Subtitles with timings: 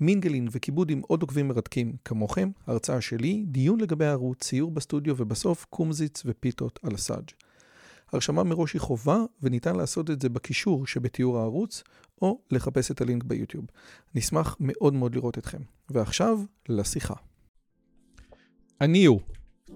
[0.00, 5.66] מינגלין וכיבוד עם עוד עוקבים מרתקים כמוכם, הרצאה שלי, דיון לגבי הערוץ, ציור בסטודיו ובסוף
[5.70, 7.30] קומזיץ ופיתות על הסאג'.
[8.12, 11.82] הרשמה מראש היא חובה וניתן לעשות את זה בקישור שבתיאור הערוץ
[12.22, 13.64] או לחפש את הלינק ביוטיוב.
[14.14, 15.60] נשמח מאוד מאוד לראות אתכם.
[15.90, 17.14] ועכשיו לשיחה.
[18.80, 19.20] אני הוא,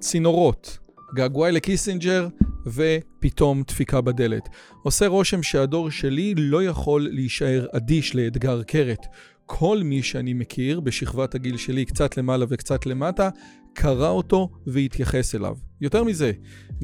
[0.01, 0.79] צינורות,
[1.15, 2.29] געגועי לקיסינג'ר
[2.67, 4.49] ופתאום דפיקה בדלת.
[4.83, 9.07] עושה רושם שהדור שלי לא יכול להישאר אדיש לאתגר קרת.
[9.47, 13.29] כל מי שאני מכיר בשכבת הגיל שלי, קצת למעלה וקצת למטה,
[13.75, 15.57] קרא אותו והתייחס אליו.
[15.81, 16.33] יותר מזה,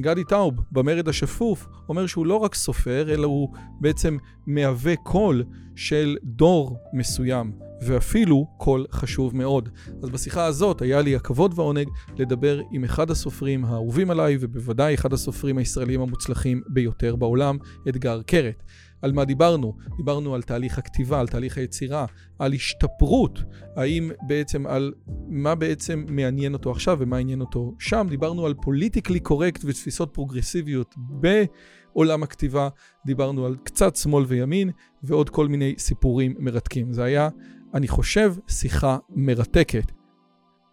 [0.01, 3.49] גדי טאוב, במרד השפוף, אומר שהוא לא רק סופר, אלא הוא
[3.81, 5.43] בעצם מהווה קול
[5.75, 9.69] של דור מסוים, ואפילו קול חשוב מאוד.
[10.03, 15.13] אז בשיחה הזאת היה לי הכבוד והעונג לדבר עם אחד הסופרים האהובים עליי, ובוודאי אחד
[15.13, 17.57] הסופרים הישראלים המוצלחים ביותר בעולם,
[17.89, 18.63] אתגר קרת.
[19.01, 19.77] על מה דיברנו?
[19.97, 22.05] דיברנו על תהליך הכתיבה, על תהליך היצירה,
[22.39, 23.39] על השתפרות,
[23.75, 24.93] האם בעצם על
[25.27, 28.07] מה בעצם מעניין אותו עכשיו ומה עניין אותו שם.
[28.09, 32.69] דיברנו על פוליטיקלי קורקט ותפיסות פרוגרסיביות בעולם הכתיבה,
[33.05, 34.71] דיברנו על קצת שמאל וימין
[35.03, 36.93] ועוד כל מיני סיפורים מרתקים.
[36.93, 37.29] זה היה,
[37.73, 39.91] אני חושב, שיחה מרתקת.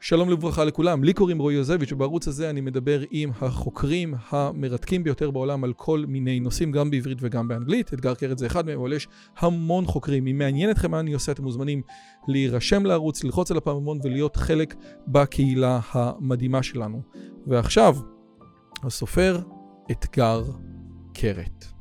[0.00, 5.30] שלום וברכה לכולם, לי קוראים רועי יוזביץ' ובערוץ הזה אני מדבר עם החוקרים המרתקים ביותר
[5.30, 7.94] בעולם על כל מיני נושאים, גם בעברית וגם באנגלית.
[7.94, 10.26] אתגר קרת זה אחד מהם, אבל יש המון חוקרים.
[10.26, 11.82] אם מעניין אתכם מה אני עושה, אתם מוזמנים
[12.28, 14.74] להירשם לערוץ, ללחוץ על הפעמון ולהיות חלק
[15.08, 17.02] בקהילה המדהימה שלנו.
[17.46, 17.96] ועכשיו,
[18.82, 19.40] הסופר
[19.90, 20.42] אתגר
[21.14, 21.73] קרת.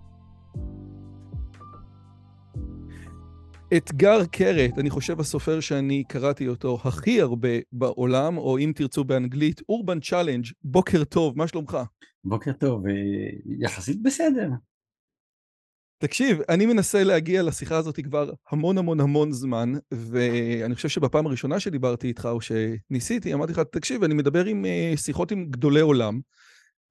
[3.77, 9.61] אתגר קרת, אני חושב הסופר שאני קראתי אותו הכי הרבה בעולם, או אם תרצו באנגלית,
[9.69, 11.77] Urban Challenge, בוקר טוב, מה שלומך?
[12.23, 12.83] בוקר טוב,
[13.59, 14.49] יחסית בסדר.
[15.97, 21.59] תקשיב, אני מנסה להגיע לשיחה הזאת כבר המון המון המון זמן, ואני חושב שבפעם הראשונה
[21.59, 26.19] שדיברתי איתך, או שניסיתי, אמרתי לך, תקשיב, אני מדבר עם שיחות עם גדולי עולם,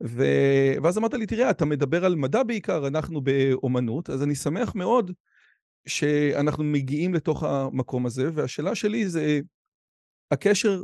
[0.04, 0.24] ו...
[0.82, 5.12] ואז אמרת לי, תראה, אתה מדבר על מדע בעיקר, אנחנו באומנות, אז אני שמח מאוד
[5.86, 9.40] שאנחנו מגיעים לתוך המקום הזה, והשאלה שלי זה,
[10.30, 10.82] הקשר,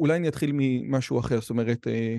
[0.00, 2.16] אולי אני אתחיל ממשהו אחר, זאת אומרת, אה,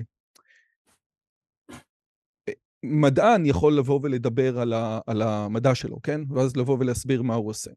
[2.48, 2.52] אה,
[2.82, 6.20] מדען יכול לבוא ולדבר על, ה, על המדע שלו, כן?
[6.30, 7.70] ואז לבוא ולהסביר מה הוא עושה.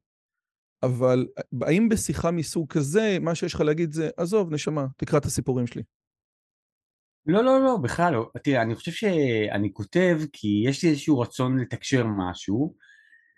[0.84, 1.28] אבל
[1.62, 5.84] האם בשיחה מסוג כזה, מה שיש לך להגיד זה, עזוב, נשמה, תקרא את הסיפורים שלי.
[7.26, 8.30] לא, לא, לא, בכלל לא.
[8.44, 12.76] תראה, אני חושב שאני כותב כי יש לי איזשהו רצון לתקשר משהו,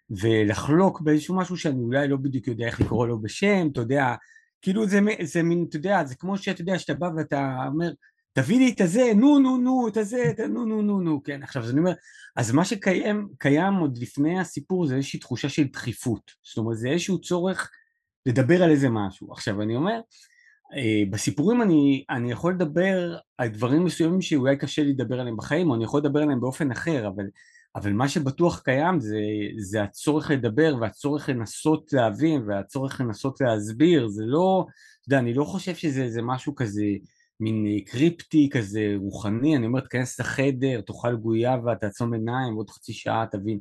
[0.09, 4.15] ולחלוק באיזשהו משהו שאני אולי לא בדיוק יודע איך לקרוא לו בשם, אתה יודע,
[4.61, 7.91] כאילו זה, זה מין, אתה יודע, זה כמו שאתה יודע, שאתה בא ואתה אומר,
[8.33, 11.43] תביא לי את הזה, נו נו נו, את הזה, את נו נו נו נו, כן,
[11.43, 11.93] עכשיו אז אני אומר,
[12.35, 16.89] אז מה שקיים קיים עוד לפני הסיפור זה איזושהי תחושה של דחיפות, זאת אומרת זה
[16.89, 17.71] איזשהו צורך
[18.25, 19.99] לדבר על איזה משהו, עכשיו אני אומר,
[20.73, 25.69] אה, בסיפורים אני, אני יכול לדבר על דברים מסוימים שאולי קשה לי לדבר עליהם בחיים,
[25.69, 27.25] או אני יכול לדבר עליהם באופן אחר, אבל
[27.75, 29.19] אבל מה שבטוח קיים זה,
[29.57, 35.43] זה הצורך לדבר והצורך לנסות להבין והצורך לנסות להסביר, זה לא, אתה יודע, אני לא
[35.43, 36.85] חושב שזה זה משהו כזה
[37.39, 43.25] מין קריפטי כזה רוחני, אני אומר תכנס לחדר, תאכל גויאבה, תעצום עיניים, עוד חצי שעה
[43.31, 43.59] תבין,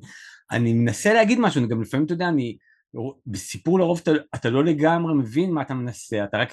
[0.51, 2.57] אני מנסה להגיד משהו, אני גם לפעמים, אתה יודע, אני,
[3.27, 6.53] בסיפור לרוב אתה, אתה לא לגמרי מבין מה אתה מנסה, אתה רק,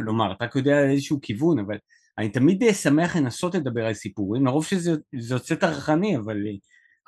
[0.00, 1.76] לומר, אתה רק יודע על איזשהו כיוון, אבל
[2.18, 6.36] אני תמיד שמח לנסות לדבר על סיפורים, לרוב שזה יוצא טרחני, אבל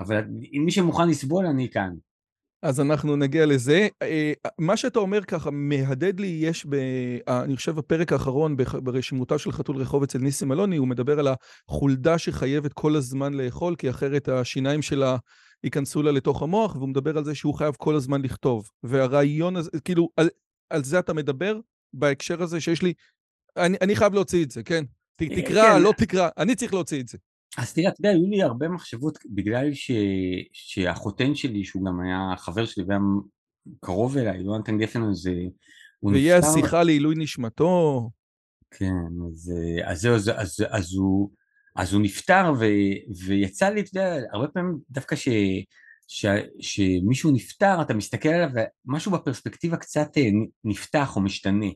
[0.01, 0.25] אבל
[0.57, 1.95] אם מי שמוכן לסבול, אני כאן.
[2.63, 3.89] אז אנחנו נגיע לזה.
[4.03, 6.75] אה, מה שאתה אומר ככה, מהדהד לי, יש, ב,
[7.29, 11.29] אני חושב, בפרק האחרון ברשימותה של חתול רחוב אצל ניסים אלוני, הוא מדבר על
[11.69, 15.17] החולדה שחייבת כל הזמן לאכול, כי אחרת השיניים שלה
[15.65, 18.71] ייכנסו לה לתוך המוח, והוא מדבר על זה שהוא חייב כל הזמן לכתוב.
[18.83, 20.29] והרעיון הזה, כאילו, על,
[20.71, 21.59] על זה אתה מדבר
[21.93, 22.93] בהקשר הזה שיש לי,
[23.57, 24.85] אני, אני חייב להוציא את זה, כן?
[25.17, 25.83] תקרא, כן.
[25.83, 27.19] לא תקרא, אני צריך להוציא את זה.
[27.59, 29.91] אז תראה, אתה יודע, היו לי הרבה מחשבות, בגלל ש...
[30.53, 33.01] שהחותן שלי, שהוא גם היה חבר שלי והיה
[33.81, 35.27] קרוב אליי, יונתן גפן, אז
[36.01, 36.23] הוא נפטר...
[36.23, 38.11] ויהיה שיחה לעילוי נשמתו.
[38.71, 39.53] כן, אז,
[39.85, 41.31] אז זהו, אז, אז, אז, הוא,
[41.77, 42.65] אז הוא נפטר, ו,
[43.27, 45.29] ויצא לי, אתה יודע, הרבה פעמים דווקא ש...
[46.13, 46.27] ש,
[46.61, 48.51] שמישהו נפטר, אתה מסתכל עליו,
[48.87, 50.29] ומשהו בפרספקטיבה קצת אה,
[50.65, 51.67] נפתח או משתנה.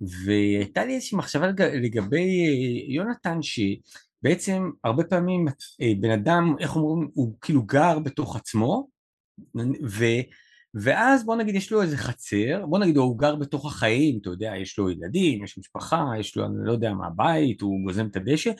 [0.00, 1.46] והייתה לי איזושהי מחשבה
[1.82, 3.60] לגבי אה, יונתן, ש...
[4.22, 5.48] בעצם הרבה פעמים
[5.80, 8.88] אה, בן אדם, איך אומרים, הוא כאילו גר בתוך עצמו,
[9.88, 10.04] ו,
[10.74, 14.52] ואז בוא נגיד יש לו איזה חצר, בוא נגיד הוא גר בתוך החיים, אתה יודע,
[14.56, 18.16] יש לו ילדים, יש משפחה, יש לו אני לא יודע מה בית, הוא גוזם את
[18.16, 18.50] הדשא,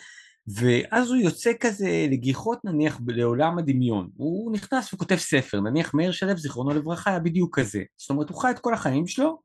[0.46, 6.36] ואז הוא יוצא כזה לגיחות נניח לעולם הדמיון, הוא נכנס וכותב ספר, נניח מאיר שלו
[6.36, 9.40] זיכרונו לברכה היה בדיוק כזה, זאת אומרת הוא חי את כל החיים שלו,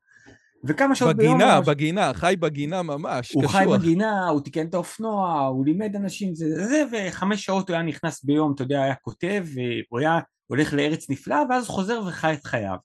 [0.63, 1.39] וכמה שעות בגינה, ביום...
[1.39, 3.55] בגינה, בגינה, חי בגינה ממש, הוא קשוח.
[3.55, 7.75] הוא חי בגינה, הוא תיקן את האופנוע, הוא לימד אנשים זה, זה, וחמש שעות הוא
[7.75, 12.33] היה נכנס ביום, אתה יודע, היה כותב, והוא היה הולך לארץ נפלאה, ואז חוזר וחי
[12.33, 12.75] את חייו.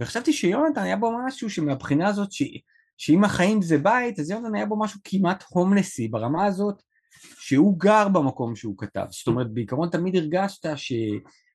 [0.00, 2.42] וחשבתי שיונתן היה בו משהו שמהבחינה הזאת, ש...
[2.98, 6.82] שאם החיים זה בית, אז יונתן היה בו משהו כמעט הומלסי, ברמה הזאת
[7.38, 9.04] שהוא גר במקום שהוא כתב.
[9.10, 10.92] זאת אומרת, בעיקרון תמיד הרגשת ש...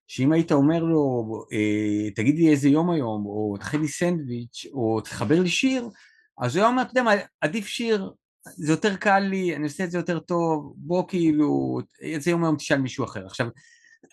[0.07, 5.01] שאם היית אומר לו, אה, תגיד לי איזה יום היום, או תכין לי סנדוויץ', או
[5.01, 5.89] תחבר לי שיר,
[6.37, 7.11] אז הוא היה אומר, אתה יודע מה,
[7.41, 8.11] עדיף שיר,
[8.55, 12.55] זה יותר קל לי, אני עושה את זה יותר טוב, בוא כאילו, איזה יום היום
[12.55, 13.25] תשאל מישהו אחר.
[13.25, 13.47] עכשיו,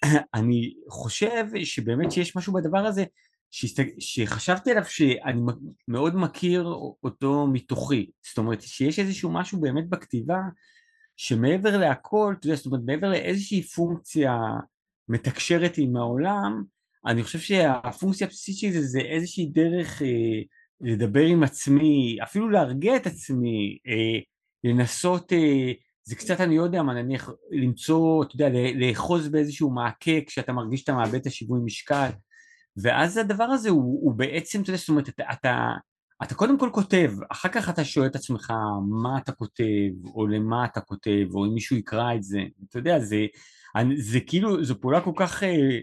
[0.35, 3.05] אני חושב שבאמת שיש משהו בדבר הזה,
[3.99, 5.41] שחשבתי עליו שאני
[5.89, 6.65] מאוד מכיר
[7.05, 10.39] אותו מתוכי, זאת אומרת שיש איזשהו משהו באמת בכתיבה
[11.17, 14.33] שמעבר להכל, אתה יודע, זאת אומרת מעבר לאיזושהי פונקציה
[15.09, 16.63] מתקשרת עם העולם,
[17.07, 20.43] אני חושב שהפונקציה הבסיסית של זה זה איזושהי דרך אה,
[20.81, 24.21] לדבר עם עצמי, אפילו להרגיע את עצמי, אה,
[24.65, 25.73] לנסות, אה,
[26.05, 30.81] זה קצת אני לא יודע מה, נניח למצוא, אתה יודע, לאחוז באיזשהו מעקה כשאתה מרגיש
[30.81, 32.11] שאתה מאבד את השיווי משקל,
[32.77, 35.73] ואז הדבר הזה הוא, הוא בעצם, אתה יודע, זאת אומרת, אתה, אתה,
[36.23, 38.53] אתה קודם כל כותב, אחר כך אתה שואל את עצמך
[39.03, 42.99] מה אתה כותב, או למה אתה כותב, או אם מישהו יקרא את זה, אתה יודע,
[43.01, 43.27] זה,
[43.77, 45.79] אני, זה כאילו, זו פעולה כל כך אה,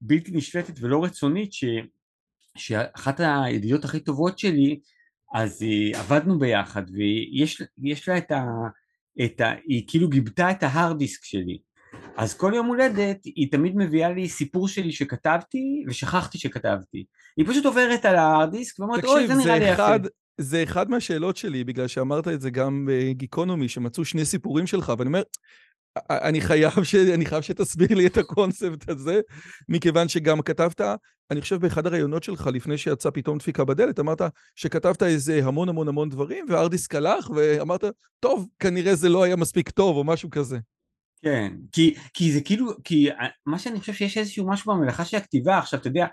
[0.00, 1.64] בלתי נשלטת ולא רצונית, ש,
[2.56, 4.80] שאחת הידיעות הכי טובות שלי,
[5.34, 8.44] אז אה, עבדנו ביחד, ויש לה את ה...
[9.24, 11.58] את ה היא כאילו גיבתה את ההארד דיסק שלי.
[12.16, 17.04] אז כל יום הולדת היא תמיד מביאה לי סיפור שלי שכתבתי ושכחתי שכתבתי.
[17.36, 19.96] היא פשוט עוברת על ההארד דיסק ואומרת, אוי, זה נראה לי יפה.
[20.40, 25.08] זה אחד מהשאלות שלי, בגלל שאמרת את זה גם בגיקונומי, שמצאו שני סיפורים שלך, ואני
[25.08, 25.22] אומר,
[26.10, 26.94] אני חייב, ש...
[26.94, 29.20] אני חייב שתסביר לי את הקונספט הזה,
[29.68, 30.80] מכיוון שגם כתבת,
[31.30, 34.20] אני חושב באחד הראיונות שלך, לפני שיצא פתאום דפיקה בדלת, אמרת
[34.54, 37.84] שכתבת איזה המון המון המון דברים, וארדיסק הלך, ואמרת,
[38.20, 40.58] טוב, כנראה זה לא היה מספיק טוב, או משהו כזה.
[41.22, 43.08] כן, כי, כי זה כאילו, כי
[43.46, 46.06] מה שאני חושב שיש איזשהו משהו במלאכה של הכתיבה, עכשיו אתה יודע,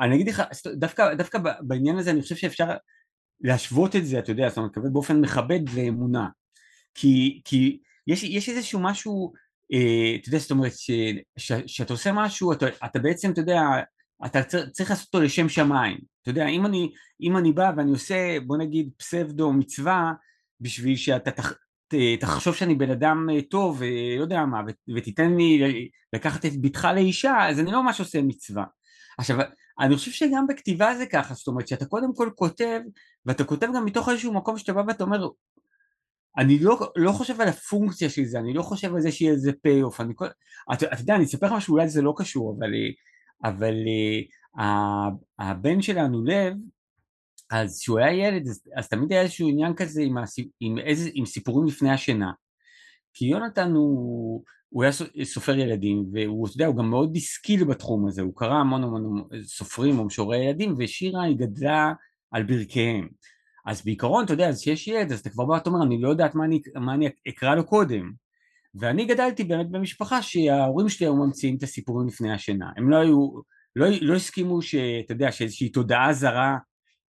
[0.00, 2.66] אני אגיד לך, דווקא, דווקא בעניין הזה אני חושב שאפשר
[3.40, 6.28] להשוות את זה, אתה יודע, זאת אומרת, באופן מכבד ואמונה.
[6.94, 9.32] כי, כי יש, יש איזשהו משהו,
[9.72, 10.72] אה, אתה יודע, זאת אומרת,
[11.66, 13.60] שאתה עושה משהו, אתה, אתה בעצם, אתה יודע,
[14.26, 14.42] אתה
[14.72, 15.98] צריך לעשות אותו לשם שמיים.
[16.22, 20.12] אתה יודע, אם אני, אם אני בא ואני עושה, בוא נגיד, פסבדו מצווה,
[20.60, 21.52] בשביל שאתה תח,
[22.20, 24.60] תחשוב שאני בן אדם אה, טוב, ולא יודע מה,
[24.96, 25.62] ותיתן לי
[26.12, 28.64] לקחת את בתך לאישה, אז אני לא ממש עושה מצווה.
[29.18, 29.36] עכשיו,
[29.80, 32.80] אני חושב שגם בכתיבה זה ככה, זאת אומרת שאתה קודם כל כותב,
[33.26, 35.28] ואתה כותב גם מתוך איזשהו מקום שאתה בא ואתה אומר,
[36.38, 39.52] אני לא, לא חושב על הפונקציה של זה, אני לא חושב על זה שיהיה איזה
[39.62, 40.26] פי אוף, אני כל...
[40.72, 42.70] אתה, אתה יודע, אני אספר לך משהו, אולי זה לא קשור, אבל,
[43.44, 44.62] אבל uh,
[45.38, 46.54] הבן שלנו לב,
[47.50, 51.10] אז כשהוא היה ילד, אז, אז תמיד היה איזשהו עניין כזה עם, הסיפ, עם, איזה,
[51.14, 52.32] עם סיפורים לפני השינה.
[53.14, 54.92] כי יונתן הוא, הוא היה
[55.24, 59.28] סופר ילדים, והוא, אתה יודע, הוא גם מאוד השכיל בתחום הזה, הוא קרא המון המון
[59.42, 61.92] סופרים או משוררי ילדים, ושירה היא גדלה
[62.30, 63.08] על ברכיהם.
[63.66, 66.08] אז בעיקרון, אתה יודע, אז כשיש ילד, אז אתה כבר בא ואתה אומר, אני לא
[66.08, 68.12] יודעת מה אני, מה אני אקרא לו קודם.
[68.74, 72.70] ואני גדלתי באמת במשפחה שההורים שלי היו ממציאים את הסיפורים לפני השינה.
[72.76, 73.28] הם לא היו,
[73.76, 76.56] לא, לא הסכימו שאתה יודע, שאיזושהי תודעה זרה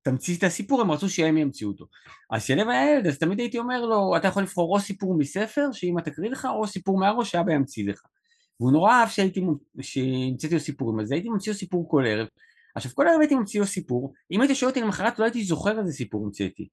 [0.02, 1.86] תמציא את הסיפור, הם רצו שהם ימציאו אותו.
[2.30, 5.68] אז כשלב היה ילד, אז תמיד הייתי אומר לו, אתה יכול לבחור או סיפור מספר,
[5.72, 8.02] שאמא תקריא לך, או סיפור מהראש שאבא ימציא לך.
[8.60, 9.08] והוא נורא אהב
[9.80, 12.26] שהמצאתי לו סיפורים, אז הייתי ממציא לו סיפור כל ערב.
[12.76, 15.80] עכשיו כל ערב הייתי ממציא לו סיפור, אם הייתי שואל אותי למחרת לא הייתי זוכר
[15.80, 16.68] איזה סיפור המצאתי.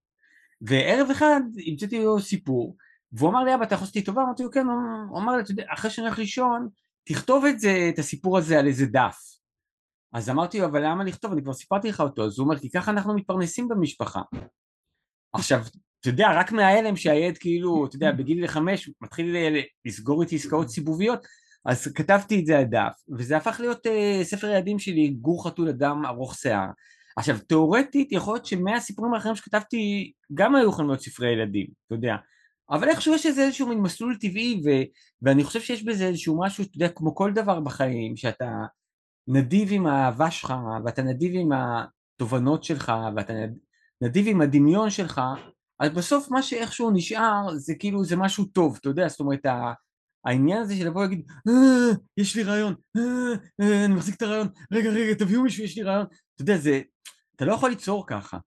[0.62, 2.78] וערב אחד המצאתי לו סיפור,
[3.12, 4.22] והוא אמר לי אבא אתה יכול לעשות לי טובה?
[4.24, 4.66] אמרתי לו כן,
[5.10, 6.68] הוא אמר לי אחרי שאני הולך לישון,
[7.04, 9.18] תכתוב את זה, את הסיפור הזה על איזה דף.
[10.14, 11.32] אז אמרתי לו אבל למה לכתוב?
[11.32, 14.22] אני כבר סיפרתי לך אותו, אז הוא אומר כי ככה אנחנו מתפרנסים במשפחה.
[15.34, 15.62] עכשיו,
[16.00, 19.36] אתה יודע, רק מההלם שהילד כאילו, אתה יודע, בגיל חמש מתחיל
[19.86, 21.20] לסגור איתי עסקאות סיבוביות,
[21.66, 25.70] אז כתבתי את זה על דף, וזה הפך להיות uh, ספר ילדים שלי, גור חתול
[25.70, 26.70] אדם ארוך שיער.
[27.18, 31.96] עכשיו, תאורטית יכול להיות שמאה סיפורים האחרים שכתבתי גם היו יכולים להיות ספרי ילדים, אתה
[31.96, 32.16] יודע.
[32.70, 34.70] אבל איכשהו יש איזה איזשהו מין מסלול טבעי, ו...
[35.22, 38.52] ואני חושב שיש בזה איזשהו משהו, אתה יודע, כמו כל דבר בחיים, שאתה
[39.28, 40.54] נדיב עם האהבה שלך,
[40.86, 43.34] ואתה נדיב עם התובנות שלך, ואתה
[44.02, 45.22] נדיב עם הדמיון שלך,
[45.80, 49.46] אז בסוף מה שאיכשהו נשאר זה כאילו זה משהו טוב, אתה יודע, זאת אומרת
[50.26, 54.48] העניין הזה של לבוא ולהגיד, אה, יש לי רעיון, אה, אה, אני מחזיק את הרעיון,
[54.72, 56.06] רגע, רגע, תביאו מישהו, יש לי רעיון.
[56.36, 56.82] אתה יודע, זה,
[57.36, 58.38] אתה לא יכול ליצור ככה.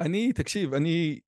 [0.00, 1.20] אני, תקשיב, אני,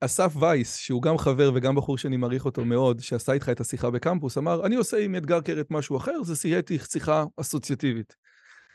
[0.00, 3.90] אסף וייס, שהוא גם חבר וגם בחור שאני מעריך אותו מאוד, שעשה איתך את השיחה
[3.90, 8.16] בקמפוס, אמר, אני עושה עם אתגר קרת משהו אחר, זה איתי שיחה אסוציאטיבית.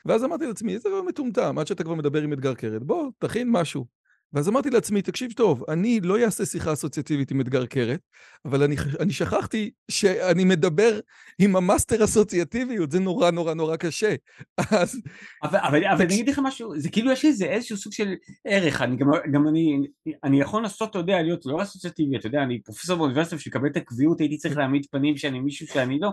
[0.05, 3.85] ואז אמרתי לעצמי, איזה מטומטם, עד שאתה כבר מדבר עם אתגר קרת, בוא, תכין משהו.
[4.33, 7.99] ואז אמרתי לעצמי, תקשיב טוב, אני לא אעשה שיחה אסוציאטיבית עם אתגר קרת,
[8.45, 10.99] אבל אני, אני שכחתי שאני מדבר
[11.39, 14.15] עם המאסטר אסוציאטיביות, זה נורא נורא נורא קשה.
[14.81, 15.01] אז...
[15.43, 18.15] אבל, אבל, אבל אני אגיד לך משהו, זה כאילו יש איזה איזשהו סוג של
[18.45, 19.79] ערך, אני גם, גם אני,
[20.23, 23.77] אני יכול לנסות, אתה יודע, להיות לא אסוציאטיבי, אתה יודע, אני פרופסור באוניברסיטה, בשביל את
[23.77, 26.09] הקביעות הייתי צריך להעמיד פנים שאני מישהו שאני לא,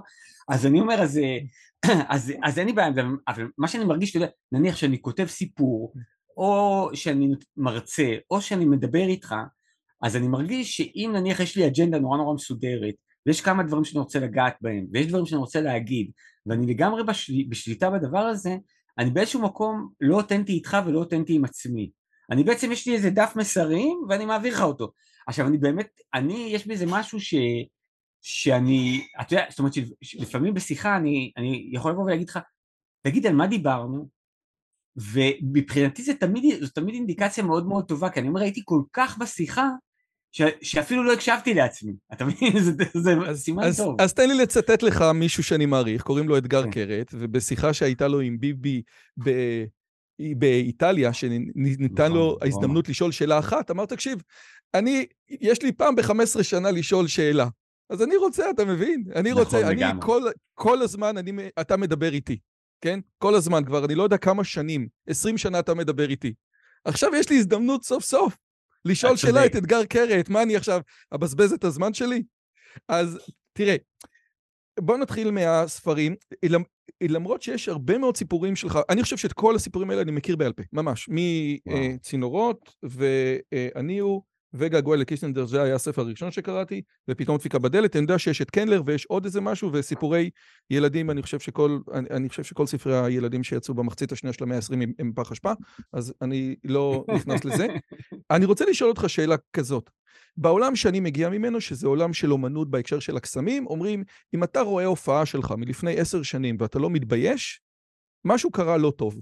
[0.48, 1.20] אז אני אומר, אז,
[2.08, 2.88] אז, אז אין לי בעיה,
[3.28, 5.94] אבל מה שאני מרגיש, אתה יודע, נניח שאני כותב סיפור,
[6.36, 9.34] או שאני מרצה, או שאני מדבר איתך,
[10.02, 12.94] אז אני מרגיש שאם נניח יש לי אג'נדה נורא נורא מסודרת,
[13.26, 16.10] ויש כמה דברים שאני רוצה לגעת בהם, ויש דברים שאני רוצה להגיד,
[16.46, 17.32] ואני לגמרי בשל...
[17.48, 18.56] בשליטה בדבר הזה,
[18.98, 21.90] אני באיזשהו מקום לא אותנטי איתך ולא אותנטי עם עצמי.
[22.30, 24.92] אני בעצם, יש לי איזה דף מסרים ואני מעביר לך אותו.
[25.26, 27.34] עכשיו, אני באמת, אני, יש בי איזה משהו ש...
[28.22, 29.72] שאני, אתה יודע, זאת אומרת
[30.02, 32.38] שלפעמים בשיחה אני, אני יכול לבוא ולהגיד לך,
[33.02, 34.08] תגיד על מה דיברנו,
[34.96, 39.18] ומבחינתי זה תמיד, זו תמיד אינדיקציה מאוד מאוד טובה, כי אני אומר, הייתי כל כך
[39.18, 39.68] בשיחה,
[40.32, 42.58] ש, שאפילו לא הקשבתי לעצמי, אתה מבין?
[42.64, 44.00] זה, זה אז, סימן אז, טוב.
[44.00, 46.70] אז תן לי לצטט לך מישהו שאני מעריך, קוראים לו אתגר כן.
[46.70, 48.82] קרת, ובשיחה שהייתה לו עם ביבי
[49.24, 49.30] ב,
[50.38, 54.22] באיטליה, שניתן לו נכון, ההזדמנות לשאול שאלה אחת, אמר, תקשיב,
[54.74, 57.48] אני, יש לי פעם ב-15 שנה לשאול שאלה.
[57.90, 59.04] אז אני רוצה, אתה מבין?
[59.14, 60.22] אני נכון, רוצה, אני כל,
[60.54, 62.38] כל הזמן, אני, אתה מדבר איתי.
[62.84, 63.00] כן?
[63.18, 66.34] כל הזמן כבר, אני לא יודע כמה שנים, 20 שנה אתה מדבר איתי.
[66.84, 68.36] עכשיו יש לי הזדמנות סוף סוף
[68.84, 70.80] לשאול שאלה את אתגר קרת, מה אני עכשיו,
[71.14, 72.22] אבזבז את הזמן שלי?
[72.88, 73.18] אז
[73.52, 73.76] תראה,
[74.80, 76.14] בוא נתחיל מהספרים.
[77.02, 80.52] למרות שיש הרבה מאוד סיפורים שלך, אני חושב שאת כל הסיפורים האלה אני מכיר בעל
[80.52, 81.08] פה, ממש.
[81.66, 84.22] מצינורות, ואני הוא,
[84.54, 88.82] וגעגוע לקיסנדר, זה היה הספר הראשון שקראתי, ופתאום דפיקה בדלת, אני יודע שיש את קנדלר
[88.86, 90.30] ויש עוד איזה משהו, וסיפורי
[90.70, 94.56] ילדים, אני חושב שכל, אני, אני חושב שכל ספרי הילדים שיצאו במחצית השנייה של המאה
[94.56, 95.52] ה-20 הם, הם פח אשפה,
[95.92, 97.66] אז אני לא נכנס לזה.
[98.30, 99.90] אני רוצה לשאול אותך שאלה כזאת.
[100.36, 104.84] בעולם שאני מגיע ממנו, שזה עולם של אומנות בהקשר של הקסמים, אומרים, אם אתה רואה
[104.84, 107.60] הופעה שלך מלפני עשר שנים ואתה לא מתבייש,
[108.24, 109.20] משהו קרה לא טוב.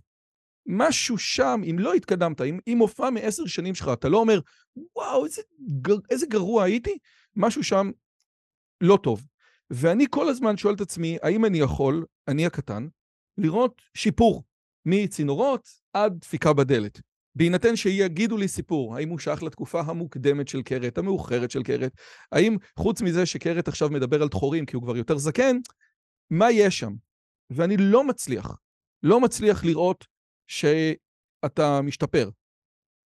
[0.66, 4.40] משהו שם, אם לא התקדמת, אם, אם הופעה מעשר שנים שלך, אתה לא אומר,
[4.97, 5.42] וואו, איזה,
[6.11, 6.99] איזה גרוע הייתי,
[7.37, 7.90] משהו שם
[8.81, 9.23] לא טוב.
[9.71, 12.88] ואני כל הזמן שואל את עצמי, האם אני יכול, אני הקטן,
[13.38, 14.45] לראות שיפור
[14.87, 17.00] מצינורות עד דפיקה בדלת.
[17.35, 21.92] בהינתן שיגידו לי סיפור, האם הוא שייך לתקופה המוקדמת של קרת, המאוחרת של קרת,
[22.33, 25.57] האם חוץ מזה שקרת עכשיו מדבר על דחורים כי הוא כבר יותר זקן,
[26.31, 26.92] מה יש שם?
[27.50, 28.57] ואני לא מצליח,
[29.02, 30.07] לא מצליח לראות
[30.46, 32.30] שאתה משתפר.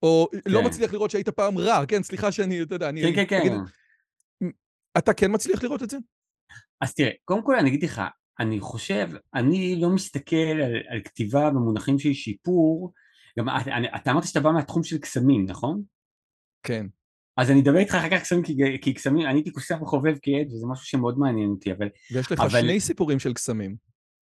[0.04, 0.52] או לא כן.
[0.52, 3.02] לא מצליח לראות שהיית פעם רע, כן, סליחה שאני, אתה יודע, אני...
[3.16, 3.58] כן, כן, כן.
[4.98, 5.98] אתה כן מצליח לראות את זה?
[6.82, 8.02] אז תראה, קודם כל אני אגיד לך,
[8.40, 12.94] אני חושב, אני לא מסתכל על, על כתיבה במונחים של שיפור,
[13.40, 15.84] גם אני, אתה אמרת שאתה בא מהתחום של קסמים, נכון?
[16.63, 16.86] כן.
[17.38, 20.48] אז אני אדבר איתך אחר כך קסמים, כי, כי קסמים, אני הייתי קוסם וחובב כעד,
[20.48, 21.88] וזה משהו שמאוד מעניין אותי, אבל...
[22.13, 22.62] ויש לך אבל...
[22.62, 23.75] שני סיפורים של קסמים.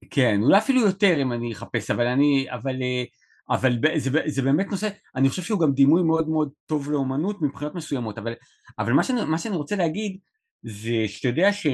[0.09, 3.03] כן, אולי אפילו יותר אם אני אחפש, אבל אני, אבל, אה,
[3.49, 7.75] אבל זה, זה באמת נושא, אני חושב שהוא גם דימוי מאוד מאוד טוב לאומנות מבחינות
[7.75, 8.33] מסוימות, אבל,
[8.79, 10.17] אבל מה, שאני, מה שאני רוצה להגיד
[10.63, 11.67] זה שאתה יודע ש,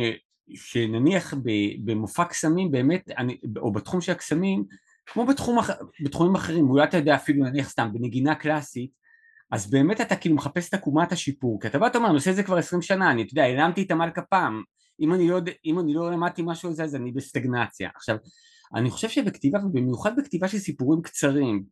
[0.56, 1.34] שנניח
[1.86, 4.64] במופע קסמים באמת, אני, או בתחום של הקסמים,
[5.06, 5.60] כמו בתחום,
[6.04, 8.92] בתחומים אחרים, אולי אתה יודע אפילו נניח סתם בנגינה קלאסית,
[9.52, 12.32] אז באמת אתה כאילו מחפש את עקומת השיפור, כי אתה בא ואתה אומר, אני עושה
[12.32, 14.64] את זה כבר עשרים שנה, אני, אתה יודע, הרמתי את המלכה פעם,
[15.02, 17.90] אם אני לא, אם אני לא למדתי משהו על זה אז אני בסטגנציה.
[17.96, 18.18] עכשיו,
[18.76, 21.64] אני חושב שבכתיבה, ובמיוחד בכתיבה של סיפורים קצרים,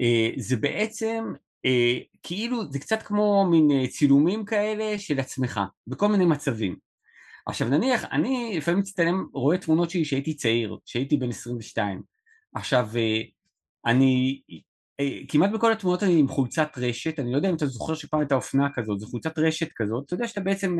[0.00, 1.24] אה, זה בעצם
[1.64, 6.76] אה, כאילו, זה קצת כמו מין אה, צילומים כאלה של עצמך, בכל מיני מצבים.
[7.46, 12.02] עכשיו נניח, אני לפעמים מצטלם, רואה תמונות שלי שהייתי צעיר, שהייתי בן 22.
[12.54, 12.88] עכשיו,
[13.86, 14.40] אני
[15.28, 18.34] כמעט בכל התמונות אני עם חולצת רשת, אני לא יודע אם אתה זוכר שפעם הייתה
[18.34, 20.76] אופנה כזאת, זו חולצת רשת כזאת, אתה יודע שאתה בעצם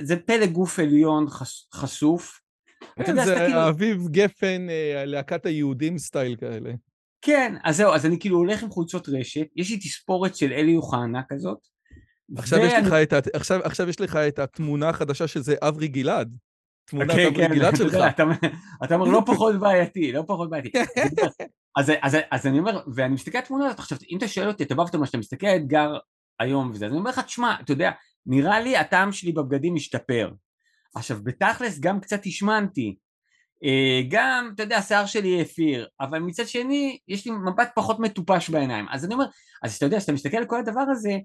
[0.00, 1.26] זה פלג גוף עליון
[1.74, 2.40] חשוף.
[3.04, 6.72] כן, זה כאילו- אביב גפן, אה, להקת היהודים סטייל כאלה.
[7.22, 10.76] כן, אז זהו, אז אני כאילו הולך עם חולצות רשת, יש לי תספורת של אלי
[10.76, 11.58] אוחנה כזאת.
[12.36, 16.36] עכשיו, יש לך את, עכשיו, עכשיו יש לך את התמונה החדשה שזה אברי גלעד.
[16.84, 17.94] תמונת okay, אוקיי, אברי כן, גלעד שלך.
[17.94, 18.24] אתה,
[18.84, 20.72] אתה אומר לא פחות בעייתי, לא פחות בעייתי.
[21.76, 24.64] אז, אז, אז אני אומר, ואני מסתכל על התמונה הזאת, עכשיו אם אתה שואל אותי,
[24.64, 25.96] אתה בא ואתה אומר שאתה מסתכל על אתגר
[26.40, 27.90] היום וזה, אז אני אומר לך, תשמע, אתה יודע,
[28.26, 30.30] נראה לי הטעם שלי בבגדים משתפר.
[30.94, 32.96] עכשיו, בתכלס גם קצת השמנתי.
[33.64, 38.50] אה, גם, אתה יודע, השיער שלי האפיר, אבל מצד שני, יש לי מבט פחות מטופש
[38.50, 38.86] בעיניים.
[38.90, 39.26] אז אני אומר,
[39.62, 41.18] אז אתה יודע, כשאתה מסתכל על כל הדבר הזה,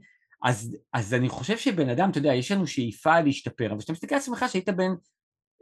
[0.44, 4.16] אז, אז אני חושב שבן אדם, אתה יודע, יש לנו שאיפה להשתפר, אבל כשאתה מסתכל
[4.16, 4.92] על עצמך שהיית בן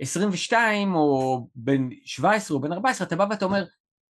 [0.02, 3.66] 22 או בן 17 או בן 14, אתה בא ואתה אומר,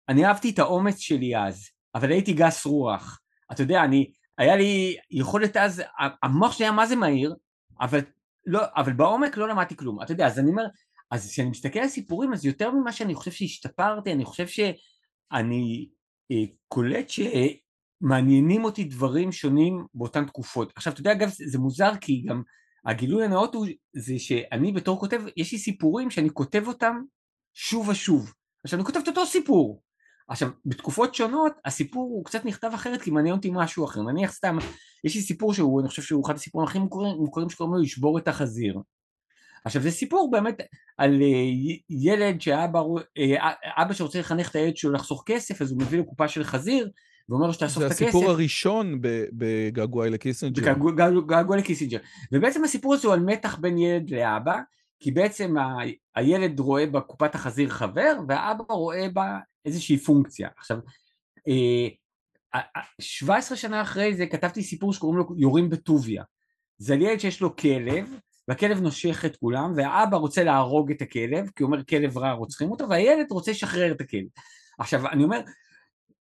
[0.09, 3.21] אני אהבתי את האומץ שלי אז, אבל הייתי גס רוח.
[3.53, 5.83] אתה יודע, אני, היה לי יכולת אז,
[6.23, 7.35] המוח שלי היה מה זה מהיר,
[7.81, 8.01] אבל,
[8.47, 10.03] לא, אבל בעומק לא למדתי כלום.
[10.03, 10.65] אתה יודע, אז אני אומר,
[11.11, 15.89] אז כשאני מסתכל על סיפורים, אז יותר ממה שאני חושב שהשתפרתי, אני חושב שאני
[16.33, 16.37] אה,
[16.69, 20.73] קולט שמעניינים אותי דברים שונים באותן תקופות.
[20.77, 22.43] עכשיו, אתה יודע, אגב, זה מוזר כי גם
[22.87, 26.97] הגילוי הנאות הוא זה שאני בתור כותב, יש לי סיפורים שאני כותב אותם
[27.55, 28.33] שוב ושוב.
[28.65, 29.83] עכשיו, אני כותב את אותו סיפור.
[30.29, 34.03] עכשיו, בתקופות שונות הסיפור הוא קצת נכתב אחרת כי מעניין אותי משהו אחר.
[34.03, 34.59] נניח סתם,
[35.05, 38.19] יש לי סיפור שהוא, אני חושב שהוא אחד הסיפורים הכי מוכרים, מוכרים שקוראים לו לשבור
[38.19, 38.79] את החזיר.
[39.65, 40.61] עכשיו זה סיפור באמת
[40.99, 41.27] על אה,
[41.91, 42.81] ילד שאבא
[43.19, 46.45] אה, אבא שרוצה לחנך את הילד שלו לחסוך כסף אז הוא מביא לו קופה של
[46.45, 46.91] חזיר
[47.29, 47.99] ואומר לו שתאסוף את הכסף.
[47.99, 48.99] זה הסיפור הראשון
[49.33, 50.75] בגעגועי לקיסינג'ר.
[50.75, 51.99] בגעגועי לקיסינג'ר.
[52.33, 54.59] ובעצם הסיפור הזה הוא על מתח בין ילד לאבא
[55.03, 55.77] כי בעצם ה,
[56.17, 60.49] הילד רואה בקופת החזיר חבר והאבא רואה בה איזושהי פונקציה.
[60.57, 60.79] עכשיו
[63.01, 66.23] 17 שנה אחרי זה כתבתי סיפור שקוראים לו יורים בטוביה.
[66.79, 68.15] זה ילד שיש לו כלב
[68.49, 72.71] והכלב נושך את כולם, והאבא רוצה להרוג את הכלב, כי הוא אומר כלב רע רוצחים
[72.71, 74.27] אותו, והילד רוצה לשחרר את הכלב.
[74.79, 75.41] עכשיו, אני אומר,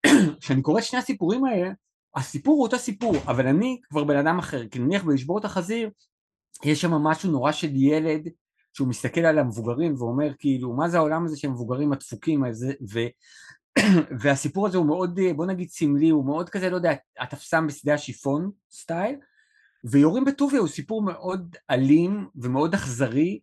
[0.41, 1.69] כשאני קורא את שני הסיפורים האלה,
[2.15, 5.89] הסיפור הוא אותו סיפור, אבל אני כבר בן אדם אחר, כי נניח בלשבור את החזיר,
[6.63, 8.29] יש שם משהו נורא של ילד,
[8.73, 12.99] שהוא מסתכל על המבוגרים ואומר כאילו, מה זה העולם הזה של המבוגרים הדפוקים הזה, ו...
[14.21, 18.51] והסיפור הזה הוא מאוד, בוא נגיד סמלי, הוא מאוד כזה, לא יודע, התפסם בשדה השיפון
[18.71, 19.15] סטייל,
[19.83, 23.39] ויורים בטוביה הוא סיפור מאוד אלים ומאוד אכזרי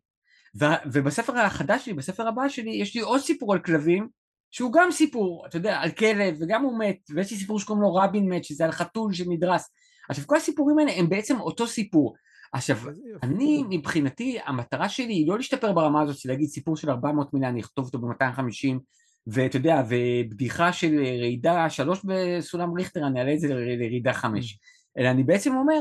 [0.61, 4.09] ו- ובספר החדש שלי, בספר הבא שלי, יש לי עוד סיפור על כלבים
[4.51, 7.95] שהוא גם סיפור, אתה יודע, על כלב וגם הוא מת ויש לי סיפור שקוראים לו
[7.95, 9.71] רבין מת שזה על חתול שנדרס.
[10.09, 12.15] עכשיו כל הסיפורים האלה הם בעצם אותו סיפור
[12.53, 12.77] עכשיו
[13.23, 17.49] אני מבחינתי המטרה שלי היא לא להשתפר ברמה הזאת של להגיד סיפור של 400 מילה
[17.49, 18.79] אני אכתוב אותו ב-250
[19.27, 24.59] ואתה יודע בדיחה של רעידה שלוש בסולם ריכטר אני אעלה את זה לרעידה חמש.
[24.99, 25.81] אלא אני בעצם אומר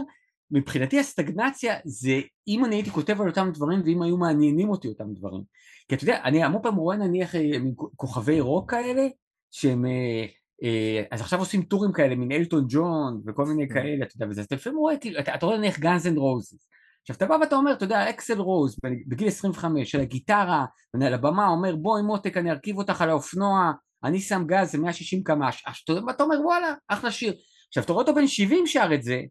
[0.51, 5.13] מבחינתי הסטגנציה זה אם אני הייתי כותב על אותם דברים ואם היו מעניינים אותי אותם
[5.13, 5.43] דברים.
[5.87, 7.51] כי אתה יודע, אני המון פעם רואה נניח אה,
[7.95, 9.07] כוכבי רוק כאלה,
[9.51, 10.25] שהם, אה,
[11.11, 13.73] אז עכשיו עושים טורים כאלה, מין אלטון ג'ון וכל מיני כן.
[13.73, 16.67] כאלה, אתה יודע, וזה אתה לפעמים רואה, כאילו, אתה, אתה רואה נניח Guns and Roses.
[17.01, 20.65] עכשיו אתה בא ואתה אומר, אתה יודע, אקסל רוז, בגיל 25, של הגיטרה,
[21.01, 23.71] על הבמה, אומר בואי מותק אני ארכיב אותך על האופנוע,
[24.03, 25.63] אני שם גז, זה 160 קמ"ש,
[26.09, 27.33] אתה אומר וואלה, אחלה שיר.
[27.67, 29.21] עכשיו אתה רואה אותו בן 70 שר את זה,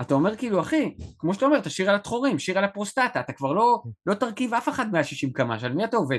[0.00, 3.52] אתה אומר כאילו אחי, כמו שאתה אומר, תשאיר על התחורים, שיר על הפרוסטטה, אתה כבר
[3.52, 6.18] לא, לא תרכיב אף אחד 160 קמ"ש, על מי אתה עובד?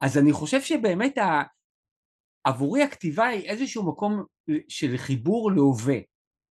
[0.00, 1.42] אז אני חושב שבאמת ה...
[2.48, 4.24] עבורי הכתיבה היא איזשהו מקום
[4.68, 5.98] של חיבור להווה,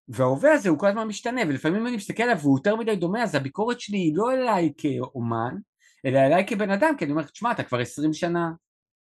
[0.07, 3.35] וההווה הזה הוא כל הזמן משתנה, ולפעמים אני מסתכל עליו והוא יותר מדי דומה, אז
[3.35, 5.55] הביקורת שלי היא לא אליי כאומן,
[6.05, 8.51] אלא אליי כבן אדם, כי אני אומר, תשמע, אתה כבר 20 שנה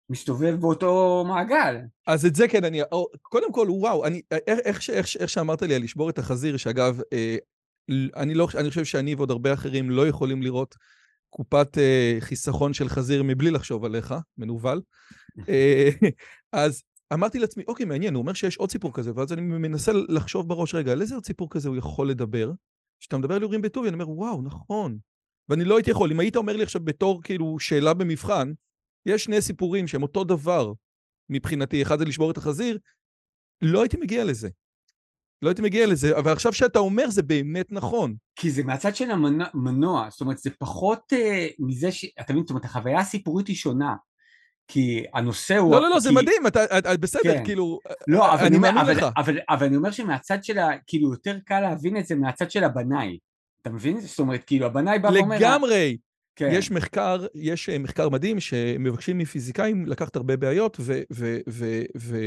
[0.10, 1.76] מסתובב באותו מעגל.
[2.08, 2.82] אז את זה כן, אני...
[3.22, 7.00] קודם כל, וואו, אני, איך, איך, איך, איך שאמרת לי על לשבור את החזיר, שאגב,
[7.14, 7.38] אה,
[8.16, 10.76] אני, לא, אני חושב שאני ועוד הרבה אחרים לא יכולים לראות
[11.30, 14.82] קופת אה, חיסכון של חזיר מבלי לחשוב עליך, מנוול.
[15.50, 15.90] אה,
[16.56, 20.50] אז אמרתי לעצמי, אוקיי, מעניין, הוא אומר שיש עוד סיפור כזה, ואז אני מנסה לחשוב
[20.50, 22.52] בראש, רגע, על איזה עוד סיפור כזה הוא יכול לדבר?
[23.00, 24.98] כשאתה מדבר על יורים בטובי, אני אומר, וואו, נכון.
[25.50, 28.52] ואני לא הייתי יכול, אם היית אומר לי עכשיו בתור כאילו שאלה במבחן,
[29.06, 30.74] יש שני סיפורים שהם אותו דבר
[31.30, 32.78] מבחינתי, אחד זה לשבור את החזיר,
[33.62, 34.50] לא הייתי מגיע לזה.
[35.42, 38.16] לא הייתי מגיע לזה, אבל עכשיו שאתה אומר זה באמת נכון.
[38.36, 42.06] כי זה מהצד של המנוע, זאת אומרת זה פחות uh, מזה ש...
[42.20, 43.96] אתה מבין, זאת אומרת החוויה הסיפורית היא שונה.
[44.68, 45.72] כי הנושא הוא...
[45.72, 46.02] לא, לא, לא, כי...
[46.02, 47.46] זה מדהים, אתה, אתה בסדר, כן.
[47.46, 49.06] כאילו, לא, אבל אני מאמין לך.
[49.18, 50.70] אבל, אבל אני אומר שמהצד של ה...
[50.88, 53.18] כאילו, יותר קל להבין את זה מהצד של הבנאי.
[53.62, 54.02] אתה מבין?
[54.02, 55.36] זאת אומרת, כאילו, הבנאי בא ואומר...
[55.38, 55.98] לגמרי.
[56.36, 56.50] כן.
[56.52, 61.02] יש מחקר, יש אה, מחקר מדהים שמבקשים מפיזיקאים לקחת הרבה בעיות ו...
[61.14, 62.18] ו, ו, ו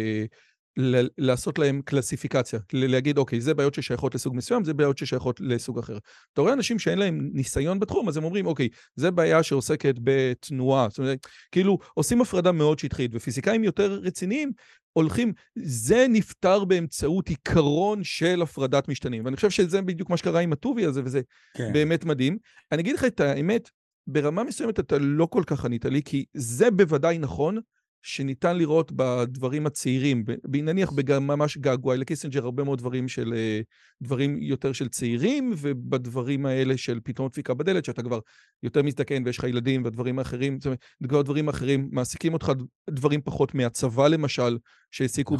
[1.19, 5.99] לעשות להם קלסיפיקציה, להגיד, אוקיי, זה בעיות ששייכות לסוג מסוים, זה בעיות ששייכות לסוג אחר.
[6.33, 10.89] אתה רואה אנשים שאין להם ניסיון בתחום, אז הם אומרים, אוקיי, זה בעיה שעוסקת בתנועה.
[10.89, 14.53] זאת אומרת, כאילו, עושים הפרדה מאוד שטחית, ופיזיקאים יותר רציניים
[14.93, 19.25] הולכים, זה נפתר באמצעות עיקרון של הפרדת משתנים.
[19.25, 21.21] ואני חושב שזה בדיוק מה שקרה עם הטובי הזה, וזה
[21.57, 21.73] כן.
[21.73, 22.39] באמת מדהים.
[22.73, 23.71] אני אגיד לך את האמת,
[24.07, 27.59] ברמה מסוימת אתה לא כל כך ענית לי, כי זה בוודאי נכון,
[28.09, 33.35] שניתן לראות בדברים הצעירים, נניח ממש געגוע לקיסינג'ר, הרבה מאוד דברים של,
[34.03, 38.21] דברים יותר של צעירים, ובדברים האלה של פתאום דפיקה בדלת, שאתה כבר
[38.63, 42.53] יותר מזדקן ויש לך ילדים והדברים האחרים, זאת אומרת, כבר דברים אחרים מעסיקים אותך
[42.91, 44.59] דברים פחות מהצבא למשל,
[44.91, 45.37] שהעסיקו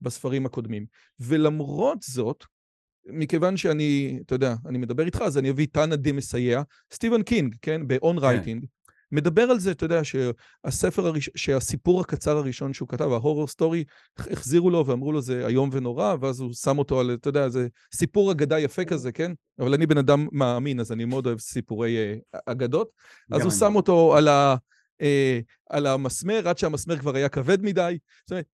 [0.00, 0.86] בספרים הקודמים.
[1.20, 2.44] ולמרות זאת,
[3.06, 6.62] מכיוון שאני, אתה יודע, אני מדבר איתך, אז אני אביא תנא מסייע,
[6.92, 8.81] סטיבן קינג, כן, ב-on writing.
[9.12, 11.30] מדבר על זה, אתה יודע, שהספר הראש...
[11.34, 13.84] שהסיפור הקצר הראשון שהוא כתב, ה horror story,
[14.18, 17.68] החזירו לו ואמרו לו זה איום ונורא, ואז הוא שם אותו על, אתה יודע, זה
[17.94, 19.32] סיפור אגדה יפה כזה, כן?
[19.58, 21.96] אבל אני בן אדם מאמין, אז אני מאוד אוהב סיפורי
[22.36, 22.90] uh, אגדות.
[23.32, 24.56] אז הוא שם אותו על, ה,
[25.02, 25.06] uh,
[25.70, 27.98] על המסמר, עד שהמסמר כבר היה כבד מדי.
[28.24, 28.46] זאת אומרת,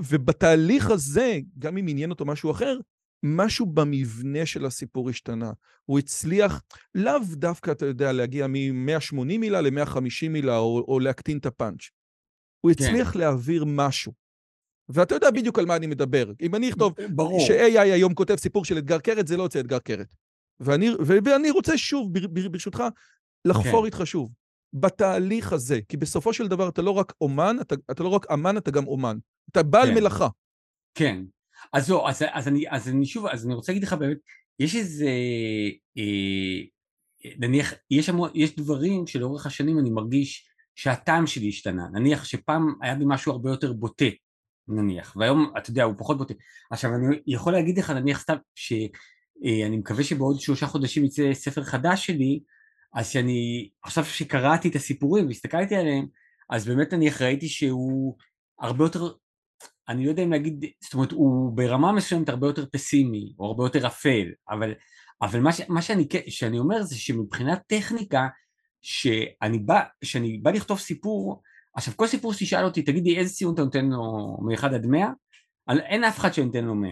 [0.00, 2.78] ובתהליך הזה, גם אם עניין אותו משהו אחר,
[3.22, 5.52] משהו במבנה של הסיפור השתנה.
[5.84, 6.62] הוא הצליח
[6.94, 11.90] לאו דווקא, אתה יודע, להגיע מ-180 מילה ל-150 מילה, או, או להקטין את הפאנץ'.
[12.60, 12.84] הוא כן.
[12.84, 13.18] הצליח כן.
[13.18, 14.12] להעביר משהו.
[14.88, 16.32] ואתה יודע בדיוק על מה אני מדבר.
[16.42, 16.94] אם אני אכתוב
[17.46, 20.14] ש-AI היום כותב סיפור של אתגר קרת, זה לא יוצא אתגר קרת.
[20.60, 20.90] ואני,
[21.24, 22.12] ואני רוצה שוב,
[22.50, 22.82] ברשותך,
[23.44, 23.86] לחפור כן.
[23.86, 24.30] איתך שוב.
[24.72, 28.56] בתהליך הזה, כי בסופו של דבר אתה לא רק אומן, אתה, אתה לא רק אמן,
[28.56, 29.18] אתה גם אומן.
[29.50, 29.94] אתה בעל כן.
[29.94, 30.28] מלאכה.
[30.94, 31.22] כן,
[31.72, 34.16] אז לא, אז, אז, אני, אז אני שוב, אז אני רוצה להגיד לך באמת,
[34.58, 35.08] יש איזה,
[35.98, 36.60] אה,
[37.38, 42.94] נניח, יש, המון, יש דברים שלאורך השנים אני מרגיש שהטעם שלי השתנה, נניח שפעם היה
[42.94, 44.04] בי משהו הרבה יותר בוטה,
[44.68, 46.34] נניח, והיום, אתה יודע, הוא פחות בוטה.
[46.70, 48.90] עכשיו, אני יכול להגיד לך, נניח סתם, שאני
[49.64, 52.40] אה, מקווה שבעוד שלושה חודשים יצא ספר חדש שלי,
[52.94, 56.06] אז שאני, עכשיו שקראתי את הסיפורים והסתכלתי עליהם,
[56.50, 58.16] אז באמת אני ראיתי שהוא
[58.60, 59.12] הרבה יותר
[59.92, 63.64] אני לא יודע אם להגיד, זאת אומרת הוא ברמה מסוימת הרבה יותר פסימי או הרבה
[63.64, 64.74] יותר אפל, אבל,
[65.22, 68.28] אבל מה, ש, מה שאני, שאני אומר זה שמבחינת טכניקה,
[68.82, 71.42] שאני בא, שאני בא לכתוב סיפור,
[71.74, 75.10] עכשיו כל סיפור שתשאל אותי, תגידי איזה ציון אתה נותן לו מ-1 עד 100,
[75.68, 76.90] אין אף אחד שנותן לו 100,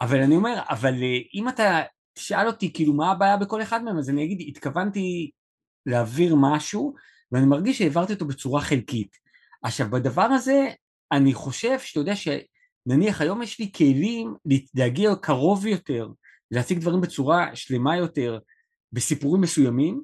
[0.00, 1.82] אבל אני אומר, אבל אה, אם אתה
[2.14, 5.30] תשאל אותי כאילו מה הבעיה בכל אחד מהם, אז אני אגיד, התכוונתי
[5.86, 6.94] להעביר משהו,
[7.32, 9.16] ואני מרגיש שהעברתי אותו בצורה חלקית.
[9.62, 10.68] עכשיו בדבר הזה
[11.12, 14.34] אני חושב שאתה יודע שנניח היום יש לי כלים
[14.74, 16.08] להגיע קרוב יותר,
[16.50, 18.38] להציג דברים בצורה שלמה יותר
[18.92, 20.02] בסיפורים מסוימים,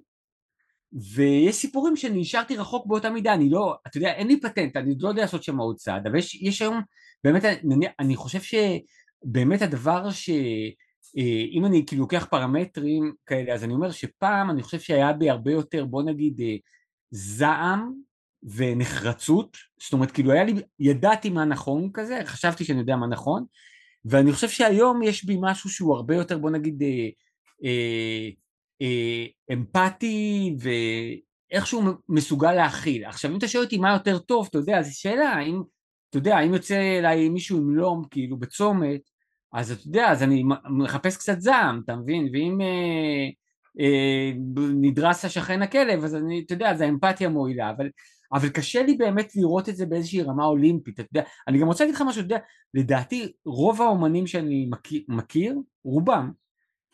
[1.15, 4.95] ויש סיפורים שאני נשארתי רחוק באותה מידה, אני לא, אתה יודע, אין לי פטנט, אני
[5.01, 6.81] לא יודע לעשות שם עוד צעד, אבל יש, יש היום,
[7.25, 10.31] באמת, אני, אני חושב שבאמת הדבר ש...
[11.19, 15.31] אה, אם אני כאילו לוקח פרמטרים כאלה, אז אני אומר שפעם אני חושב שהיה בי
[15.31, 16.57] הרבה יותר, בוא נגיד, אה,
[17.11, 17.93] זעם
[18.57, 23.45] ונחרצות, זאת אומרת כאילו היה לי, ידעתי מה נכון כזה, חשבתי שאני יודע מה נכון,
[24.05, 27.09] ואני חושב שהיום יש בי משהו שהוא הרבה יותר בוא נגיד אה,
[27.65, 28.29] אה,
[28.83, 30.57] אה, אמפתי
[31.53, 33.05] ואיכשהו מסוגל להכיל.
[33.05, 35.63] עכשיו אם אתה שואל אותי מה יותר טוב, אתה יודע, זו שאלה, האם,
[36.11, 39.01] אתה יודע, אם יוצא אליי מישהו עם לום כאילו בצומת,
[39.53, 42.29] אז אתה יודע, אז אני מחפש קצת זעם, אתה מבין?
[42.33, 43.29] ואם אה,
[43.81, 44.33] אה,
[44.81, 47.89] נדרס השכן הכלב, אז אני, אתה יודע, אז האמפתיה מועילה, אבל
[48.33, 51.85] אבל קשה לי באמת לראות את זה באיזושהי רמה אולימפית, אתה יודע, אני גם רוצה
[51.85, 52.39] להגיד לך משהו, אתה יודע,
[52.75, 56.31] לדעתי רוב האומנים שאני מכיר, מכיר רובם,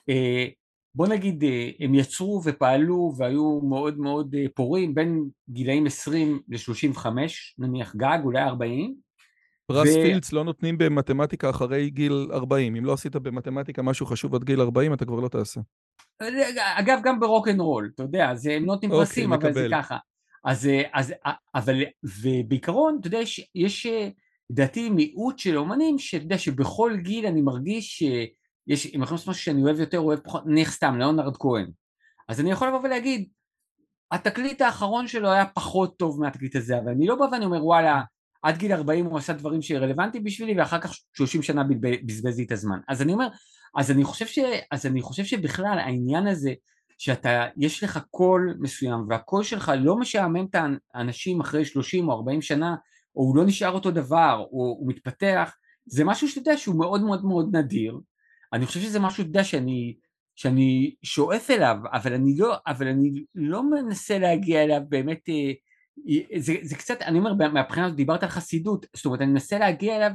[0.09, 0.47] אה,
[0.95, 7.07] בוא נגיד אה, הם יצרו ופעלו והיו מאוד מאוד אה, פורים בין גילאים 20 ל-35
[7.59, 8.95] נניח גג, אולי 40.
[9.67, 9.93] פרס ו...
[9.93, 14.61] פילדס לא נותנים במתמטיקה אחרי גיל 40, אם לא עשית במתמטיקה משהו חשוב עד גיל
[14.61, 15.61] 40 אתה כבר לא תעשה.
[16.79, 19.97] אגב גם ברוק אנד רול, אתה יודע, זה, הם נותנים אוקיי, פרסים אבל זה ככה.
[20.45, 21.83] אז, אה, אז, אה, אבל,
[22.23, 23.87] ובעיקרון, אתה יודע, יש, יש
[24.51, 29.43] לדעתי מיעוט של אומנים, שאתה יודע, שבכל גיל אני מרגיש שיש, אם אנחנו עושים משהו
[29.43, 31.71] שאני אוהב יותר, אוהב פחות, נניח סתם, ליאונרד כהן.
[32.29, 33.29] אז אני יכול לבוא ולהגיד,
[34.13, 38.03] התקליט האחרון שלו היה פחות טוב מהתקליט הזה, אבל אני לא בא ואני אומר, וואלה,
[38.43, 41.65] עד גיל 40 הוא עשה דברים שרלוונטיים בשבילי, ואחר כך 30 שנה
[42.07, 42.79] בזבז לי את הזמן.
[42.89, 43.29] אז אני אומר,
[43.77, 44.39] אז אני חושב, ש,
[44.71, 46.53] אז אני חושב שבכלל העניין הזה,
[47.05, 50.57] שאתה, יש לך קול מסוים והקול שלך לא משעמם את
[50.95, 52.77] האנשים אחרי 30 או 40 שנה
[53.17, 57.03] או הוא לא נשאר אותו דבר או הוא מתפתח זה משהו שאתה יודע שהוא מאוד
[57.03, 58.01] מאוד מאוד נדיר.
[58.53, 59.97] אני חושב שזה משהו, אתה יודע, שאני,
[60.37, 65.53] שאני שואף אליו אבל אני לא, אבל אני לא מנסה להגיע אליו באמת אה,
[66.39, 69.97] זה, זה קצת, אני אומר מהבחינה הזאת דיברת על חסידות זאת אומרת אני מנסה להגיע
[69.97, 70.11] אליו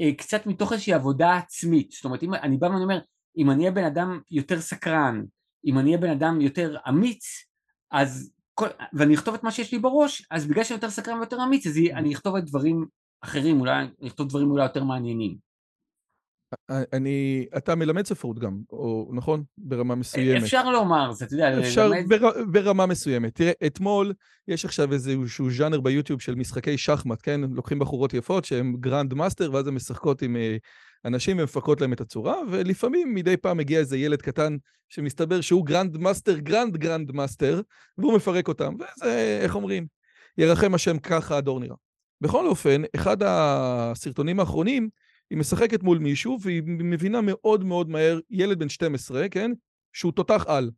[0.00, 1.90] אה, קצת מתוך איזושהי עבודה עצמית.
[1.90, 2.98] זאת אומרת אם אני בא ואני אומר
[3.38, 5.22] אם אני אהיה בן אדם יותר סקרן
[5.66, 7.24] אם אני אהיה בן אדם יותר אמיץ,
[7.90, 11.44] אז, כל, ואני אכתוב את מה שיש לי בראש, אז בגלל שאני יותר סקרן ויותר
[11.44, 12.86] אמיץ, אז אני אכתוב את דברים
[13.20, 15.54] אחרים, אולי אני אכתוב דברים אולי יותר מעניינים.
[16.70, 19.42] אני, אתה מלמד ספרות גם, או נכון?
[19.58, 20.42] ברמה מסוימת.
[20.42, 23.34] אפשר לומר, זה, אתה יודע, אפשר בר, ברמה מסוימת.
[23.34, 24.12] תראה, אתמול
[24.48, 27.40] יש עכשיו איזשהו ז'אנר ביוטיוב של משחקי שחמט, כן?
[27.40, 30.56] לוקחים בחורות יפות שהן grandmaster, ואז הן משחקות עם אה,
[31.04, 34.56] אנשים ומפרקות להם את הצורה, ולפעמים מדי פעם מגיע איזה ילד קטן
[34.88, 37.60] שמסתבר שהוא grandmaster, grand grandmaster,
[37.98, 39.86] והוא מפרק אותם, וזה, איך אומרים?
[40.38, 41.76] ירחם השם ככה הדור נראה.
[42.20, 44.88] בכל אופן, אחד הסרטונים האחרונים,
[45.30, 49.50] היא משחקת מול מישהו והיא מבינה מאוד מאוד מהר, ילד בן 12, כן?
[49.92, 50.70] שהוא תותח על.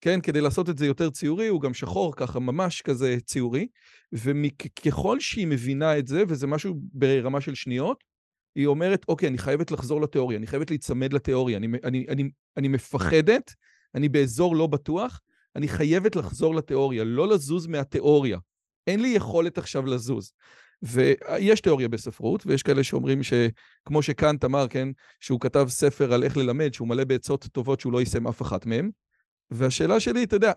[0.00, 0.20] כן?
[0.20, 3.66] כדי לעשות את זה יותר ציורי, הוא גם שחור ככה, ממש כזה ציורי.
[4.12, 8.04] וככל שהיא מבינה את זה, וזה משהו ברמה של שניות,
[8.54, 12.68] היא אומרת, אוקיי, אני חייבת לחזור לתיאוריה, אני חייבת להיצמד לתיאוריה, אני, אני, אני, אני
[12.68, 13.54] מפחדת,
[13.94, 15.20] אני באזור לא בטוח,
[15.56, 18.38] אני חייבת לחזור לתיאוריה, לא לזוז מהתיאוריה.
[18.86, 20.32] אין לי יכולת עכשיו לזוז.
[20.82, 24.88] ויש תיאוריה בספרות, ויש כאלה שאומרים שכמו שקאנט אמר, כן,
[25.20, 28.66] שהוא כתב ספר על איך ללמד, שהוא מלא בעצות טובות שהוא לא יישם אף אחת
[28.66, 28.90] מהן.
[29.50, 30.52] והשאלה שלי, אתה יודע,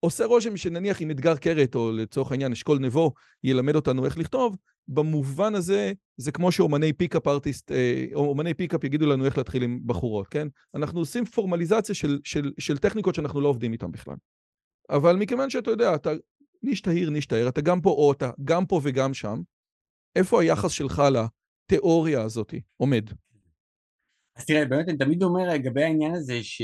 [0.00, 3.12] עושה רושם שנניח אם אתגר קרת, או לצורך העניין אשכול נבו,
[3.44, 4.56] ילמד אותנו איך לכתוב,
[4.90, 9.62] במובן הזה, זה כמו שאומני pickup artist, אה, או אומני pickup יגידו לנו איך להתחיל
[9.62, 10.48] עם בחורות, כן?
[10.74, 14.16] אנחנו עושים פורמליזציה של, של, של טכניקות שאנחנו לא עובדים איתן בכלל.
[14.90, 16.10] אבל מכיוון שאתה יודע, אתה
[16.62, 19.40] נשתהיר, נשתהר, אתה גם פה או אתה גם פה וגם שם,
[20.16, 23.10] איפה היחס שלך לתיאוריה הזאת עומד?
[24.36, 26.62] אז תראה, באמת אני תמיד אומר לגבי העניין הזה ש...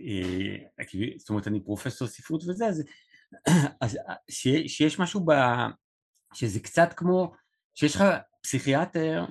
[0.00, 0.56] אה,
[1.16, 2.82] זאת אומרת, אני פרופסור ספרות וזה, אז,
[3.80, 3.98] אז
[4.30, 5.32] שיש משהו ב...
[6.34, 7.32] שזה קצת כמו
[7.74, 8.04] שיש לך
[8.42, 9.24] פסיכיאטר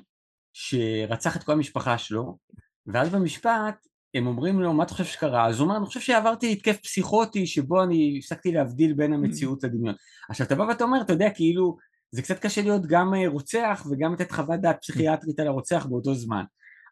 [0.53, 2.38] שרצח את כל המשפחה שלו,
[2.86, 5.47] ואז במשפט הם אומרים לו, מה אתה חושב שקרה?
[5.47, 9.95] אז הוא אומר, אני חושב שעברתי התקף פסיכוטי שבו אני הפסקתי להבדיל בין המציאות לדמיון.
[10.29, 11.77] עכשיו אתה בא ואתה אומר, אתה יודע, כאילו,
[12.12, 16.15] זה קצת קשה להיות גם אה, רוצח וגם לתת חוות דעת פסיכיאטרית על הרוצח באותו
[16.15, 16.43] זמן.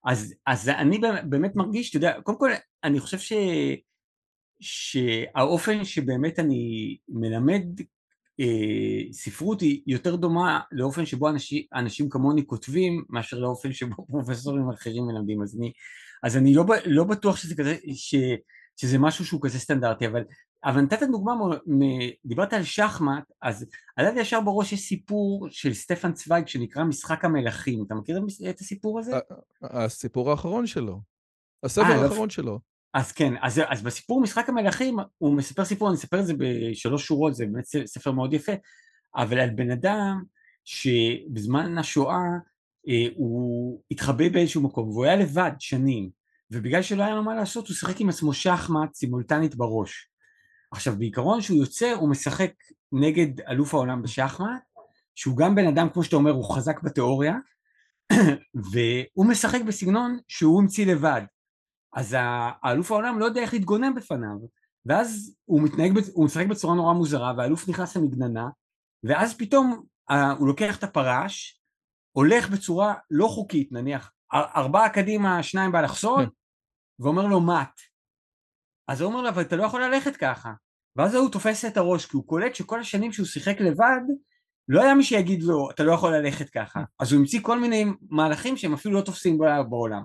[0.06, 2.50] אז, אז אני באמת מרגיש, אתה יודע, קודם כל,
[2.84, 3.34] אני חושב ש...
[4.60, 7.63] שהאופן שבאמת אני מלמד
[9.12, 15.06] ספרות היא יותר דומה לאופן שבו אנשים, אנשים כמוני כותבים מאשר לאופן שבו פרופסורים אחרים
[15.06, 15.71] מלמדים אז אני,
[16.24, 18.15] אז אני לא, לא בטוח שזה כזה, ש,
[18.78, 20.24] שזה משהו שהוא כזה סטנדרטי אבל,
[20.65, 21.34] אבל נתת דוגמה,
[21.67, 21.82] מ,
[22.26, 27.26] דיברת על שחמט אז עלה לי ישר בראש יש סיפור של סטפן צוויג שנקרא משחק
[27.26, 29.12] המלכים אתה מכיר את הסיפור הזה?
[29.62, 31.02] הסיפור האחרון שלו,
[31.63, 32.30] הספר 아, אה, האחרון.
[32.30, 32.60] שלו
[32.96, 37.08] אז כן, אז, אז בסיפור משחק המלכים הוא מספר סיפור, אני אספר את זה בשלוש
[37.08, 38.52] שורות, זה באמת ספר מאוד יפה,
[39.16, 40.24] אבל על בן אדם
[40.66, 42.24] שבזמן השואה
[42.88, 46.10] אה, הוא התחבא באיזשהו מקום והוא היה לבד שנים,
[46.52, 50.10] ובגלל שלא היה לו מה לעשות הוא שיחק עם עצמו שחמט סימולטנית בראש.
[50.72, 52.52] עכשיו בעיקרון כשהוא יוצא הוא משחק
[52.92, 54.62] נגד אלוף העולם בשחמט,
[55.16, 57.36] שהוא גם בן אדם כמו שאתה אומר הוא חזק בתיאוריה,
[58.72, 61.22] והוא משחק בסגנון שהוא המציא לבד.
[61.96, 64.38] אז האלוף העולם לא יודע איך להתגונן בפניו,
[64.86, 68.50] ואז הוא מתנהג, הוא משחק בצורה נורא מוזרה, והאלוף נכנס למגננה,
[69.04, 69.84] ואז פתאום
[70.38, 71.62] הוא לוקח את הפרש,
[72.12, 76.32] הולך בצורה לא חוקית, נניח ארבעה קדימה, שניים באלכסון, כן.
[77.00, 77.82] ואומר לו מת.
[78.88, 80.52] אז הוא אומר לו, אבל אתה לא יכול ללכת ככה.
[80.96, 84.02] ואז הוא תופס את הראש, כי הוא קולט שכל השנים שהוא שיחק לבד,
[84.68, 86.84] לא היה מי שיגיד לו, אתה לא יכול ללכת ככה.
[87.00, 89.38] אז הוא המציא כל מיני מהלכים שהם אפילו לא תופסים
[89.70, 90.02] בעולם.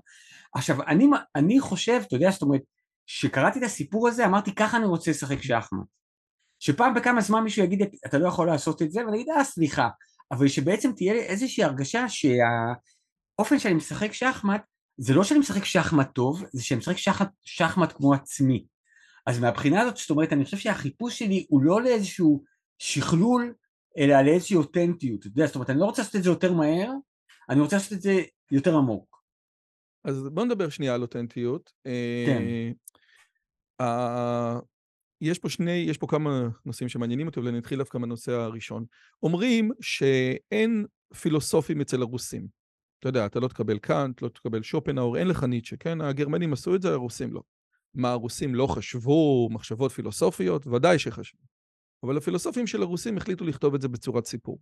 [0.55, 2.61] עכשיו, אני, אני חושב, אתה יודע, זאת אומרת,
[3.07, 5.87] כשקראתי את הסיפור הזה, אמרתי, ככה אני רוצה לשחק שחמט.
[6.59, 9.89] שפעם בכמה זמן מישהו יגיד, אתה לא יכול לעשות את זה, ואני אגיד, אה, סליחה.
[10.33, 14.63] אבל שבעצם תהיה לי איזושהי הרגשה שהאופן שאני משחק שחמט,
[14.97, 18.67] זה לא שאני משחק שחמט טוב, זה שאני משחק שחמט, שחמט כמו עצמי.
[19.27, 22.45] אז מהבחינה הזאת, זאת אומרת, אני חושב שהחיפוש שלי הוא לא לאיזשהו
[22.79, 23.55] שכלול,
[23.99, 25.21] אלא לאיזושהי אותנטיות.
[25.21, 26.91] אתה יודע, זאת אומרת, אני לא רוצה לעשות את זה יותר מהר,
[27.51, 29.20] אני רוצה לעשות את זה יותר עמוק.
[30.05, 31.73] אז בוא נדבר שנייה על אותנטיות.
[32.27, 32.43] כן.
[33.83, 34.61] Uh,
[35.21, 38.85] יש פה שני, יש פה כמה נושאים שמעניינים אותי, אבל אני אתחיל דווקא מהנושא הראשון.
[39.23, 42.47] אומרים שאין פילוסופים אצל הרוסים.
[42.99, 46.01] אתה יודע, אתה לא תקבל קאנט, לא תקבל שופנאור, אין לך ניטשה, כן?
[46.01, 47.43] הגרמנים עשו את זה, הרוסים לא.
[47.95, 50.67] מה, הרוסים לא חשבו מחשבות פילוסופיות?
[50.67, 51.43] ודאי שחשבו.
[52.03, 54.59] אבל הפילוסופים של הרוסים החליטו לכתוב את זה בצורת סיפור,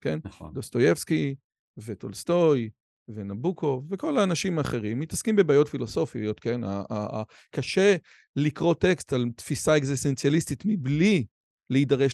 [0.00, 0.18] כן?
[0.24, 0.54] נכון.
[0.54, 1.34] דוסטויבסקי
[1.78, 2.70] וטולסטוי
[3.08, 6.60] ונבוקו וכל האנשים האחרים מתעסקים בבעיות פילוסופיות, כן?
[7.50, 7.96] קשה
[8.36, 11.26] לקרוא טקסט על תפיסה אקזיסטנציאליסטית מבלי
[11.70, 12.12] להידרש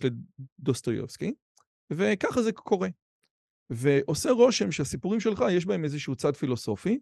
[0.61, 1.35] לדוסטויובסקי,
[1.91, 2.89] וככה זה קורה.
[3.71, 6.99] ועושה רושם שהסיפורים שלך יש בהם איזשהו צד פילוסופי,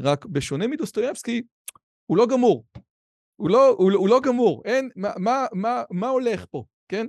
[0.00, 1.42] רק בשונה מדוסטויבסקי,
[2.06, 2.64] הוא לא גמור.
[3.36, 7.06] הוא לא, הוא, הוא לא גמור, אין, מה, מה, מה, מה הולך פה, כן?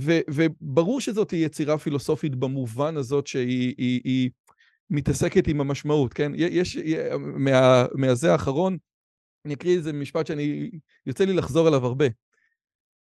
[0.00, 4.30] ו, וברור שזאת יצירה פילוסופית במובן הזאת שהיא היא, היא,
[4.90, 6.32] מתעסקת עם המשמעות, כן?
[6.34, 6.76] יש,
[7.18, 8.76] מה, מהזה האחרון,
[9.44, 10.70] אני אקריא איזה משפט שאני,
[11.06, 12.06] יוצא לי לחזור עליו הרבה.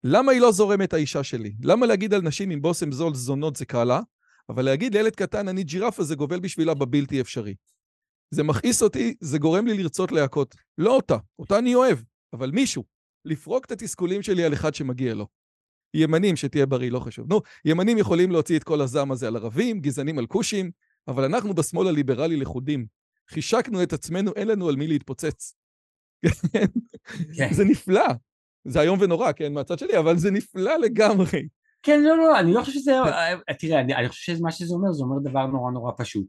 [0.04, 1.54] למה היא לא זורמת האישה שלי?
[1.64, 4.00] למה להגיד על נשים עם בושם זול זונות זה קל לה,
[4.50, 7.56] אבל להגיד לילד קטן אני ג'ירפה זה גובל בשבילה בבלתי אפשרי.
[8.32, 10.56] זה מכעיס אותי, זה גורם לי לרצות להכות.
[10.78, 12.00] לא אותה, אותה אני אוהב,
[12.34, 12.84] אבל מישהו.
[13.26, 15.28] לפרוק את התסכולים שלי על אחד שמגיע לו.
[15.94, 17.28] ימנים, שתהיה בריא, לא חשוב.
[17.30, 20.72] נו, ימנים יכולים להוציא את כל הזעם הזה על ערבים, גזענים על כושים,
[21.10, 22.86] אבל אנחנו בשמאל הליברלי לכודים.
[23.30, 25.56] חישקנו את עצמנו, אין לנו על מי להתפוצץ.
[27.38, 27.54] כן.
[27.54, 28.08] זה נפלא.
[28.66, 31.48] זה איום ונורא, כן, מהצד שלי, אבל זה נפלא לגמרי.
[31.84, 32.92] כן, לא, לא, אני לא חושב שזה...
[33.48, 33.54] כן.
[33.54, 36.26] תראה, אני, אני חושב שמה שזה אומר, זה אומר דבר נורא נורא פשוט.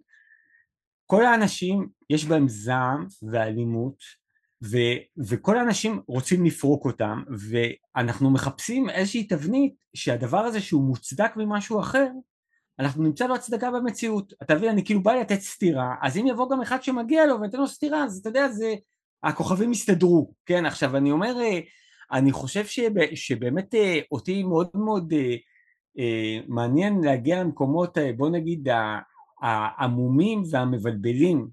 [1.07, 3.97] כל האנשים, יש בהם זעם ואלימות,
[4.65, 4.77] ו,
[5.29, 12.07] וכל האנשים רוצים לפרוק אותם, ואנחנו מחפשים איזושהי תבנית שהדבר הזה שהוא מוצדק ממשהו אחר,
[12.81, 14.33] אנחנו נמצא לו הצדקה במציאות.
[14.43, 17.59] אתה מבין, אני כאילו בא לתת סטירה, אז אם יבוא גם אחד שמגיע לו ונותן
[17.59, 18.75] לו סטירה, אז אתה יודע, זה...
[19.23, 20.67] הכוכבים יסתדרו, כן?
[20.67, 21.35] עכשיו, אני אומר,
[22.13, 25.37] אני חושב שב, שבאמת אה, אותי מאוד מאוד אה,
[25.99, 28.69] אה, מעניין להגיע למקומות, בוא נגיד,
[29.43, 31.49] העמומים והמבלבלים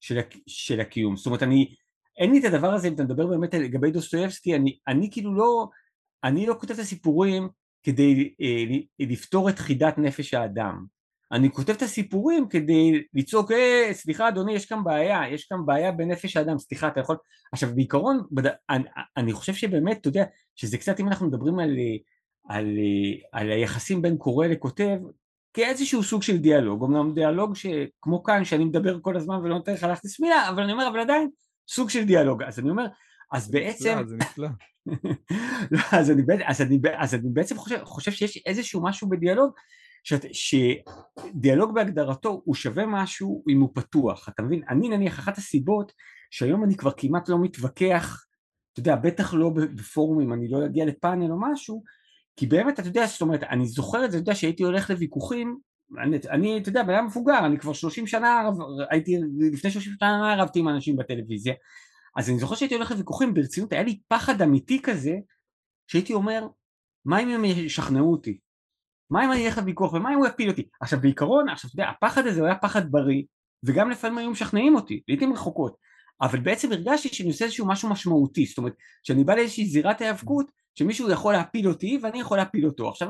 [0.00, 1.16] של, של הקיום.
[1.16, 1.74] זאת אומרת, אני,
[2.18, 5.68] אין לי את הדבר הזה, אם אתה מדבר באמת לגבי דוסטויבסקי, אני, אני כאילו לא,
[6.24, 7.48] אני לא כותב את הסיפורים
[7.82, 8.64] כדי אה,
[8.98, 10.84] לפתור את חידת נפש האדם.
[11.32, 15.92] אני כותב את הסיפורים כדי לצעוק, אה, סליחה אדוני, יש כאן בעיה, יש כאן בעיה
[15.92, 17.16] בנפש האדם, סליחה, אתה יכול...
[17.52, 18.50] עכשיו בעיקרון, בד...
[18.70, 18.84] אני,
[19.16, 20.24] אני חושב שבאמת, אתה יודע,
[20.56, 21.76] שזה קצת, אם אנחנו מדברים על,
[22.48, 22.66] על,
[23.32, 24.98] על היחסים בין קורא לכותב,
[25.54, 29.82] כאיזשהו סוג של דיאלוג, אמנם דיאלוג שכמו כאן, שאני מדבר כל הזמן ולא נותן לך
[29.82, 31.28] להכניס מילה, אבל אני אומר, אבל עדיין,
[31.68, 32.42] סוג של דיאלוג.
[32.42, 32.86] אז אני אומר,
[33.32, 33.98] אז בעצם...
[34.06, 34.48] זה נפלא.
[35.70, 39.52] לא, אז, אני, אז, אני, בעצם חושב, חושב שיש איזשהו משהו בדיאלוג
[40.04, 44.62] שאת, שדיאלוג בהגדרתו הוא שווה משהו אם הוא פתוח, אתה מבין?
[44.68, 45.92] אני נניח אחת הסיבות
[46.30, 48.24] שהיום אני כבר כמעט לא מתווכח,
[48.72, 51.82] אתה יודע, בטח לא בפורומים, אני לא אגיע לפאנל או משהו,
[52.36, 55.58] כי באמת, אתה יודע, זאת אומרת, אני זוכר את זה, אתה יודע, שהייתי הולך לוויכוחים,
[56.02, 58.50] אני, אני אתה יודע, בן אדם מבוגר, אני כבר 30 שנה,
[58.90, 59.18] הייתי,
[59.52, 61.54] לפני 30 שנה רבתי עם אנשים בטלוויזיה,
[62.18, 65.16] אז אני זוכר שהייתי הולך לוויכוחים ברצינות, היה לי פחד אמיתי כזה,
[65.86, 66.46] שהייתי אומר,
[67.04, 68.38] מה אם הם ישכנעו אותי?
[69.10, 70.68] מה אם אני אלך לוויכוח ומה אם הוא יפיל אותי?
[70.80, 73.22] עכשיו בעיקרון, עכשיו אתה יודע, הפחד הזה הוא היה פחד בריא,
[73.64, 75.76] וגם לפעמים היו משכנעים אותי, לעיתים רחוקות,
[76.22, 80.50] אבל בעצם הרגשתי שאני עושה איזשהו משהו משמעותי, זאת אומרת, שאני בא לאיזושהי זירת היאבקות,
[80.74, 82.88] שמישהו יכול להפיל אותי ואני יכול להפיל אותו.
[82.88, 83.08] עכשיו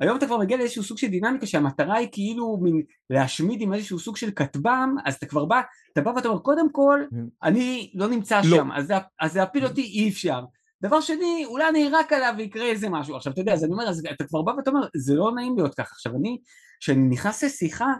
[0.00, 3.98] היום אתה כבר מגיע לאיזשהו סוג של דינמיקה שהמטרה היא כאילו מין להשמיד עם איזשהו
[3.98, 5.60] סוג של כטב"ם, אז אתה כבר בא,
[5.92, 7.00] אתה בא ואתה אומר קודם כל
[7.42, 8.56] אני לא נמצא לא.
[8.56, 10.40] שם, אז, אז להפיל אותי אי אפשר.
[10.82, 13.16] דבר שני, אולי אני ארק עליו ויקרה איזה משהו.
[13.16, 15.56] עכשיו אתה יודע, אז אני אומר, אז אתה כבר בא ואתה אומר, זה לא נעים
[15.56, 15.90] להיות ככה.
[15.92, 16.38] עכשיו אני,
[16.80, 17.92] כשאני נכנס לשיחה,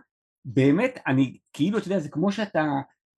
[0.44, 2.64] באמת, אני כאילו, אתה יודע, זה כמו שאתה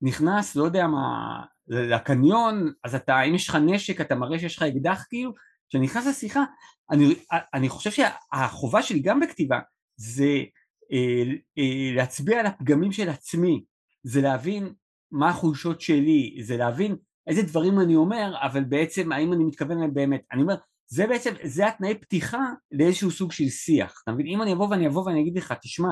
[0.02, 4.62] נכנס, לא יודע מה, לקניון, אז אתה, אם יש לך נשק, אתה מראה שיש לך
[4.62, 5.32] אקדח כאילו,
[5.68, 6.44] כשאני נכנס לשיחה,
[6.90, 7.14] אני,
[7.54, 9.58] אני חושב שהחובה שלי גם בכתיבה
[9.96, 10.44] זה
[10.92, 11.22] אה,
[11.58, 13.64] אה, להצביע על הפגמים של עצמי,
[14.02, 14.72] זה להבין
[15.10, 19.94] מה החולשות שלי, זה להבין איזה דברים אני אומר, אבל בעצם האם אני מתכוון להם
[19.94, 20.22] באמת.
[20.32, 20.54] אני אומר,
[20.86, 24.00] זה בעצם, זה התנאי פתיחה לאיזשהו סוג של שיח.
[24.02, 24.26] אתה מבין?
[24.26, 25.88] אם אני אבוא ואני אבוא ואני אגיד לך, תשמע,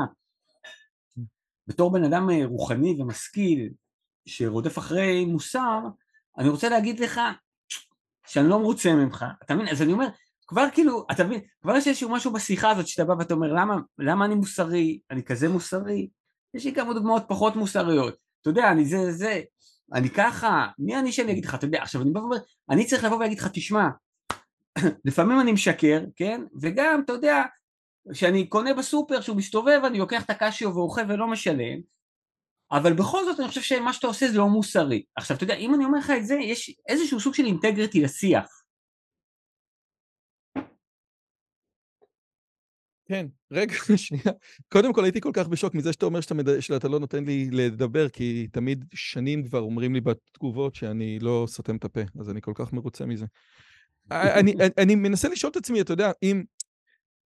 [1.67, 3.71] בתור בן אדם אה, רוחני ומשכיל,
[4.29, 5.81] שרודף אחרי מוסר,
[6.39, 7.21] אני רוצה להגיד לך,
[8.27, 9.69] שאני לא מרוצה ממך, אתה מבין?
[9.69, 10.07] אז אני אומר,
[10.47, 13.77] כבר כאילו, אתה מבין, כבר יש איזשהו משהו בשיחה הזאת שאתה בא ואתה אומר, למה,
[13.99, 15.01] למה אני מוסרי?
[15.11, 16.09] אני כזה מוסרי?
[16.55, 18.15] יש לי כמה דוגמאות פחות מוסריות.
[18.41, 19.41] אתה יודע, אני זה, זה,
[19.95, 22.37] אני ככה, מי אני שאני אגיד לך, אתה יודע, עכשיו אני בא ואומר,
[22.71, 23.89] אני צריך לבוא ולהגיד לך, תשמע,
[25.05, 26.41] לפעמים אני משקר, כן?
[26.61, 27.43] וגם, אתה יודע,
[28.13, 31.81] כשאני קונה בסופר, שהוא מסתובב, אני לוקח את הקשיו ואוכל ולא משלם,
[32.77, 35.03] אבל בכל זאת אני חושב שמה שאתה עושה זה לא מוסרי.
[35.17, 38.63] עכשיו אתה יודע, אם אני אומר לך את זה, יש איזשהו סוג של אינטגריטי לשיח.
[43.09, 44.33] כן, רגע, שנייה.
[44.73, 46.61] קודם כל הייתי כל כך בשוק מזה שאתה אומר שאתה, מד...
[46.61, 51.77] שאתה לא נותן לי לדבר, כי תמיד שנים כבר אומרים לי בתגובות שאני לא סותם
[51.77, 53.27] את הפה, אז אני כל כך מרוצה מזה.
[54.11, 56.45] אני, אני, אני מנסה לשאול את עצמי, אתה יודע, אם,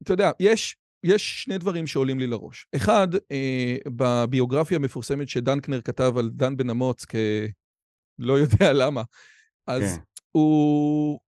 [0.02, 2.66] אתה יודע, יש יש שני דברים שעולים לי לראש.
[2.76, 9.02] אחד, אה, בביוגרפיה המפורסמת שדנקנר כתב על דן בן אמוץ, כלא יודע למה,
[9.66, 10.02] אז כן.
[10.32, 11.18] הוא...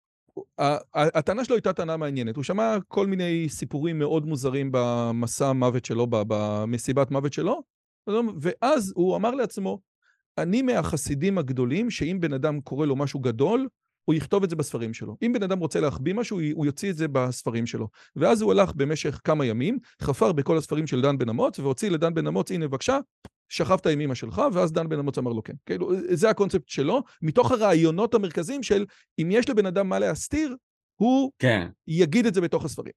[0.95, 2.37] הטענה שלו הייתה טענה מעניינת.
[2.37, 7.63] הוא שמע כל מיני סיפורים מאוד מוזרים במסע המוות שלו, במסיבת מוות שלו,
[8.41, 9.81] ואז הוא אמר לעצמו,
[10.39, 13.69] אני מהחסידים הגדולים, שאם בן אדם קורא לו משהו גדול,
[14.05, 15.17] הוא יכתוב את זה בספרים שלו.
[15.23, 17.89] אם בן אדם רוצה להחביא משהו, הוא יוציא את זה בספרים שלו.
[18.17, 22.15] ואז הוא הלך במשך כמה ימים, חפר בכל הספרים של דן בן אמוץ, והוציא לדן
[22.15, 22.99] בן אמוץ, הנה בבקשה,
[23.49, 25.55] שכבת עם אמא שלך, ואז דן בן אמוץ אמר לו כן.
[25.67, 28.87] כאילו, זה הקונספט שלו, מתוך הרעיונות המרכזיים של
[29.19, 30.57] אם יש לבן אדם מה להסתיר,
[30.97, 31.69] הוא כן.
[31.87, 32.93] יגיד את זה בתוך הספרים.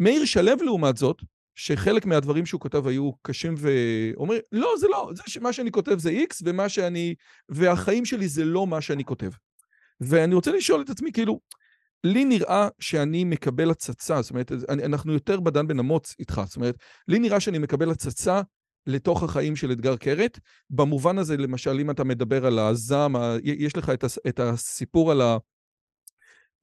[0.00, 1.22] מאיר שלו, לעומת זאת,
[1.54, 6.10] שחלק מהדברים שהוא כותב היו קשים ואומר, לא, זה לא, זה מה שאני כותב זה
[6.30, 7.14] X, ומה שאני,
[7.48, 9.30] והחיים שלי זה לא מה שאני כותב.
[10.00, 11.40] ואני רוצה לשאול את עצמי, כאילו,
[12.04, 16.74] לי נראה שאני מקבל הצצה, זאת אומרת, אנחנו יותר בדן בן אמוץ איתך, זאת אומרת,
[17.08, 18.40] לי נראה שאני מקבל הצצה
[18.86, 20.38] לתוך החיים של אתגר קרת.
[20.70, 23.92] במובן הזה, למשל, אם אתה מדבר על הזעם, יש לך
[24.28, 25.36] את הסיפור על, ה,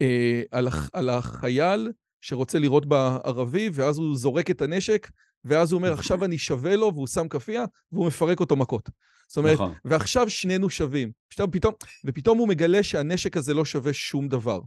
[0.01, 5.09] אה, על, ה, על החייל שרוצה לראות בערבי, ואז הוא זורק את הנשק,
[5.45, 8.89] ואז הוא אומר, עכשיו אני שווה לו, והוא שם כאפיה, והוא מפרק אותו מכות.
[9.31, 9.73] זאת אומרת, נכון.
[9.85, 11.11] ועכשיו שנינו שווים.
[11.27, 11.73] פתאום,
[12.05, 14.59] ופתאום הוא מגלה שהנשק הזה לא שווה שום דבר.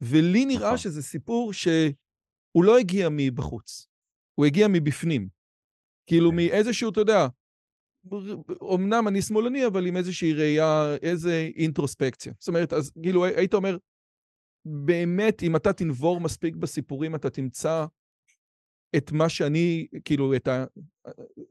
[0.00, 0.78] ולי נראה נכון.
[0.78, 3.88] שזה סיפור שהוא לא הגיע מבחוץ,
[4.34, 5.28] הוא הגיע מבפנים.
[6.06, 6.36] כאילו כן.
[6.36, 7.26] מאיזשהו, אתה יודע,
[8.74, 12.32] אמנם אני שמאלני, אבל עם איזושהי ראייה, איזה אינטרוספקציה.
[12.38, 13.76] זאת אומרת, אז כאילו היית אומר,
[14.64, 17.86] באמת, אם אתה תנבור מספיק בסיפורים, אתה תמצא
[18.96, 20.64] את מה שאני, כאילו, את ה...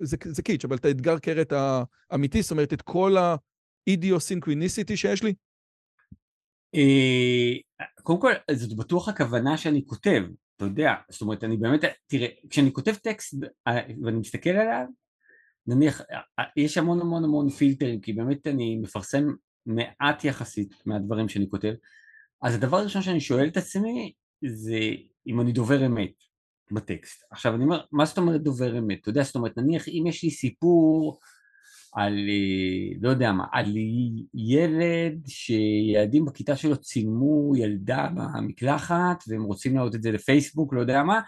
[0.01, 1.53] זה, זה קיץ', אבל את האתגר קרת
[2.11, 3.15] האמיתי, זאת אומרת, את כל
[3.87, 5.33] האידיוסינקוויניסיטי שיש לי?
[6.75, 10.23] אה, קודם כל, זאת בטוח הכוונה שאני כותב,
[10.55, 13.33] אתה יודע, זאת אומרת, אני באמת, תראה, כשאני כותב טקסט
[13.67, 14.85] אה, ואני מסתכל עליו,
[15.67, 16.01] נניח,
[16.39, 19.23] אה, יש המון המון המון פילטרים, כי באמת אני מפרסם
[19.65, 21.73] מעט יחסית מהדברים שאני כותב,
[22.41, 24.13] אז הדבר הראשון שאני שואל את עצמי
[24.45, 24.79] זה
[25.27, 26.13] אם אני דובר אמת
[26.71, 27.23] בטקסט.
[27.31, 29.01] עכשיו אני אומר, מה זאת אומרת דובר אמת?
[29.01, 31.19] אתה יודע, זאת אומרת, נניח אם יש לי סיפור
[31.95, 33.73] על, אה, לא יודע מה, על
[34.33, 41.03] ילד שילדים בכיתה שלו צילמו ילדה במקלחת והם רוצים להעלות את זה לפייסבוק, לא יודע
[41.03, 41.21] מה,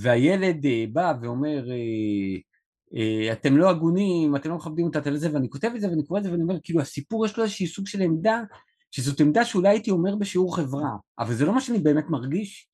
[0.00, 5.50] והילד אה, בא ואומר, אה, אתם לא הגונים, אתם לא מכבדים אותה, אתם זה, ואני
[5.50, 7.86] כותב את זה ואני קורא את זה ואני אומר, כאילו הסיפור יש לו איזשהי סוג
[7.86, 8.42] של עמדה
[8.90, 12.68] שזאת עמדה שאולי הייתי אומר בשיעור חברה, אבל זה לא מה שאני באמת מרגיש.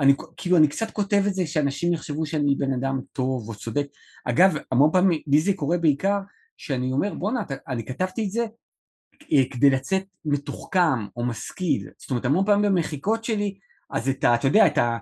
[0.00, 3.86] אני, כאילו, אני קצת כותב את זה שאנשים יחשבו שאני בן אדם טוב או צודק.
[4.24, 6.18] אגב, המון פעמים, לי זה קורה בעיקר,
[6.56, 8.46] שאני אומר, בואנה, אני כתבתי את זה
[9.32, 11.90] אה, כדי לצאת מתוחכם או משכיל.
[11.98, 13.58] זאת אומרת, המון פעמים במחיקות שלי,
[13.90, 14.34] אז את ה...
[14.34, 14.98] אתה יודע, את ה...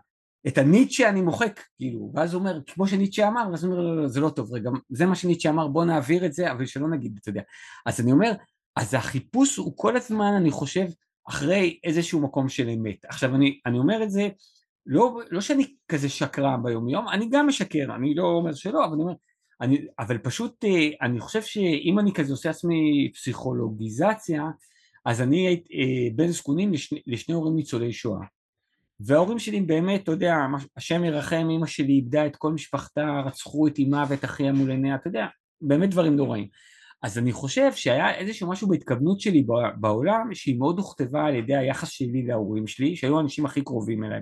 [0.47, 3.97] את הניטשה אני מוחק, כאילו, ואז הוא אומר, כמו שניטשה אמר, ואז הוא אומר, לא,
[3.97, 6.66] לא, לא, זה לא טוב, רגע, זה מה שניטשה אמר, בוא נעביר את זה, אבל
[6.66, 7.42] שלא נגיד, אתה יודע.
[7.86, 8.32] אז אני אומר,
[8.76, 10.86] אז החיפוש הוא כל הזמן, אני חושב,
[11.28, 13.05] אחרי איזשהו מקום של אמת.
[13.05, 14.28] עכשיו, אני, אני אומר את זה,
[14.87, 18.93] לא, לא שאני כזה שקרן ביום יום, אני גם משקר, אני לא אומר שלא, אבל
[18.95, 19.14] אני אומר,
[19.61, 24.43] אני, אבל פשוט, אה, אני חושב שאם אני כזה עושה עצמי פסיכולוגיזציה,
[25.05, 28.20] אז אני הייתי אה, בן זקונים לשני, לשני הורים ניצולי שואה.
[29.01, 30.37] וההורים שלי באמת, אתה יודע,
[30.76, 34.95] השם ירחם, אמא שלי איבדה את כל משפחתה, רצחו את אמה ואת אחיה מול עיניה,
[34.95, 35.26] אתה יודע,
[35.61, 36.49] באמת דברים נוראים.
[37.03, 39.47] אז אני חושב שהיה איזשהו משהו בהתכוונות שלי
[39.80, 44.20] בעולם שהיא מאוד הוכתבה על ידי היחס שלי להורים שלי, שהיו האנשים הכי קרובים אליי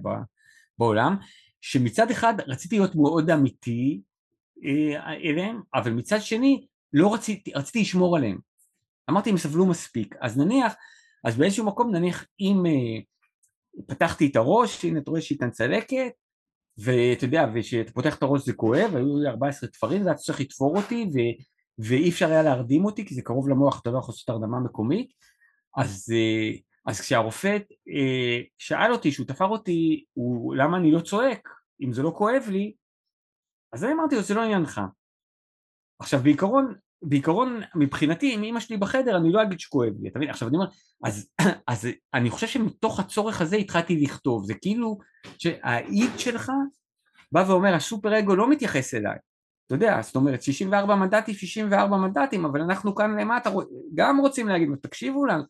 [0.79, 1.17] בעולם,
[1.61, 4.01] שמצד אחד רציתי להיות מאוד אמיתי
[4.65, 8.39] אה, אליהם, אבל מצד שני לא רציתי, רציתי לשמור עליהם.
[9.11, 10.75] אמרתי הם סבלו מספיק, אז נניח,
[11.25, 13.01] אז באיזשהו מקום נניח אם אה,
[13.87, 16.13] פתחתי את הראש, הנה אתה רואה שהיא כאן צלקת,
[16.79, 20.77] ואתה יודע, וכשאתה פותח את הראש זה כואב, היו לי 14 תפרים ואתה צריך לתפור
[20.77, 21.19] אותי, ו...
[21.79, 25.13] ואי אפשר היה להרדים אותי כי זה קרוב למוח, אתה לא יכול לעשות הרדמה מקומית,
[25.77, 26.51] אז, אה,
[26.87, 27.59] אז כשהרופא
[27.89, 31.49] אה, שאל אותי, שהוא תפר אותי, הוא, למה אני לא צועק,
[31.81, 32.75] אם זה לא כואב לי,
[33.73, 34.81] אז אני אמרתי לו, זה לא עניינך.
[35.99, 40.31] עכשיו בעיקרון, בעיקרון מבחינתי, אם אמא שלי בחדר, אני לא אגיד שכואב לי, אתה מבין?
[40.31, 40.69] עכשיו אני אומר,
[41.05, 41.29] אז,
[41.69, 44.99] אז אני חושב שמתוך הצורך הזה התחלתי לכתוב, זה כאילו
[45.39, 46.53] שהאיד שלך
[47.33, 49.17] בא ואומר, הסופר אגו לא מתייחס אליי,
[49.67, 53.51] אתה יודע, זאת אומרת 64 מנדטים, 64 מנדטים, אבל אנחנו כאן למטה
[53.95, 55.43] גם רוצים להגיד, תקשיבו לנו.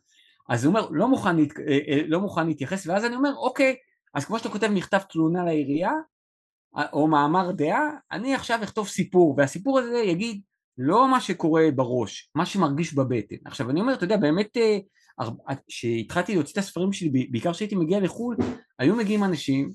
[0.49, 1.59] אז הוא אומר, לא מוכן, להת...
[1.59, 3.76] אה, אה, לא מוכן להתייחס, ואז אני אומר, אוקיי,
[4.14, 5.92] אז כמו שאתה כותב מכתב תלונה לעירייה,
[6.92, 10.40] או מאמר דעה, אני עכשיו אכתוב סיפור, והסיפור הזה יגיד
[10.78, 13.36] לא מה שקורה בראש, מה שמרגיש בבטן.
[13.45, 14.57] עכשיו אני אומר, אתה יודע, באמת,
[15.68, 18.36] כשהתחלתי אה, להוציא את הספרים שלי, בעיקר כשהייתי מגיע לחו"ל,
[18.78, 19.72] היו מגיעים אנשים,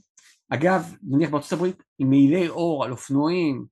[0.49, 3.65] אגב, נניח בארצות הברית, עם מעילי עור על אופנועים,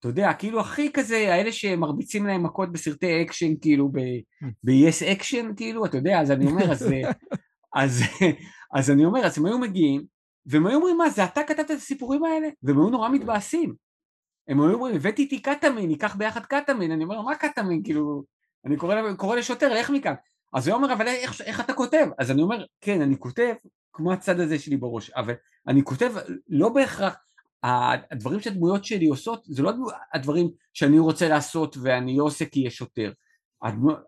[0.00, 3.88] אתה יודע, כאילו הכי כזה, האלה שמרביצים להם מכות בסרטי אקשן, כאילו
[4.64, 6.86] ב-yes אקשן, כאילו, אתה יודע, אז אני אומר, אז,
[7.74, 8.02] אז,
[8.74, 10.04] אז אני אומר, אז הם היו מגיעים,
[10.46, 12.48] והם היו אומרים, מה, זה אתה כתבת את הסיפורים האלה?
[12.62, 13.74] והם היו נורא מתבאסים.
[14.48, 18.22] הם היו אומרים, הבאתי איתי קטמין, ניקח ביחד קטמין, אני אומר, מה קטמין, כאילו,
[18.64, 20.14] אני קורא, קורא לשוטר, לך מכאן.
[20.52, 22.06] אז הוא אומר, אבל איך, איך אתה כותב?
[22.18, 23.54] אז אני אומר, כן, אני כותב
[23.92, 25.34] כמו הצד הזה שלי בראש, אבל
[25.66, 26.12] אני כותב
[26.48, 27.16] לא בהכרח,
[27.62, 29.72] הדברים שהדמויות שלי עושות זה לא
[30.14, 33.12] הדברים שאני רוצה לעשות ואני לא עושה כי יש שוטר.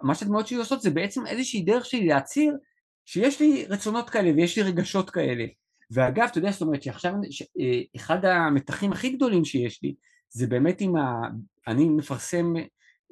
[0.03, 2.57] מה שהדמויות שלי עושות זה בעצם איזושהי דרך שלי להצהיר
[3.05, 5.45] שיש לי רצונות כאלה ויש לי רגשות כאלה.
[5.91, 7.15] ואגב, אתה יודע, זאת אומרת שעכשיו
[7.61, 9.95] אה, אחד המתחים הכי גדולים שיש לי
[10.31, 11.21] זה באמת עם ה...
[11.69, 12.57] אני מפרסם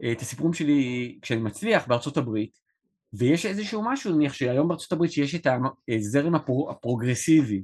[0.05, 2.59] אה, את הסיפורים שלי כשאני מצליח בארצות הברית
[3.13, 5.47] ויש איזשהו משהו, נניח שהיום בארצות הברית שיש את
[5.89, 7.63] הזרם הפרו, הפרוגרסיבי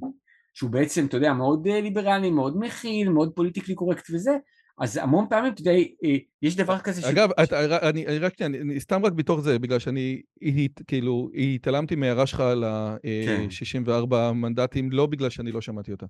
[0.57, 4.31] שהוא בעצם, אתה יודע, מאוד אה, ליברלי, מאוד מכיל, מאוד politically correct וזה,
[4.79, 7.05] אז המון פעמים, אתה יודע, אה, יש דבר כזה ש...
[7.05, 10.21] אגב, את, אני, אני רק שנייה, אני, סתם רק בתוך זה, בגלל שאני,
[10.87, 14.31] כאילו, התעלמתי מהערה שלך על ה-64 כן.
[14.31, 16.05] מנדטים, לא בגלל שאני לא שמעתי אותה.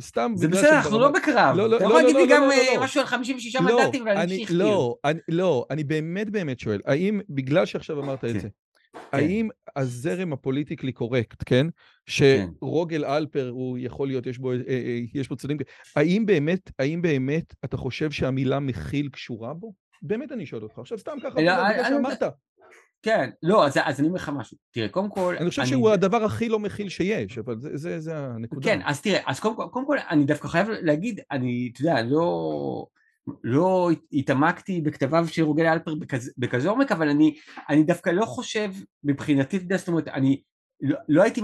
[0.00, 1.56] סתם זה בסדר, אנחנו לא בקרב.
[1.56, 2.42] לא, לא, אתה יכול להגיד לי גם
[2.80, 4.50] משהו על 56 מנדטים ואני אמשיך.
[4.54, 4.96] לא,
[5.28, 8.38] לא, אני באמת באמת שואל, האם, בגלל שעכשיו אמרת את כן.
[8.38, 8.48] זה.
[9.12, 11.66] האם הזרם הפוליטיקלי קורקט, כן?
[12.06, 15.56] שרוגל אלפר, הוא יכול להיות, יש בו, אה, אה, יש בו צדדים,
[15.96, 19.72] האם באמת, האם באמת אתה חושב שהמילה מכיל קשורה בו?
[20.02, 20.78] באמת אני שואל אותך.
[20.78, 22.22] עכשיו סתם ככה, בגלל שאמרת.
[23.02, 24.56] כן, לא, אז, אז אני אומר לך משהו.
[24.70, 25.34] תראה, קודם כל...
[25.40, 25.70] אני חושב אני...
[25.70, 28.64] שהוא הדבר הכי לא מכיל שיש, אבל זה, זה, זה הנקודה.
[28.64, 32.86] כן, אז תראה, אז קודם, קודם כל, אני דווקא חייב להגיד, אני, אתה יודע, לא...
[33.44, 37.36] לא התעמקתי בכתביו של רוגל אלפר בכזה, בכזה עומק, אבל אני,
[37.68, 38.70] אני דווקא לא חושב,
[39.04, 40.42] מבחינתי, זאת אומרת, אני
[40.80, 41.40] לא, לא הייתי,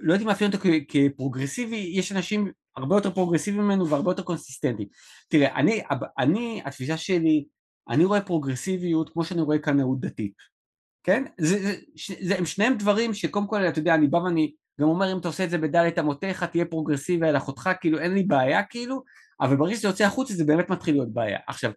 [0.00, 4.88] לא הייתי מאפיין אותו כפרוגרסיבי, יש אנשים הרבה יותר פרוגרסיביים ממנו והרבה יותר קונסיסטנטיים.
[5.28, 5.82] תראה, אני,
[6.18, 7.44] אני, התפיסה שלי,
[7.88, 10.34] אני רואה פרוגרסיביות כמו שאני רואה קנאות דתית,
[11.04, 11.24] כן?
[11.38, 11.74] זה, זה,
[12.20, 15.28] זה, הם שניהם דברים שקודם כל, אתה יודע, אני בא ואני גם אומר, אם אתה
[15.28, 19.02] עושה את זה בדלת אמותיך, תהיה פרוגרסיבי על אחותך, כאילו אין לי בעיה, כאילו,
[19.40, 21.38] אבל ברגע שזה יוצא החוצה זה באמת מתחיל להיות בעיה.
[21.46, 21.72] עכשיו,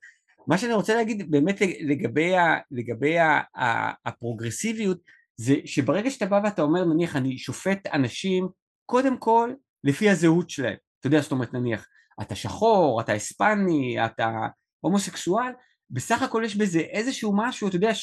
[0.47, 4.97] מה שאני רוצה להגיד באמת לגבי, ה, לגבי ה, ה, הפרוגרסיביות,
[5.37, 8.47] זה שברגע שאתה בא ואתה אומר, נניח, אני שופט אנשים,
[8.85, 9.51] קודם כל,
[9.83, 10.75] לפי הזהות שלהם.
[10.99, 11.87] אתה יודע, זאת אומרת, נניח,
[12.21, 14.31] אתה שחור, אתה היספני, אתה
[14.79, 15.51] הומוסקסואל,
[15.89, 17.93] בסך הכל יש בזה איזשהו משהו, אתה יודע,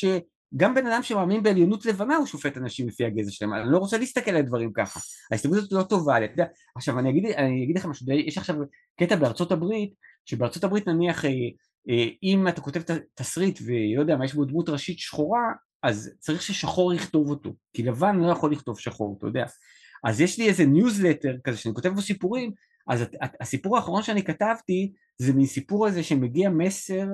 [0.55, 3.99] שגם בן אדם שמאמין בעליונות לבנה הוא שופט אנשים לפי הגזע שלהם, אני לא רוצה
[3.99, 6.47] להסתכל על דברים ככה, ההסתכלות הזאת לא טובה, אתה יודע,
[6.77, 8.57] עכשיו אני אגיד, אני אגיד לך משהו, יש עכשיו
[9.01, 9.95] קטע בארצות הברית,
[10.25, 11.31] שבארצות הברית נניח אה,
[11.91, 12.83] אה, אם אתה כותב
[13.15, 15.43] תסריט ולא יודע מה יש בו דמות ראשית שחורה,
[15.83, 19.45] אז צריך ששחור יכתוב אותו, כי לבן לא יכול לכתוב שחור, אתה יודע.
[20.05, 22.53] אז יש לי איזה ניוזלטר כזה שאני כותב בו סיפורים,
[22.89, 23.05] אז
[23.41, 27.07] הסיפור האחרון שאני כתבתי זה מסיפור הזה שמגיע מסר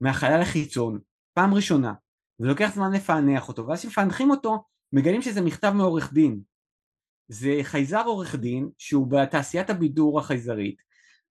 [0.00, 0.98] מהחלל החיצון,
[1.34, 1.92] פעם ראשונה,
[2.40, 6.40] ולוקח זמן לפענח אותו, ואז כשמפענחים אותו, מגלים שזה מכתב מעורך דין.
[7.28, 10.76] זה חייזר עורך דין, שהוא בתעשיית הבידור החייזרית,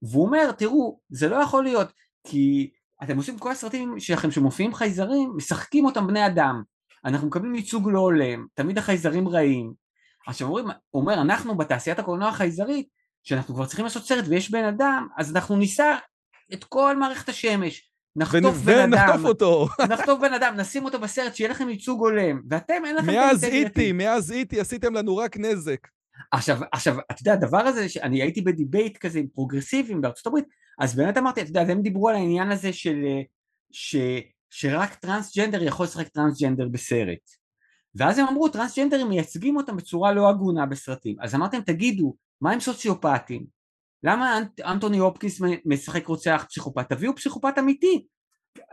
[0.01, 1.93] והוא אומר, תראו, זה לא יכול להיות,
[2.27, 2.71] כי
[3.03, 6.63] אתם עושים כל הסרטים שלכם שמופיעים חייזרים, משחקים אותם בני אדם.
[7.05, 9.73] אנחנו מקבלים ייצוג לא הולם, תמיד החייזרים רעים.
[10.27, 12.87] עכשיו אומרים, אומר, אנחנו בתעשיית הקולנוע החייזרית,
[13.23, 15.97] שאנחנו כבר צריכים לעשות סרט ויש בן אדם, אז אנחנו ניסע
[16.53, 21.35] את כל מערכת השמש, נחטוף בן אדם, ונחטוף אותו, נחטוף בן אדם, נשים אותו בסרט,
[21.35, 23.07] שיהיה לכם ייצוג הולם, ואתם אין לכם...
[23.07, 24.59] מאז E.T., מאז E.T.
[24.59, 25.87] עשיתם לנו רק נזק.
[26.31, 30.45] עכשיו, עכשיו, אתה יודע, הדבר הזה, שאני הייתי ב debate כזה עם פרוגרסיבים בארצות הברית,
[30.79, 33.05] אז באמת אמרתי, אתה יודע, הם דיברו על העניין הזה של,
[33.71, 33.95] ש,
[34.49, 37.29] שרק טרנסג'נדר יכול לשחק טרנסג'נדר בסרט.
[37.95, 41.15] ואז הם אמרו, טרנסג'נדרים מייצגים אותם בצורה לא הגונה בסרטים.
[41.21, 43.62] אז אמרתי, תגידו, מה עם סוציופטים?
[44.03, 46.89] למה אנטוני הופקיס משחק רוצח פסיכופת?
[46.89, 48.05] תביאו פסיכופת אמיתי.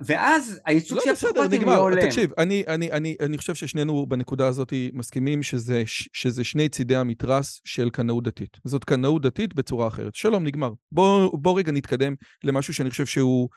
[0.07, 2.07] ואז הייצוג לא, של הפסיכופטים לא הולם.
[2.07, 7.61] תקשיב, אני, אני, אני, אני חושב ששנינו בנקודה הזאת מסכימים שזה, שזה שני צידי המתרס
[7.65, 8.57] של קנאות דתית.
[8.65, 10.15] זאת קנאות דתית בצורה אחרת.
[10.15, 10.73] שלום, נגמר.
[10.93, 12.15] בוא, בוא רגע נתקדם
[12.45, 13.49] למשהו שאני חושב שהוא...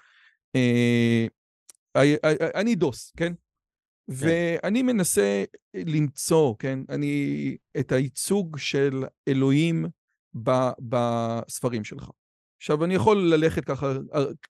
[0.55, 1.25] אה,
[2.55, 3.25] אני דוס, כן?
[3.27, 3.33] כן?
[4.07, 5.43] ואני מנסה
[5.73, 9.85] למצוא, כן, אני, את הייצוג של אלוהים
[10.79, 12.09] בספרים שלך.
[12.57, 13.93] עכשיו, אני יכול ללכת ככה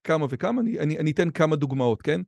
[0.03, 2.21] כמה וכמה, אני, אני, אני אתן כמה דוגמאות, כן?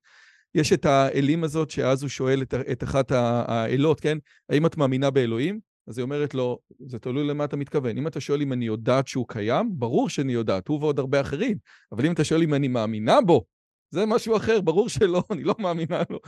[0.55, 4.17] יש את האלים הזאת, שאז הוא שואל את, את אחת האלות, כן?
[4.49, 5.59] האם את מאמינה באלוהים?
[5.87, 7.97] אז היא אומרת לו, זה תלוי למה אתה מתכוון.
[7.97, 11.57] אם אתה שואל אם אני יודעת שהוא קיים, ברור שאני יודעת, הוא ועוד הרבה אחרים.
[11.91, 13.45] אבל אם אתה שואל אם אני מאמינה בו,
[13.91, 16.19] זה משהו אחר, ברור שלא, אני לא מאמינה לו,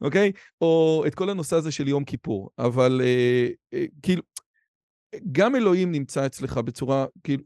[0.00, 0.32] אוקיי?
[0.60, 2.50] או את כל הנושא הזה של יום כיפור.
[2.58, 4.22] אבל אה, אה, כאילו,
[5.32, 7.42] גם אלוהים נמצא אצלך בצורה, כאילו,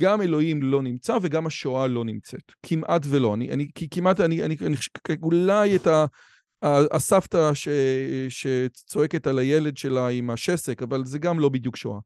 [0.00, 2.52] גם אלוהים לא נמצא וגם השואה לא נמצאת.
[2.62, 3.34] כמעט ולא.
[3.34, 4.76] אני, אני כמעט, אני, אני, אני
[5.22, 6.06] אולי את ה...
[6.62, 7.68] הסבתא ש,
[8.28, 11.98] שצועקת על הילד שלה עם השסק, אבל זה גם לא בדיוק שואה.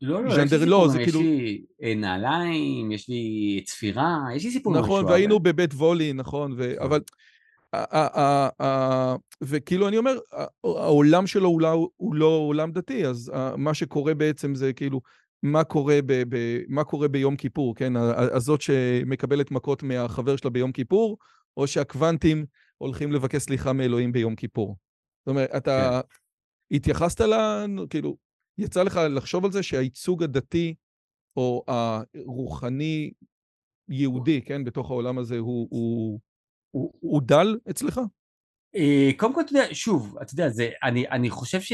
[0.00, 1.20] לא, לא, יש לי לא, סיפור, יש כאילו...
[1.20, 5.40] לי אה, נעליים, יש לי צפירה, יש לי סיפור נכון, והיינו.
[5.40, 6.56] בבית וולי, נכון, ו...
[6.56, 6.86] נכון.
[6.86, 7.00] אבל...
[9.40, 10.18] וכאילו אני אומר,
[10.64, 15.00] העולם שלו הוא לא, הוא לא עולם דתי, אז מה שקורה בעצם זה כאילו,
[15.42, 17.92] מה קורה, ב, ב, מה קורה ביום כיפור, כן?
[18.16, 21.18] הזאת שמקבלת מכות מהחבר שלה ביום כיפור,
[21.56, 22.46] או שהקוונטים
[22.78, 24.76] הולכים לבקש סליחה מאלוהים ביום כיפור.
[25.20, 26.76] זאת אומרת, אתה כן.
[26.76, 27.34] התייחסת ל...
[27.90, 28.16] כאילו,
[28.58, 30.74] יצא לך לחשוב על זה שהייצוג הדתי
[31.36, 33.10] או הרוחני
[33.88, 36.20] יהודי, כן, בתוך העולם הזה, הוא, הוא,
[36.74, 38.00] הוא, הוא דל אצלך?
[38.76, 41.72] אה, קודם כל, אתה יודע, שוב, אתה יודע, זה, אני, אני חושב ש,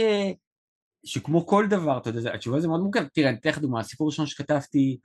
[1.05, 3.09] שכמו כל דבר, אתה יודע, התשובה הזו מאוד מורכבת.
[3.15, 4.99] תראה, אני אתן לך דוגמא, הסיפור הראשון שכתבתי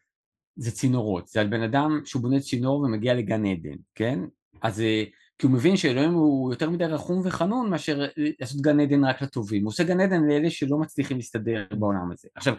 [0.56, 4.20] זה צינורות, זה על בן אדם שהוא בונה צינור ומגיע לגן עדן, כן?
[4.62, 5.04] אז אה,
[5.40, 8.06] כי הוא מבין שאלוהים הוא יותר מדי רחום וחנון מאשר
[8.40, 12.28] לעשות גן עדן רק לטובים, הוא עושה גן עדן לאלה שלא מצליחים להסתדר בעולם הזה.
[12.36, 12.54] עכשיו,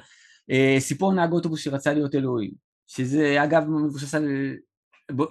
[0.50, 2.50] אה, סיפור נהג אוטובוס שרצה להיות אלוהים,
[2.86, 4.28] שזה אגב מבוסס על,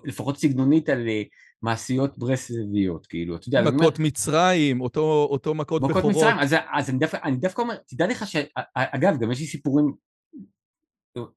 [0.05, 1.07] לפחות סגנונית על
[1.61, 3.61] מעשיות ברסלביות, כאילו, אתה יודע.
[3.61, 5.99] מכות אומר, מצרים, אותו, אותו מכות בכורות.
[5.99, 9.45] מכות מצרים, אז, אז אני, דווקא, אני דווקא אומר, תדע לך שאגב, גם יש לי
[9.45, 9.93] סיפורים,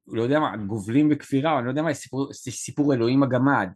[0.06, 3.68] לא יודע מה, גובלים בכפירה, אני לא יודע מה, יש סיפור, סיפור אלוהים הגמד,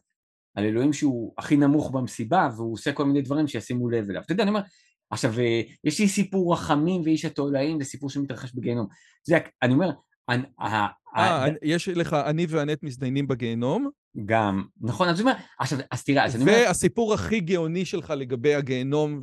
[0.55, 4.23] על אלוהים שהוא הכי נמוך במסיבה, והוא עושה כל מיני דברים שישימו לב אליו.
[4.23, 4.63] אתה יודע, אני אומר,
[5.11, 8.87] עכשיו, אה, יש לי סיפור רחמים ואיש התולעים, זה סיפור שמתרחש בגיהנום.
[9.25, 9.91] זה, אני אומר,
[11.17, 13.91] אה, יש לך אני ואנט מזדיינים בגיהנום?
[14.27, 16.53] גם, נכון, אז אומר, עכשיו, אז תראה, אז אני אומר...
[16.67, 19.21] והסיפור הכי גאוני שלך לגבי הגיהנום,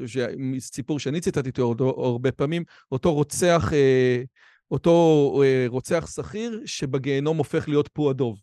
[0.60, 4.24] סיפור שאני ציטטתי אותו הרבה פעמים, אותו רוצח, אה,
[4.72, 8.40] אותו אה, רוצח שכיר שבגיהנום הופך להיות פועדוב.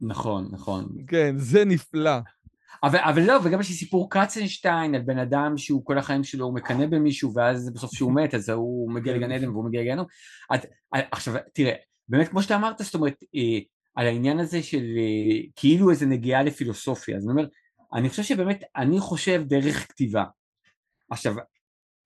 [0.00, 0.88] נכון, נכון.
[1.06, 2.18] כן, זה נפלא.
[2.82, 6.46] אבל, אבל לא, וגם יש לי סיפור קצנשטיין על בן אדם שהוא כל החיים שלו
[6.46, 10.06] הוא מקנא במישהו ואז בסוף שהוא מת אז הוא מגיע לגן עדן והוא מגיע לגיהנום.
[10.92, 11.72] עכשיו תראה,
[12.10, 13.58] באמת כמו שאתה אמרת, זאת אומרת, אה,
[13.94, 17.46] על העניין הזה של אה, כאילו איזה נגיעה לפילוסופיה, אז אני אומר,
[17.94, 20.24] אני חושב שבאמת, אני חושב דרך כתיבה.
[21.10, 21.34] עכשיו,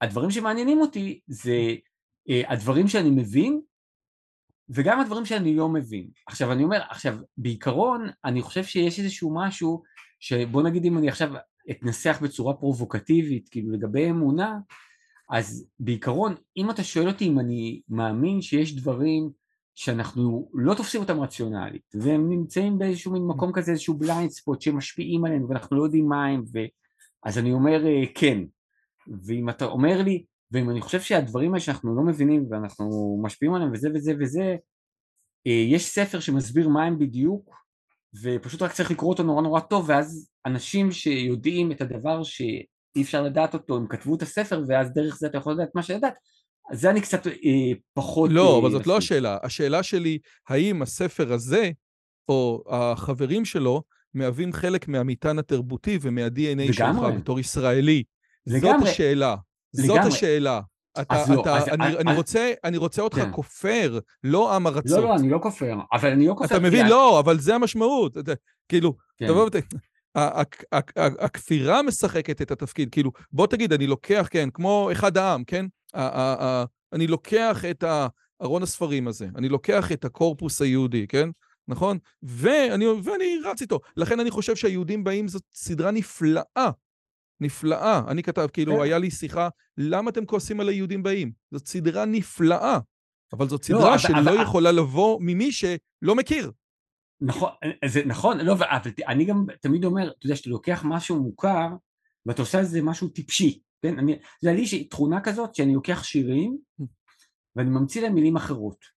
[0.00, 1.74] הדברים שמעניינים אותי זה
[2.30, 3.60] אה, הדברים שאני מבין
[4.68, 6.08] וגם הדברים שאני לא מבין.
[6.26, 9.82] עכשיו אני אומר, עכשיו בעיקרון אני חושב שיש איזשהו משהו
[10.20, 11.32] שבוא נגיד אם אני עכשיו
[11.70, 14.58] אתנסח בצורה פרובוקטיבית כאילו לגבי אמונה
[15.30, 19.30] אז בעיקרון אם אתה שואל אותי אם אני מאמין שיש דברים
[19.74, 25.24] שאנחנו לא תופסים אותם רציונלית והם נמצאים באיזשהו מין מקום כזה איזשהו בליינד ספוט שמשפיעים
[25.24, 26.58] עלינו ואנחנו לא יודעים מה הם ו...
[27.24, 28.38] אז אני אומר אה, כן.
[29.24, 33.72] ואם אתה אומר לי ואם אני חושב שהדברים האלה שאנחנו לא מבינים ואנחנו משפיעים עליהם
[33.72, 34.56] וזה וזה וזה
[35.46, 37.64] אה, יש ספר שמסביר מה הם בדיוק
[38.22, 43.22] ופשוט רק צריך לקרוא אותו נורא נורא טוב ואז אנשים שיודעים את הדבר שאי אפשר
[43.22, 46.14] לדעת אותו הם כתבו את הספר ואז דרך זה אתה יכול לדעת מה שידעת
[46.72, 47.32] זה אני קצת אה,
[47.92, 48.30] פחות...
[48.32, 49.38] לא, אה, אבל זאת לא השאלה.
[49.42, 51.70] השאלה שלי, האם הספר הזה,
[52.28, 53.82] או החברים שלו,
[54.14, 58.02] מהווים חלק מהמטען התרבותי ומה-DNA שלך בתור ישראלי?
[58.46, 58.78] לגמרי.
[58.78, 59.36] זאת השאלה.
[59.74, 60.02] לגמרי.
[60.02, 60.60] זאת השאלה.
[61.00, 63.32] אתה, אז לא, אתה, אז, אני, אז, אני, רוצה, אני רוצה אותך כן.
[63.32, 64.98] כופר, לא עם ארצות.
[64.98, 66.56] לא, לא, אני לא כופר, אבל אני לא כופר.
[66.56, 66.86] אתה מבין?
[66.86, 68.18] לא, אבל זה המשמעות.
[68.18, 68.32] אתה,
[68.68, 69.26] כאילו, כן.
[69.28, 69.56] תבוא ות...
[70.96, 75.66] הכפירה משחקת את התפקיד, כאילו, בוא תגיד, אני לוקח, כן, כמו אחד העם, כן?
[76.92, 77.84] אני לוקח את
[78.42, 81.28] ארון הספרים הזה, אני לוקח את הקורפוס היהודי, כן?
[81.68, 81.98] נכון?
[82.22, 83.80] ואני, ואני רץ איתו.
[83.96, 86.70] לכן אני חושב שהיהודים באים זאת סדרה נפלאה.
[87.40, 88.02] נפלאה.
[88.08, 88.80] אני כתב, כאילו, כן.
[88.80, 91.32] היה לי שיחה, למה אתם כועסים על היהודים באים?
[91.50, 92.78] זאת סדרה נפלאה,
[93.32, 94.42] אבל זאת לא, סדרה לא, שלא אבל...
[94.42, 96.52] יכולה לבוא ממי שלא מכיר.
[97.20, 97.50] נכון,
[97.86, 98.66] זה נכון, לא, אבל
[99.06, 101.68] אני גם תמיד אומר, אתה יודע, שאתה לוקח משהו מוכר,
[102.26, 103.98] ואתה עושה על זה משהו טיפשי, כן?
[103.98, 106.58] אני, זה לי תכונה כזאת שאני לוקח שירים,
[107.56, 108.94] ואני ממציא להם מילים אחרות.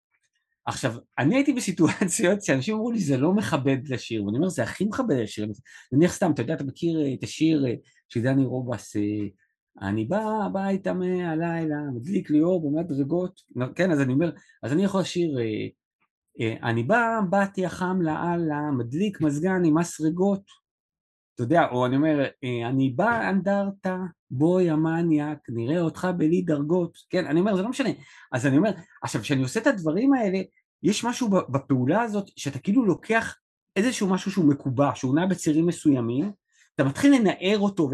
[0.66, 4.86] עכשיו, אני הייתי בסיטואציות שאנשים אמרו לי, זה לא מכבד לשיר, ואני אומר, זה הכי
[4.86, 5.48] מכבד לשיר.
[5.92, 7.74] נניח סתם, אתה יודע, אתה מכיר אה, את השיר אה,
[8.10, 9.02] של דני רובס, אה,
[9.88, 13.42] אני בא הביתה מהלילה, מדליק לי אור במדרגות,
[13.76, 14.32] כן, אז אני אומר,
[14.64, 15.38] אז אני יכול לשיר,
[16.64, 20.42] אני בא, באתי החם לאללה, מדליק מזגן עם מסרגות,
[21.38, 22.26] אתה יודע, או אני אומר,
[22.70, 23.98] אני בא אנדרטה,
[24.32, 27.90] בואי המניאק, נראה אותך בלי דרגות, כן, אני אומר, זה לא משנה.
[28.32, 28.72] אז אני אומר,
[29.04, 30.40] עכשיו, כשאני עושה את הדברים האלה,
[30.84, 33.36] יש משהו בפעולה הזאת, שאתה כאילו לוקח
[33.76, 36.32] איזשהו משהו שהוא מקובע, שהוא נע בצירים מסוימים,
[36.76, 37.90] אתה מתחיל לנער אותו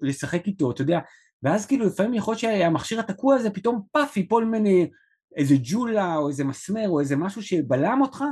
[0.00, 1.00] ולשחק איתו, אתה יודע,
[1.42, 4.90] ואז כאילו לפעמים יכול להיות שהמכשיר התקוע הזה פתאום פאף ייפול ממני
[5.36, 8.24] איזה ג'ולה או איזה מסמר או איזה משהו שבלם אותך,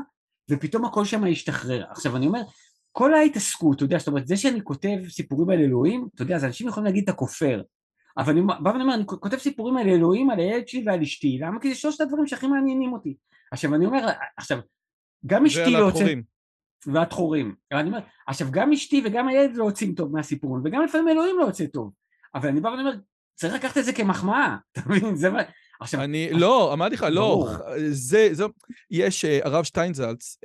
[0.50, 1.84] ופתאום הכל שם ישתחרר.
[1.90, 2.40] עכשיו אני אומר,
[2.92, 6.44] כל ההתעסקות, אתה יודע, זאת אומרת, זה שאני כותב סיפורים על אלוהים, אתה יודע, אז
[6.44, 7.62] אנשים יכולים להגיד את הכופר,
[8.18, 11.38] אבל אני בא ואני אומר, אני כותב סיפורים על אלוהים, על הילד שלי ועל אשתי,
[11.40, 11.60] למה?
[11.60, 13.16] כי זה שלושת הדברים שהכי מעניינים אותי.
[13.52, 14.58] עכשיו אני אומר, עכשיו,
[15.26, 16.18] גם אשתי לא יוצאת...
[16.86, 17.54] והתחורים.
[17.72, 21.44] אני אומר, עכשיו גם אשתי וגם הילד לא יוצאים טוב מהסיפורים, וגם לפעמים אלוהים לא
[21.44, 21.92] יוצא טוב.
[22.34, 22.94] אבל אני בא ואני אומר,
[23.34, 25.16] צריך לקחת את זה כמחמאה, אתה מבין?
[25.16, 25.42] זה מה...
[25.80, 26.00] עכשיו...
[26.00, 27.48] אני, לא, אמרתי לך, לא,
[27.90, 28.44] זה, זה,
[28.90, 30.38] יש הרב שטיינזלץ,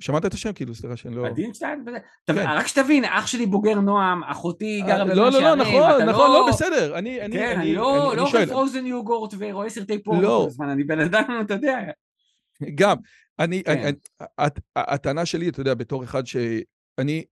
[0.00, 0.52] שמעת את השם?
[0.52, 1.26] כאילו, סליחה שאני לא...
[1.26, 1.84] עדין שטיין?
[2.28, 6.46] רק שתבין, אח שלי בוגר נועם, אחותי גרה במאה שערים, לא, לא, נכון, נכון, לא,
[6.48, 7.32] בסדר, אני שואל.
[7.32, 11.54] כן, אני לא אוכל פרוזן יוגורט ורואה סרטי פורנו כל הזמן, אני בן אדם, אתה
[11.54, 11.78] יודע.
[12.74, 12.96] גם,
[13.38, 13.62] אני,
[14.76, 17.24] הטענה שלי, אתה יודע, בתור אחד שאני,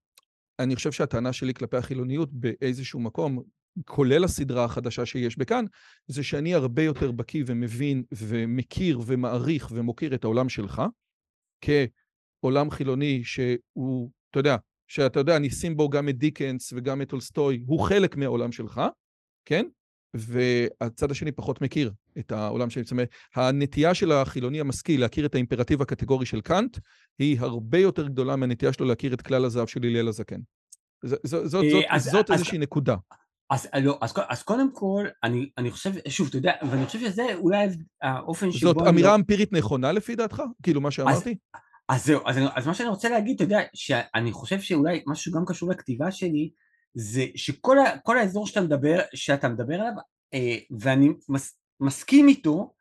[0.59, 3.43] אני חושב שהטענה שלי כלפי החילוניות באיזשהו מקום,
[3.85, 5.65] כולל הסדרה החדשה שיש בכאן,
[6.07, 10.83] זה שאני הרבה יותר בקיא ומבין ומכיר ומעריך ומוקיר את העולם שלך,
[12.41, 14.57] כעולם חילוני שהוא, אתה יודע,
[14.89, 18.81] שאתה יודע, אני אשים בו גם את דיקנס וגם את טולסטוי, הוא חלק מהעולם שלך,
[19.45, 19.67] כן?
[20.15, 22.83] והצד השני פחות מכיר את העולם שלי.
[22.83, 26.79] זאת אומרת, הנטייה של החילוני המשכיל להכיר את האימפרטיב הקטגורי של קאנט,
[27.19, 30.41] היא הרבה יותר גדולה מהנטייה שלו להכיר את כלל הזהב של הלל הזקן.
[31.97, 32.97] זאת איזושהי נקודה.
[33.51, 37.35] אז, לא, אז, אז קודם כל, אני, אני חושב, שוב, אתה יודע, ואני חושב שזה
[37.35, 37.67] אולי
[38.03, 38.69] האופן שבו...
[38.69, 39.15] זאת אמירה לא...
[39.15, 40.43] אמפירית נכונה לפי דעתך?
[40.63, 41.31] כאילו, מה שאמרתי?
[41.55, 45.33] אז, אז זהו, אז, אז מה שאני רוצה להגיד, אתה יודע, שאני חושב שאולי משהו
[45.33, 46.51] גם קשור לכתיבה שלי,
[46.95, 49.93] זה שכל ה, האזור שאתה מדבר, שאתה מדבר עליו,
[50.35, 52.75] אה, ואני מס, מסכים איתו,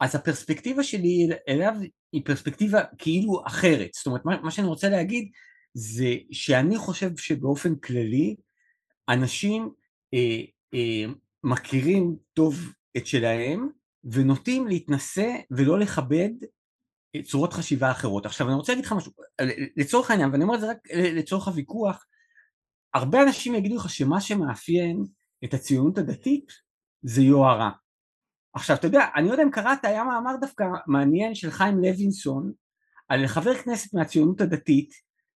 [0.00, 1.74] אז הפרספקטיבה שלי אליו
[2.12, 3.90] היא פרספקטיבה כאילו אחרת.
[3.94, 5.30] זאת אומרת, מה, מה שאני רוצה להגיד
[5.74, 8.36] זה שאני חושב שבאופן כללי,
[9.08, 9.70] אנשים
[10.14, 10.40] אה,
[10.74, 11.12] אה,
[11.44, 13.68] מכירים טוב את שלהם
[14.04, 16.30] ונוטים להתנשא ולא לכבד
[17.20, 18.26] צורות חשיבה אחרות.
[18.26, 19.12] עכשיו אני רוצה להגיד לך משהו,
[19.76, 22.06] לצורך העניין, ואני אומר את זה רק לצורך הוויכוח,
[22.94, 25.04] הרבה אנשים יגידו לך שמה שמאפיין
[25.44, 26.52] את הציונות הדתית
[27.02, 27.70] זה יוהרה.
[28.54, 32.52] עכשיו אתה יודע, אני לא יודע אם קראת, היה מאמר דווקא מעניין של חיים לוינסון
[33.08, 34.90] על חבר כנסת מהציונות הדתית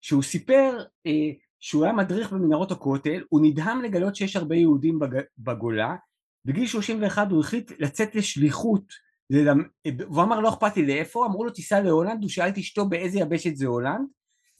[0.00, 5.20] שהוא סיפר אה, שהוא היה מדריך במנהרות הכותל, הוא נדהם לגלות שיש הרבה יהודים בג...
[5.38, 5.96] בגולה,
[6.44, 8.84] בגיל 31 הוא החליט לצאת לשליחות,
[9.32, 13.18] והוא אמר לא אכפת לי לאיפה, אמרו לו תיסע להולנד, הוא שאל את אשתו באיזה
[13.18, 14.06] יבשת זה הולנד,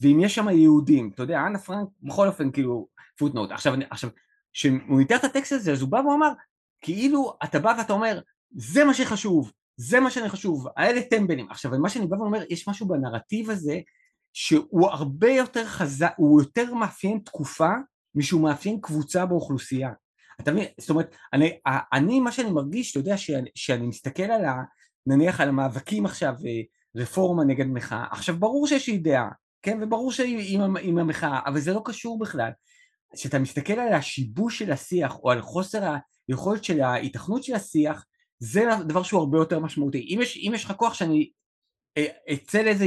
[0.01, 4.09] ואם יש שם יהודים, אתה יודע, אנה פרנק, בכל אופן כאילו פוטנוט, עכשיו, עכשיו,
[4.53, 6.31] כשהוא ניתח את הטקסט הזה אז הוא בא ואמר,
[6.81, 8.19] כאילו אתה בא ואתה אומר,
[8.51, 12.67] זה מה שחשוב, זה מה שאני חשוב, האלה טמבלים, עכשיו מה שאני בא ואומר, יש
[12.67, 13.79] משהו בנרטיב הזה
[14.33, 17.69] שהוא הרבה יותר חזק, הוא יותר מאפיין תקופה
[18.15, 19.89] משהוא מאפיין קבוצה באוכלוסייה.
[20.41, 20.65] אתה מבין?
[20.79, 21.59] זאת אומרת, אני,
[21.93, 24.63] אני מה שאני מרגיש, אתה יודע, שאני, שאני מסתכל על ה...
[25.07, 26.61] נניח על המאבקים עכשיו, אה,
[26.95, 29.29] רפורמה נגד מחאה, עכשיו ברור שיש לי דעה,
[29.61, 29.79] כן?
[29.81, 32.51] וברור שהיא עם, עם המחאה, אבל זה לא קשור בכלל.
[33.15, 35.93] כשאתה מסתכל על השיבוש של השיח, או על חוסר
[36.27, 38.05] היכולת של ההיתכנות של השיח,
[38.39, 40.07] זה דבר שהוא הרבה יותר משמעותי.
[40.09, 41.31] אם יש, אם יש לך כוח שאני
[41.97, 42.85] אה, אצא לאיזה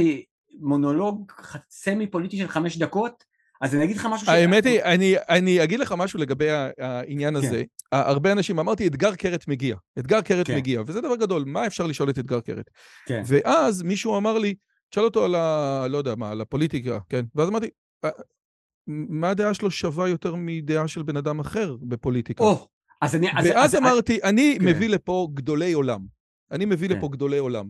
[0.59, 1.31] מונולוג
[1.69, 3.23] סמי פוליטי של חמש דקות,
[3.61, 4.29] אז אני אגיד לך משהו ש...
[4.29, 6.47] האמת היא, אני, אני אגיד לך משהו לגבי
[6.79, 7.47] העניין כן.
[7.47, 7.63] הזה.
[7.91, 9.75] הרבה אנשים, אמרתי, אתגר קרת מגיע.
[9.99, 10.55] אתגר קרת כן.
[10.55, 12.69] מגיע, וזה דבר גדול, מה אפשר לשאול את אתגר קרת?
[13.05, 13.23] כן.
[13.25, 14.55] ואז מישהו אמר לי,
[14.89, 15.85] תשאל אותו על ה...
[15.89, 17.25] לא יודע מה, על הפוליטיקה, כן?
[17.35, 17.69] ואז אמרתי,
[18.87, 22.43] מה הדעה שלו שווה יותר מדעה של בן אדם אחר בפוליטיקה?
[22.43, 22.67] או,
[23.01, 23.27] אז אני...
[23.35, 24.29] ואז אז, אמרתי, אז...
[24.29, 24.65] אני כן.
[24.65, 25.99] מביא לפה גדולי עולם.
[26.51, 26.97] אני מביא כן.
[26.97, 27.69] לפה גדולי עולם.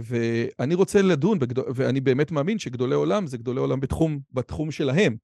[0.00, 5.16] ואני רוצה לדון, בגדול, ואני באמת מאמין שגדולי עולם זה גדולי עולם בתחום, בתחום שלהם.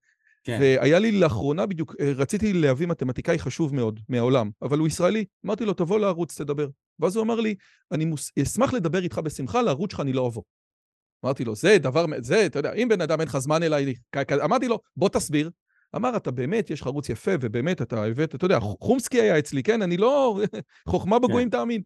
[0.45, 0.59] כן.
[0.61, 5.25] והיה לי לאחרונה בדיוק, רציתי להביא מתמטיקאי חשוב מאוד מהעולם, אבל הוא ישראלי.
[5.47, 6.69] אמרתי לו, תבוא לערוץ, תדבר.
[7.01, 7.55] ואז הוא אמר לי,
[7.93, 8.33] אני מוס...
[8.43, 10.43] אשמח לדבר איתך בשמחה, לערוץ שלך אני לא אבוא.
[11.25, 13.95] אמרתי לו, זה דבר, זה, אתה יודע, אם בן אדם אין לך זמן אליי,
[14.45, 15.51] אמרתי לו, בוא תסביר.
[15.97, 19.63] אמר, אתה באמת, יש לך ערוץ יפה, ובאמת אתה הבאת, אתה יודע, חומסקי היה אצלי,
[19.63, 19.83] כן?
[19.83, 20.41] אני לא...
[20.89, 21.59] חוכמה בגויים כן.
[21.59, 21.83] תאמין.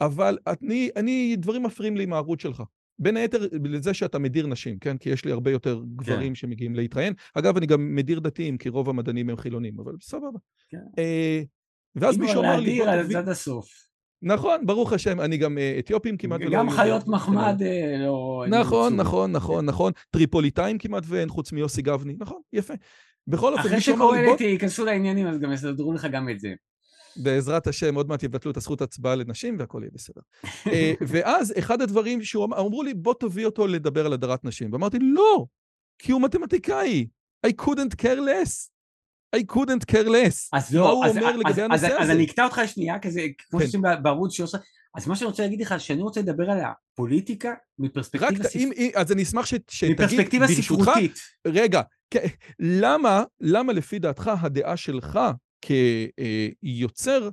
[0.00, 2.62] אבל אני, אני, דברים מפריעים לי עם הערוץ שלך.
[2.98, 4.96] בין היתר לזה שאתה מדיר נשים, כן?
[4.96, 6.34] כי יש לי הרבה יותר גברים כן.
[6.34, 7.12] שמגיעים להתראיין.
[7.34, 10.38] אגב, אני גם מדיר דתיים, כי רוב המדענים הם חילונים, אבל סבבה.
[10.68, 10.78] כן.
[10.98, 11.42] אה,
[11.94, 12.78] ואז מישהו אמר לי...
[12.78, 13.88] להדיר על הצד הסוף.
[14.22, 16.50] נכון, ברוך השם, אני גם אה, אתיופים כמעט ולא...
[16.50, 18.44] גם חיות מחמד אה, לא...
[18.48, 19.92] נכון, נכון, נכון, נכון.
[20.10, 22.16] טריפוליטאים כמעט ואין, חוץ מיוסי גבני.
[22.18, 22.74] נכון, יפה.
[23.26, 26.54] בכל אופן, אחרי שקהלת ייכנסו לעניינים, אז גם יסדרו לך גם את זה.
[27.22, 30.20] בעזרת השם, עוד מעט יבטלו את הזכות הצבעה לנשים והכל יהיה בסדר.
[30.66, 34.72] אה, ואז אחד הדברים שאמרו לי, בוא תביא אותו לדבר על הדרת נשים.
[34.72, 35.46] ואמרתי, לא,
[35.98, 37.06] כי הוא מתמטיקאי.
[37.46, 38.68] I couldn't care less.
[39.36, 40.48] I couldn't care less.
[40.52, 42.00] אז לא, מה הוא אז, אומר אז, לגבי אז, הנושא אז, הזה?
[42.00, 43.64] אז אני אקטע אותך שנייה, כזה, כמו כן.
[43.64, 44.60] שעושים בערוץ 13.
[44.94, 48.96] אז מה שאני רוצה להגיד לך, שאני רוצה לדבר על הפוליטיקה מפרספקטיבה ספרותית.
[48.96, 51.18] אז אני אשמח שתגיד, מפרספקטיבה ספרותית.
[51.46, 51.82] רגע,
[52.58, 55.18] למה, למה לפי דעתך הדעה שלך
[55.60, 57.28] כיוצר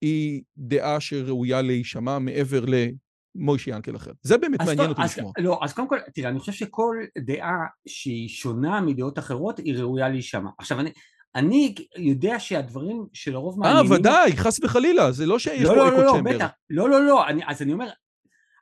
[0.00, 4.10] היא דעה שראויה להישמע מעבר למוישי ינקל אחר.
[4.22, 5.32] זה באמת מעניין אותי לשמוע.
[5.38, 7.56] לא, אז קודם כל, תראה, אני חושב שכל דעה
[7.88, 10.50] שהיא שונה מדעות אחרות היא ראויה להישמע.
[10.58, 10.92] עכשיו, אני,
[11.34, 13.92] אני יודע שהדברים שלרוב אה, מעניינים...
[13.92, 16.34] ודאי, חס וחלילה, זה לא שיש לא, פה לא, אקו לא, לא, צ'מבר.
[16.34, 16.48] בטח.
[16.70, 17.90] לא, לא, לא, אני, אז אני אומר,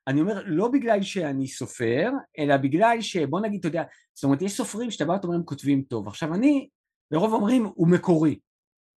[0.08, 3.82] אני אומר, לא בגלל שאני סופר, אלא בגלל שבוא נגיד, אתה יודע,
[4.14, 6.08] זאת אומרת, יש סופרים שאתה בא ואתה אומר, הם כותבים טוב.
[6.08, 6.68] עכשיו, אני,
[7.10, 8.38] לרוב אומרים, הוא מקורי.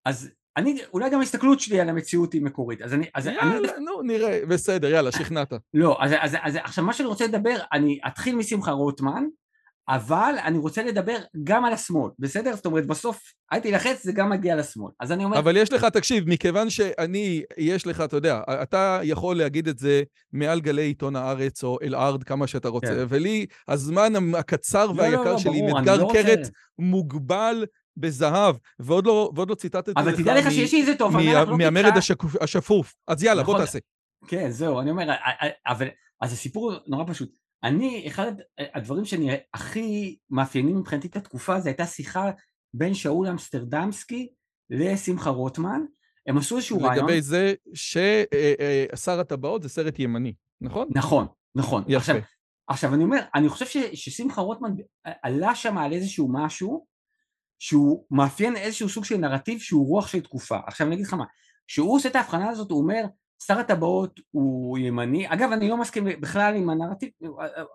[0.06, 2.82] אז אני, אולי גם ההסתכלות שלי על המציאות היא מקורית.
[2.82, 3.36] אז אני, אז אני...
[3.36, 5.54] יאללה, נו, נראה, בסדר, יאללה, שכנעת.
[5.74, 9.24] לא, אז, אז, אז עכשיו מה שאני רוצה לדבר, אני אתחיל משמחה רוטמן,
[9.90, 12.56] אבל אני רוצה לדבר גם על השמאל, בסדר?
[12.56, 13.22] זאת אומרת, בסוף,
[13.54, 14.92] אל תילחץ, זה גם מגיע לשמאל.
[15.00, 15.40] אז אני אומר...
[15.40, 20.04] אבל יש לך, תקשיב, מכיוון שאני, יש לך, אתה יודע, אתה יכול להגיד את זה
[20.34, 23.06] מעל גלי עיתון הארץ או אל-ארד, כמה שאתה רוצה, כן.
[23.10, 26.50] ולי, הזמן הקצר לא, והיקר לא, לא, שלי, עם אתגר לא קרת
[26.80, 27.66] מוגבל
[27.98, 31.34] בזהב, ועוד לא, ועוד לא ציטטת את זה אבל תדע לך שיש לי איזה תובנה
[31.34, 31.94] מה- לחלוק מהמרד
[32.42, 32.96] השפוף.
[33.08, 33.66] אז יאללה, בוא נכון.
[33.66, 33.80] תעשה.
[34.28, 35.14] כן, זהו, אני אומר,
[35.68, 35.88] אבל,
[36.22, 37.38] אז הסיפור הוא נורא פשוט.
[37.64, 38.32] אני, אחד
[38.76, 42.32] הדברים שאני הכי מאפיינים מבחינתי את התקופה, זו הייתה שיחה
[42.74, 44.30] בין שאול אמסטרדמסקי
[44.70, 45.82] לשמחה רוטמן.
[46.28, 47.06] הם עשו איזשהו רעיון.
[47.06, 50.88] לגבי זה ששר הטבעות זה סרט ימני, נכון?
[50.96, 51.84] נכון, נכון.
[51.88, 51.98] יפה.
[51.98, 52.16] עכשיו,
[52.68, 54.70] עכשיו אני אומר, אני חושב ש, ששמחה רוטמן
[55.24, 56.86] עלה שם על איזשהו משהו
[57.60, 60.58] שהוא מאפיין איזשהו סוג של נרטיב שהוא רוח של תקופה.
[60.68, 61.26] עכשיו אני אגיד לך מה,
[61.68, 63.06] כשהוא עושה את ההבחנה הזאת הוא אומר
[63.44, 67.10] שר הטבעות הוא ימני, אגב אני לא מסכים בכלל עם הנרטיב,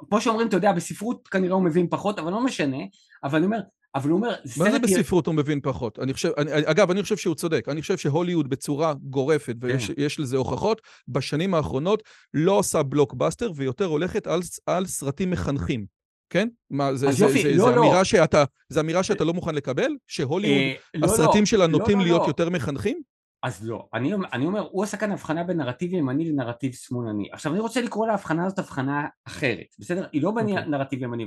[0.09, 2.78] כמו שאומרים אתה יודע בספרות כנראה הוא מבין פחות אבל לא משנה,
[3.24, 3.61] אבל אני אומר,
[3.95, 5.99] אבל הוא אומר, מה זה בספרות הוא מבין פחות?
[5.99, 7.64] אני חושב, אני, אגב, אני חושב שהוא צודק.
[7.68, 10.22] אני חושב שהוליווד בצורה גורפת, ויש כן.
[10.22, 12.03] לזה הוכחות, בשנים האחרונות
[12.35, 15.99] לא עושה בלוקבאסטר, ויותר הולכת על, על סרטים מחנכים.
[16.31, 16.49] כן?
[16.70, 17.81] מה, זה, זה, יופי, זה, לא, זה, לא.
[17.81, 19.97] אמירה שאתה, זה אמירה שאתה לא מוכן לקבל?
[20.07, 22.26] שהוליווד, אה, לא, לא, הסרטים שלה לא, נוטים לא, להיות לא.
[22.26, 23.03] יותר מחנכים?
[23.43, 27.28] אז לא, אני, אני אומר, הוא עשה כאן הבחנה בין נרטיב ימני לנרטיב שמאלני.
[27.33, 30.07] עכשיו אני רוצה לקרוא להבחנה הזאת הבחנה אחרת, בסדר?
[30.12, 30.68] היא לא בין אוקיי.
[30.68, 31.26] נרטיב ימני.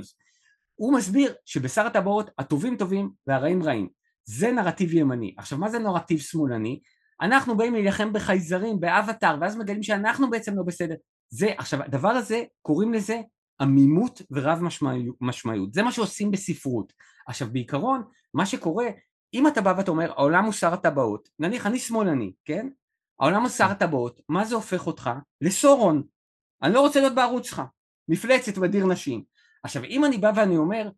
[0.74, 3.88] הוא מסביר שבשר הטבעות הטובים טובים והרעים רעים.
[4.24, 5.34] זה נרטיב ימני.
[5.38, 6.80] עכשיו מה זה נרטיב שמאלני?
[7.20, 10.94] אנחנו באים להילחם בחייזרים, באבטאר, ואז מגלים שאנחנו בעצם לא בסדר.
[11.28, 13.20] זה, עכשיו הדבר הזה, קוראים לזה
[13.60, 15.74] עמימות ורב משמעיות, משמעיות.
[15.74, 16.92] זה מה שעושים בספרות.
[17.26, 18.02] עכשיו בעיקרון,
[18.34, 18.86] מה שקורה,
[19.34, 22.68] אם אתה בא ואתה אומר, העולם הוא שר הטבעות, נניח אני שמאלני, כן?
[23.20, 25.10] העולם הוא שר הטבעות, מה זה הופך אותך?
[25.40, 26.02] לסורון.
[26.62, 27.62] אני לא רוצה להיות בערוץ שלך.
[28.08, 29.24] מפלצת מדיר נשים.
[29.62, 30.90] עכשיו אם אני בא ואני אומר,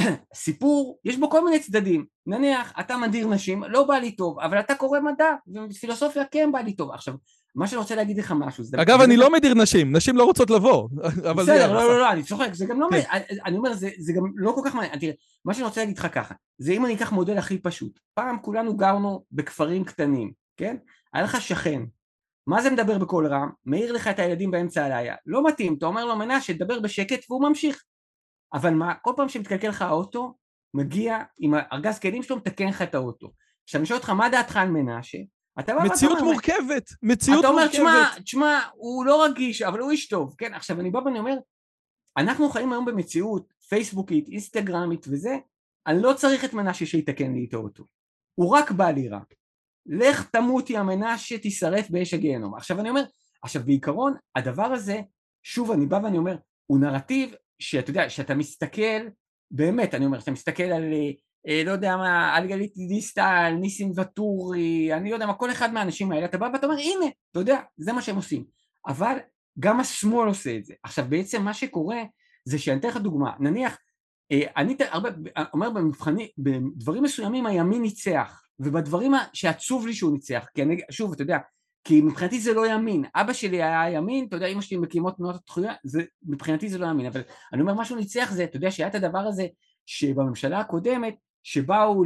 [0.34, 2.06] סיפור, יש בו כל מיני צדדים.
[2.26, 5.34] נניח, אתה מדיר נשים, לא בא לי טוב, אבל אתה קורא מדע,
[5.70, 6.90] ופילוסופיה כן בא לי טוב.
[6.90, 7.14] עכשיו,
[7.56, 8.82] מה שאני רוצה להגיד לך משהו, זה...
[8.82, 10.88] אגב, אני לא מדיר נשים, נשים לא רוצות לבוא.
[11.30, 11.52] אבל זה...
[11.52, 12.88] בסדר, לא, לא, לא, אני צוחק, זה גם לא...
[12.90, 13.02] כן.
[13.44, 14.98] אני אומר, זה, גם לא כל כך מעניין.
[14.98, 15.12] תראה,
[15.44, 18.00] מה שאני רוצה להגיד לך ככה, זה אם אני אקח מודל הכי פשוט.
[18.14, 20.76] פעם כולנו גרנו בכפרים קטנים, כן?
[21.14, 21.82] היה לך שכן.
[22.46, 23.50] מה זה מדבר בקול רם?
[23.64, 25.14] מעיר לך את הילדים באמצע הלילה.
[25.26, 27.84] לא מתאים, אתה אומר לו מנשה, תדבר בשקט, והוא ממשיך.
[28.52, 30.34] אבל מה, כל פעם שמתקלקל לך האוטו,
[30.74, 33.32] מגיע עם הארגז כלים שלו, מתקן לך את האוטו.
[33.64, 35.18] עכשיו אני שואל אותך, מה דעתך על מנשה?
[35.58, 37.72] אתה בא מציאות אומר, מורכבת, מציאות אתה אומר, מורכבת.
[37.72, 40.54] תשמע, תשמע, הוא לא רגיש, אבל הוא איש טוב, כן?
[40.54, 41.36] עכשיו אני בא ואני אומר,
[42.16, 45.36] אנחנו חיים היום במציאות פייסבוקית, אינסטגרמית וזה,
[45.86, 47.84] אני לא צריך את מנשה שיתקן לי את האוטו.
[48.34, 49.20] הוא רק בא לי רע.
[49.86, 52.54] לך תמות יא מנשה, תישרף באש הגיהנום.
[52.54, 53.04] עכשיו אני אומר,
[53.42, 55.00] עכשיו בעיקרון, הדבר הזה,
[55.42, 56.36] שוב אני בא ואני אומר,
[56.66, 59.08] הוא נרטיב שאתה יודע, שאתה מסתכל,
[59.50, 61.10] באמת, אני אומר, שאתה מסתכל על, אה,
[61.64, 66.12] לא יודע מה, על גלית דיסטל, ניסים ואטורי, אני לא יודע מה, כל אחד מהאנשים
[66.12, 68.44] האלה, אתה בא ואתה אומר, הנה, אתה יודע, זה מה שהם עושים.
[68.86, 69.16] אבל
[69.58, 70.74] גם השמאל עושה את זה.
[70.82, 72.02] עכשיו בעצם מה שקורה,
[72.44, 73.78] זה שאני אתן לך דוגמה, נניח,
[74.32, 75.08] אה, אני הרבה,
[75.52, 81.22] אומר במבחנים, בדברים מסוימים הימין ניצח, ובדברים שעצוב לי שהוא ניצח, כי אני, שוב, אתה
[81.22, 81.38] יודע,
[81.84, 85.36] כי מבחינתי זה לא ימין, אבא שלי היה ימין, אתה יודע, אמא שלי מקימות תנועות
[85.36, 87.20] התחויה, זה, מבחינתי זה לא ימין, אבל
[87.52, 89.46] אני אומר משהו ניצח זה, אתה יודע שהיה את הדבר הזה
[89.86, 91.14] שבממשלה הקודמת,
[91.48, 92.04] שבאו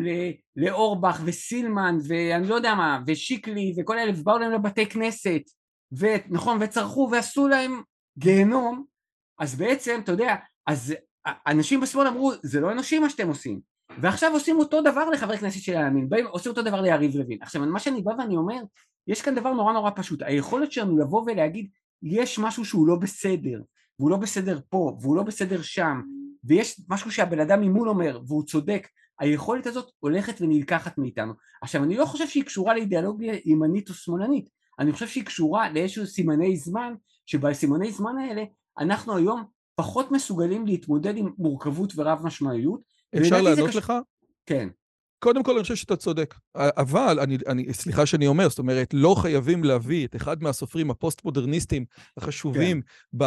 [0.56, 5.42] לאורבך וסילמן ואני לא יודע מה, ושיקלי וכל אלה, ובאו להם לבתי כנסת,
[5.92, 7.82] ונכון, וצרחו ועשו להם
[8.18, 8.84] גיהנום,
[9.38, 10.34] אז בעצם, אתה יודע,
[10.66, 10.94] אז
[11.46, 13.60] אנשים בשמאל אמרו, זה לא אנושי מה שאתם עושים,
[13.98, 17.38] ועכשיו עושים אותו דבר לחברי כנסת של הימין, באים, עושים אותו דבר ליריב לוין.
[17.42, 18.62] עכשיו, מה שאני בא ואני אומר,
[19.06, 21.68] יש כאן דבר נורא נורא פשוט, היכולת שלנו לבוא ולהגיד,
[22.02, 23.62] יש משהו שהוא לא בסדר,
[23.98, 26.00] והוא לא בסדר פה, והוא לא בסדר שם,
[26.44, 28.86] ויש משהו שהבן אדם ממול אומר, והוא צודק,
[29.20, 31.32] היכולת הזאת הולכת ונלקחת מאיתנו.
[31.62, 34.48] עכשיו, אני לא חושב שהיא קשורה לאידיאולוגיה ימנית או שמאלנית,
[34.78, 36.94] אני חושב שהיא קשורה לאיזשהו סימני זמן,
[37.26, 38.44] שבסימני זמן האלה,
[38.78, 39.44] אנחנו היום
[39.74, 42.80] פחות מסוגלים להתמודד עם מורכבות ורב משמעיות.
[43.18, 43.92] אפשר לענות קש- לך?
[44.46, 44.68] כן.
[45.18, 46.34] קודם כל, אני חושב שאתה צודק.
[46.56, 51.84] אבל, אני, אני, סליחה שאני אומר, זאת אומרת, לא חייבים להביא את אחד מהסופרים הפוסט-מודרניסטים
[52.16, 53.24] החשובים ב,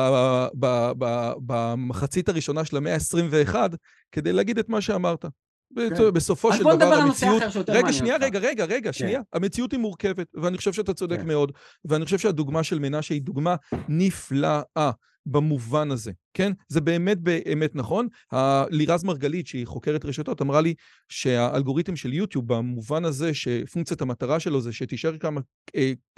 [0.59, 3.55] ב, ב, במחצית הראשונה של המאה ה-21,
[4.11, 5.25] כדי להגיד את מה שאמרת.
[5.75, 6.13] כן.
[6.13, 7.43] בסופו של דבר המציאות...
[7.67, 8.93] רגע, שנייה, רגע, רגע, רגע, כן.
[8.93, 9.21] שנייה.
[9.33, 11.27] המציאות היא מורכבת, ואני חושב שאתה צודק כן.
[11.27, 11.51] מאוד,
[11.85, 13.55] ואני חושב שהדוגמה של מנשה היא דוגמה
[13.87, 14.91] נפלאה.
[15.25, 16.51] במובן הזה, כן?
[16.67, 18.07] זה באמת באמת נכון.
[18.69, 20.73] לירז מרגלית, שהיא חוקרת רשתות, אמרה לי
[21.09, 25.15] שהאלגוריתם של יוטיוב, במובן הזה שפונקציית המטרה שלו זה שתישאר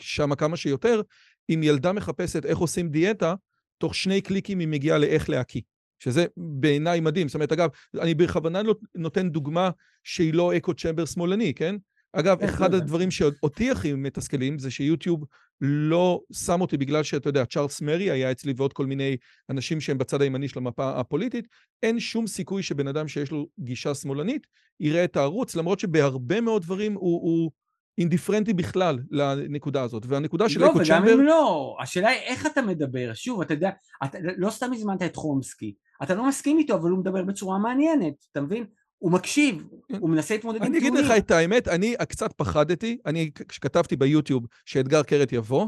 [0.02, 1.02] שם אה, כמה שיותר,
[1.50, 3.34] אם ילדה מחפשת איך עושים דיאטה,
[3.78, 5.62] תוך שני קליקים היא מגיעה לאיך להקיא.
[6.00, 7.28] שזה בעיניי מדהים.
[7.28, 7.70] זאת אומרת, אגב,
[8.02, 8.62] אני בכוונה
[8.96, 9.70] נותן דוגמה
[10.04, 11.76] שהיא לא אקו צ'מבר שמאלני, כן?
[12.14, 15.26] אגב, אחד הדברים שאותי הכי מתסכלים זה שיוטיוב
[15.62, 19.18] לא שם אותי בגלל שאתה יודע, צ'ארלס מרי היה אצלי ועוד כל מיני
[19.50, 21.48] אנשים שהם בצד הימני של המפה הפוליטית,
[21.84, 24.48] אין שום סיכוי שבן אדם שיש לו גישה שמאלנית
[24.80, 27.52] יראה את הערוץ, למרות שבהרבה מאוד דברים הוא, הוא
[27.98, 30.04] אינדיפרנטי בכלל לנקודה הזאת.
[30.08, 30.90] והנקודה של לא, אקו צ'מבר...
[30.90, 33.12] לא, וגם אם לא, השאלה היא איך אתה מדבר.
[33.14, 33.70] שוב, אתה יודע,
[34.04, 35.74] אתה לא סתם הזמנת את חומסקי,
[36.04, 38.66] אתה לא מסכים איתו, אבל הוא מדבר בצורה מעניינת, אתה מבין?
[38.98, 39.98] הוא מקשיב, כן.
[40.00, 40.94] הוא מנסה להתמודד עם טיעונים.
[40.94, 45.68] אני אגיד לך את האמת, אני קצת פחדתי, אני כשכתבתי ביוטיוב שאתגר קרת יבוא,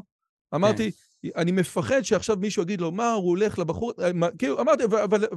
[0.56, 1.30] אמרתי, כן.
[1.36, 4.84] אני מפחד שעכשיו מישהו יגיד לו, מה, הוא הולך לבחור, אה, כאילו, אמרתי,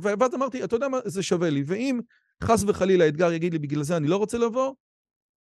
[0.02, 2.00] ואז אמרתי, אתה יודע מה, זה שווה לי, ואם
[2.42, 4.74] חס וחלילה אתגר יגיד לי, בגלל זה אני לא רוצה לבוא,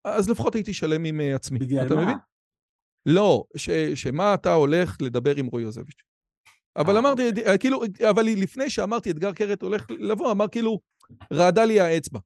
[0.06, 1.60] אז לפחות הייתי שלם עם אה, עצמי.
[1.60, 2.04] בגלל מה?
[2.04, 2.18] מבין?
[3.06, 6.02] לא, ש, שמה אתה הולך לדבר עם רועי יוזביץ'.
[6.76, 7.60] אבל אה, אמרתי, אוקיי.
[7.60, 10.80] כאילו, אבל לפני שאמרתי אתגר קרת הולך לבוא, אמר כאילו,
[11.34, 12.20] רעדה לי האצבע.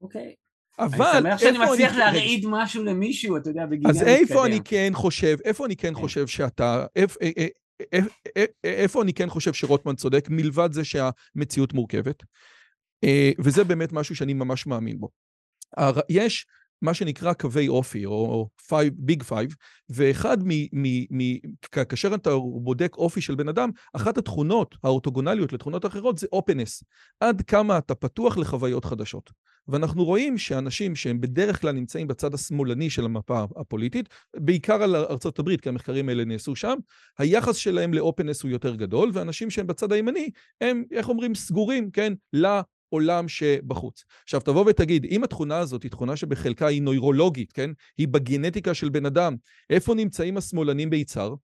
[0.00, 0.34] אוקיי.
[0.78, 4.90] אבל אני שמח שאני מצליח להרעיד משהו למישהו, אתה יודע, בגיל אז איפה אני כן
[4.94, 6.00] חושב, איפה אני כן, כן.
[6.00, 7.04] חושב שאתה, אה,
[7.92, 7.98] אה,
[8.36, 12.22] אה, איפה אני כן חושב שרוטמן צודק, מלבד זה שהמציאות מורכבת,
[13.38, 15.08] וזה באמת משהו שאני ממש מאמין בו.
[16.08, 16.46] יש
[16.82, 18.48] מה שנקרא קווי אופי, או
[18.92, 19.54] Big Five,
[19.90, 20.50] ואחד מ...
[20.72, 21.38] מ, מ
[21.88, 22.30] כאשר אתה
[22.62, 26.84] בודק אופי של בן אדם, אחת התכונות האורתוגונליות לתכונות אחרות זה openness.
[27.20, 29.30] עד כמה אתה פתוח לחוויות חדשות.
[29.68, 35.38] ואנחנו רואים שאנשים שהם בדרך כלל נמצאים בצד השמאלני של המפה הפוליטית, בעיקר על ארצות
[35.38, 36.74] הברית, כי המחקרים האלה נעשו שם,
[37.18, 42.12] היחס שלהם לאופנס הוא יותר גדול, ואנשים שהם בצד הימני, הם, איך אומרים, סגורים, כן,
[42.92, 44.04] לעולם שבחוץ.
[44.22, 47.70] עכשיו, תבוא ותגיד, אם התכונה הזאת היא תכונה שבחלקה היא נוירולוגית, כן?
[47.98, 49.36] היא בגנטיקה של בן אדם,
[49.70, 51.34] איפה נמצאים השמאלנים ביצהר?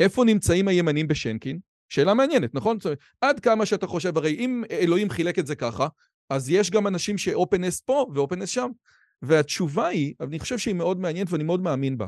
[0.00, 1.58] איפה נמצאים הימנים בשנקין?
[1.88, 2.78] שאלה מעניינת, נכון?
[3.20, 5.88] עד כמה שאתה חושב, הרי אם אלוהים חילק את זה ככה,
[6.30, 8.70] אז יש גם אנשים שאופנס פה ואופנס שם.
[9.22, 12.06] והתשובה היא, אני חושב שהיא מאוד מעניינת ואני מאוד מאמין בה,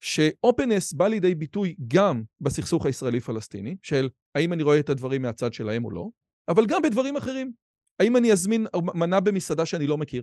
[0.00, 5.84] שאופנס בא לידי ביטוי גם בסכסוך הישראלי-פלסטיני, של האם אני רואה את הדברים מהצד שלהם
[5.84, 6.08] או לא,
[6.48, 7.52] אבל גם בדברים אחרים.
[8.00, 10.22] האם אני אזמין מנה במסעדה שאני לא מכיר?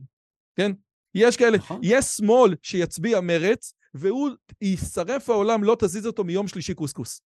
[0.55, 0.71] כן?
[1.15, 1.79] יש כאלה, נכון.
[1.83, 4.29] יש שמאל שיצביע מרץ, והוא
[4.61, 7.21] יישרף העולם, לא תזיז אותו מיום שלישי קוסקוס.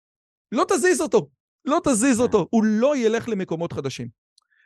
[0.51, 1.29] לא תזיז אותו,
[1.65, 2.23] לא תזיז כן.
[2.23, 4.07] אותו, הוא לא ילך למקומות חדשים.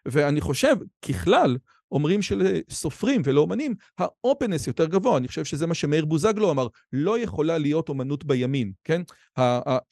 [0.06, 1.58] ואני חושב, ככלל,
[1.92, 5.18] אומרים שלסופרים ולאומנים, האופנס יותר גבוה.
[5.18, 9.02] אני חושב שזה מה שמאיר בוזגלו אמר, לא יכולה להיות אומנות בימין, כן?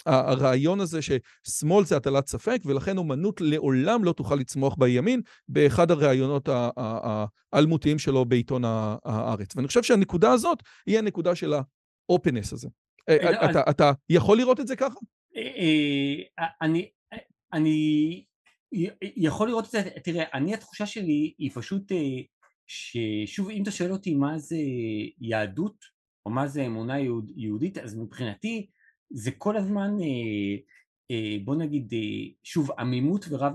[0.06, 6.50] הרעיון הזה ששמאל זה הטלת ספק, ולכן אומנות לעולם לא תוכל לצמוח בימין, באחד הראיונות
[7.54, 9.56] האלמותיים שלו בעיתון הארץ.
[9.56, 11.54] ואני חושב שהנקודה הזאת היא הנקודה של
[12.10, 12.68] האופנס הזה.
[13.10, 15.00] אה, לא, אתה יכול לראות את זה ככה?
[15.38, 16.68] אה, אה,
[17.54, 18.24] אני
[19.02, 21.98] יכול לראות את זה, תראה, אני התחושה שלי היא פשוט אה,
[22.68, 24.58] ששוב אם אתה שואל אותי מה זה
[25.20, 25.76] יהדות
[26.26, 28.70] או מה זה אמונה יהוד, יהודית אז מבחינתי
[29.10, 30.56] זה כל הזמן אה,
[31.12, 31.94] אה, בוא נגיד
[32.44, 33.54] שוב עמימות ורב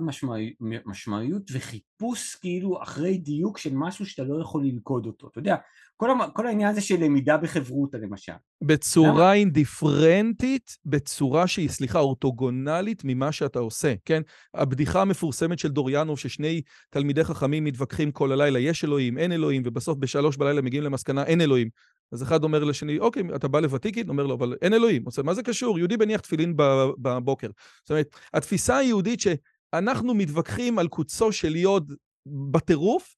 [0.86, 5.56] משמעיות וחיפוש כאילו אחרי דיוק של משהו שאתה לא יכול ללכוד אותו, אתה יודע
[6.00, 8.32] כל, כל העניין הזה של למידה בחברותה למשל.
[8.62, 9.32] בצורה למה?
[9.32, 14.22] אינדיפרנטית, בצורה שהיא, סליחה, אורתוגונלית ממה שאתה עושה, כן?
[14.54, 19.98] הבדיחה המפורסמת של דוריאנוב, ששני תלמידי חכמים מתווכחים כל הלילה, יש אלוהים, אין אלוהים, ובסוף
[19.98, 21.68] בשלוש בלילה מגיעים למסקנה, אין אלוהים.
[22.12, 24.08] אז אחד אומר לשני, אוקיי, אתה בא לוותיקין?
[24.08, 25.02] אומר לו, אבל אין אלוהים.
[25.04, 25.78] עושה, מה זה קשור?
[25.78, 26.54] יהודי מניח תפילין
[27.02, 27.48] בבוקר.
[27.82, 31.92] זאת אומרת, התפיסה היהודית שאנחנו מתווכחים על קוצו של יוד
[32.26, 33.14] בטירוף,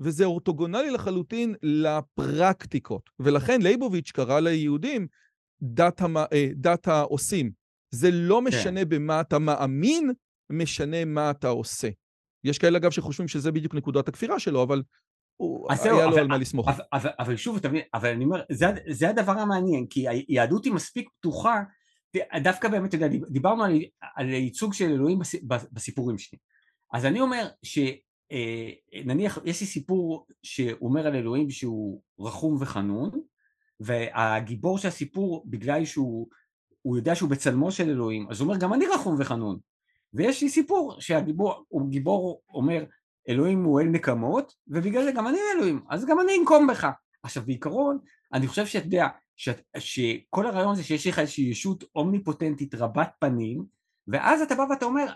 [0.00, 3.10] וזה אורתוגונלי לחלוטין לפרקטיקות.
[3.20, 5.06] ולכן ליבוביץ' קרא ליהודים
[5.62, 6.16] דת, המ...
[6.16, 7.50] אה, דת העושים.
[7.90, 8.48] זה לא כן.
[8.48, 8.88] משנה כן.
[8.88, 10.10] במה אתה מאמין,
[10.52, 11.88] משנה מה אתה עושה.
[12.44, 14.82] יש כאלה, אגב, שחושבים שזה בדיוק נקודת הכפירה שלו, אבל
[15.36, 16.68] הוא, היה לו אבל, על מה לסמוך.
[16.68, 20.64] אבל, אבל, אבל שוב, אתה מבין, אבל אני אומר, זה, זה הדבר המעניין, כי היהדות
[20.64, 21.62] היא מספיק פתוחה,
[22.42, 23.82] דווקא באמת, אתה יודע, דיברנו על,
[24.16, 25.18] על ייצוג של אלוהים
[25.72, 26.38] בסיפורים שלי.
[26.92, 27.78] אז אני אומר ש...
[28.32, 28.70] אה,
[29.04, 33.10] נניח יש לי סיפור שהוא אומר על אלוהים שהוא רחום וחנון
[33.80, 36.26] והגיבור של הסיפור בגלל שהוא
[36.96, 39.58] יודע שהוא בצלמו של אלוהים אז הוא אומר גם אני רחום וחנון
[40.14, 42.84] ויש לי סיפור שהגיבור גיבור אומר
[43.28, 46.88] אלוהים הוא אל נקמות, ובגלל זה גם אני אלוהים, אז גם אני אנקום בך.
[47.22, 47.98] עכשיו בעיקרון,
[48.32, 49.08] אני חושב שאתה יודע,
[49.78, 53.64] שכל הרעיון זה שיש לך איזושהי ישות אומניפוטנטית רבת פנים,
[54.08, 55.12] ואז אתה בא ואתה אומר,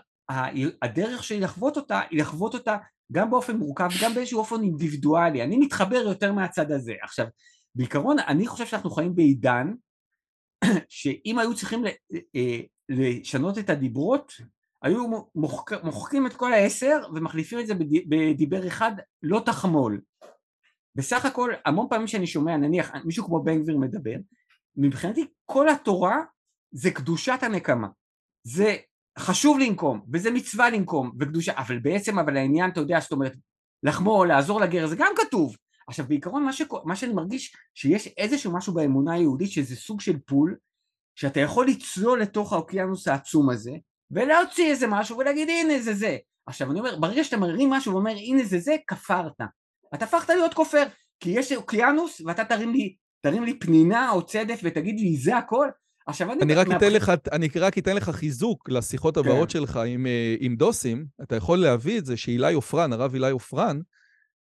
[0.81, 2.77] הדרך שלי לחוות אותה, היא לחוות אותה
[3.11, 6.93] גם באופן מורכב, גם באיזשהו אופן אינדיבידואלי, אני מתחבר יותר מהצד הזה.
[7.01, 7.27] עכשיו,
[7.75, 9.67] בעיקרון, אני חושב שאנחנו חיים בעידן,
[10.89, 11.83] שאם היו צריכים
[12.35, 14.33] אה, לשנות את הדיברות,
[14.81, 17.73] היו מוחק, מוחקים את כל העשר ומחליפים את זה
[18.09, 18.91] בדיבר אחד,
[19.23, 20.01] לא תחמול.
[20.95, 24.15] בסך הכל, המון פעמים שאני שומע, נניח מישהו כמו בן גביר מדבר,
[24.75, 26.21] מבחינתי כל התורה
[26.71, 27.87] זה קדושת הנקמה.
[28.43, 28.75] זה
[29.19, 33.33] חשוב לנקום, וזה מצווה לנקום, וקדושה, אבל בעצם, אבל העניין, אתה יודע, זאת אומרת,
[33.83, 35.55] לחמול, לעזור לגר, זה גם כתוב.
[35.87, 40.19] עכשיו בעיקרון מה, שכו, מה שאני מרגיש שיש איזשהו משהו באמונה היהודית שזה סוג של
[40.19, 40.55] פול
[41.15, 43.71] שאתה יכול לצלול לתוך האוקיינוס העצום הזה
[44.11, 48.11] ולהוציא איזה משהו ולהגיד הנה זה זה עכשיו אני אומר ברגע שאתה מרים משהו ואומר
[48.11, 49.41] הנה זה זה כפרת
[49.95, 50.83] אתה הפכת להיות כופר
[51.19, 55.67] כי יש אוקיינוס ואתה תרים לי, תרים לי פנינה או צדף ותגיד לי זה הכל
[56.07, 56.41] עכשיו אני...
[56.41, 59.19] אני רק, אתן לך, אני רק אתן לך חיזוק לשיחות כן.
[59.19, 61.05] הבאות שלך עם, אה, עם דוסים.
[61.21, 63.79] אתה יכול להביא את זה שאילי עופרן, הרב אילי עופרן,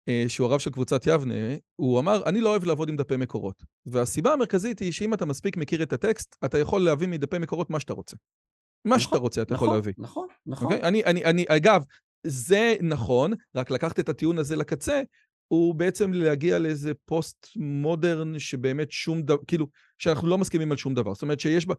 [0.08, 1.34] אה, שהוא הרב של קבוצת יבנה,
[1.76, 3.62] הוא אמר, אני לא אוהב לעבוד עם דפי מקורות.
[3.86, 7.80] והסיבה המרכזית היא שאם אתה מספיק מכיר את הטקסט, אתה יכול להביא מדפי מקורות מה
[7.80, 8.16] שאתה רוצה.
[8.84, 9.92] מה נכון, שאתה רוצה, אתה נכון, יכול להביא.
[9.98, 10.68] נכון, נכון.
[10.68, 10.74] Okay?
[10.74, 10.88] אוקיי?
[10.88, 11.82] אני, אני, אני, אגב,
[12.26, 15.02] זה נכון, רק לקחת את הטיעון הזה לקצה,
[15.48, 19.66] הוא בעצם להגיע לאיזה פוסט מודרן שבאמת שום דבר, כאילו,
[19.98, 21.14] שאנחנו לא מסכימים על שום דבר.
[21.14, 21.74] זאת אומרת שיש בה,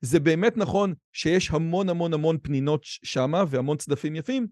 [0.00, 4.46] זה באמת נכון שיש המון המון המון פנינות שמה והמון צדפים יפים,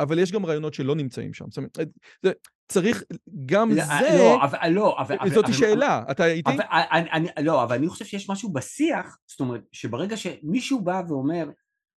[0.00, 1.44] אבל יש גם רעיונות שלא נמצאים שם.
[1.48, 1.78] זאת אומרת,
[2.22, 2.32] זה,
[2.68, 3.04] צריך,
[3.46, 4.18] גם לא, זה...
[4.18, 4.68] לא, אבל...
[4.68, 6.50] לא, אבל זאת אבל, שאלה, אבל, אתה איתי?
[6.50, 11.02] אבל, אני, אני, לא, אבל אני חושב שיש משהו בשיח, זאת אומרת, שברגע שמישהו בא
[11.08, 11.50] ואומר,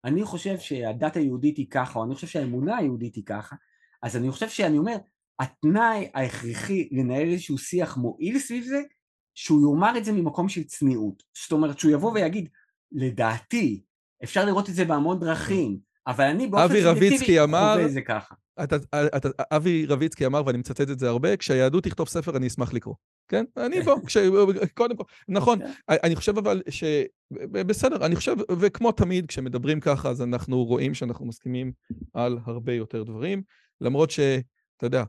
[0.05, 3.55] אני חושב שהדת היהודית היא ככה, או אני חושב שהאמונה היהודית היא ככה,
[4.03, 4.95] אז אני חושב שאני אומר,
[5.43, 8.81] התנאי ההכרחי לנהל איזשהו שיח מועיל סביב זה,
[9.35, 11.23] שהוא יאמר את זה ממקום של צניעות.
[11.43, 12.49] זאת אומרת, שהוא יבוא ויגיד,
[12.91, 13.81] לדעתי,
[14.23, 15.77] אפשר לראות את זה בהמון דרכים,
[16.07, 18.35] אבל אני באופן סובייקטיבי חווה את זה ככה.
[18.63, 18.75] אתה,
[19.17, 22.95] אתה, אבי רביצקי אמר, ואני מצטט את זה הרבה, כשהיהדות תכתוב ספר אני אשמח לקרוא.
[23.27, 23.45] כן?
[23.57, 24.17] אני פה, כש...
[24.73, 25.03] קודם כל.
[25.27, 25.71] נכון, כן.
[25.89, 26.83] אני חושב אבל ש...
[27.51, 31.71] בסדר, אני חושב, וכמו תמיד, כשמדברים ככה, אז אנחנו רואים שאנחנו מסכימים
[32.13, 33.41] על הרבה יותר דברים,
[33.81, 34.19] למרות ש...
[34.83, 35.03] אתה יודע,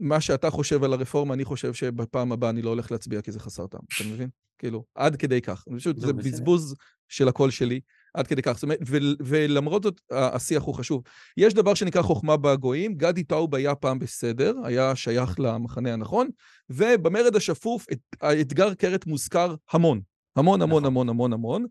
[0.00, 3.40] מה שאתה חושב על הרפורמה, אני חושב שבפעם הבאה אני לא הולך להצביע כי זה
[3.40, 4.28] חסר טעם, אתה מבין?
[4.58, 5.64] כאילו, עד כדי כך.
[5.76, 6.74] פשוט זה בזבוז
[7.08, 7.80] של הקול שלי.
[8.14, 8.52] עד כדי כך.
[8.52, 8.78] זאת אומרת,
[9.20, 11.02] ולמרות זאת, השיח הוא חשוב.
[11.36, 16.28] יש דבר שנקרא חוכמה בגויים, גדי טאוב היה פעם בסדר, היה שייך למחנה הנכון,
[16.70, 17.86] ובמרד השפוף
[18.20, 20.00] האתגר קרת מוזכר המון.
[20.36, 20.86] המון, המון, נכון.
[20.86, 21.66] המון, המון, המון.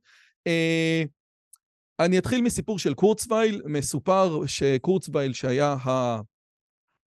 [0.48, 1.04] אה,
[2.00, 5.76] אני אתחיל מסיפור של קורצווייל, מסופר שקורצווייל, שהיה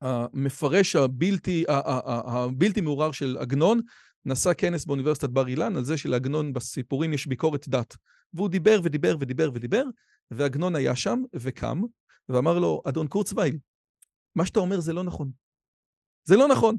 [0.00, 3.80] המפרש הבלתי, הבלתי מעורר של עגנון,
[4.24, 7.96] נשא כנס באוניברסיטת בר אילן על זה שלעגנון בסיפורים יש ביקורת דת.
[8.34, 9.84] והוא דיבר ודיבר ודיבר ודיבר,
[10.30, 11.80] ועגנון היה שם וקם,
[12.28, 13.58] ואמר לו, אדון קורצווייל,
[14.36, 15.30] מה שאתה אומר זה לא נכון.
[16.24, 16.76] זה לא נכון.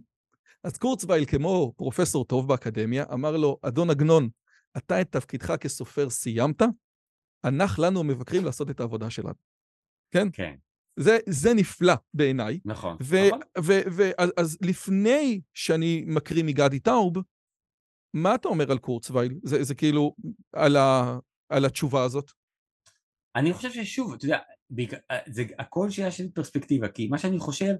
[0.64, 4.30] אז קורצווייל, כמו פרופסור טוב באקדמיה, אמר לו, אדון עגנון,
[4.78, 6.62] אתה את תפקידך כסופר סיימת,
[7.44, 9.34] הנח לנו המבקרים לעשות את העבודה שלנו.
[10.12, 10.28] כן?
[10.34, 10.56] כן.
[11.00, 12.60] זה, זה נפלא בעיניי.
[12.66, 13.40] נכון, ו- נכון.
[13.64, 17.14] ו- ו- אז, אז לפני שאני מקריא מגדי טאוב,
[18.14, 19.40] מה אתה אומר על קורצווייל?
[19.44, 20.16] זה, זה כאילו
[20.54, 21.20] על, ה,
[21.50, 22.32] על התשובה הזאת?
[23.36, 24.38] אני חושב ששוב, אתה יודע,
[25.28, 27.74] זה הכל שאלה של פרספקטיבה, כי מה שאני חושב,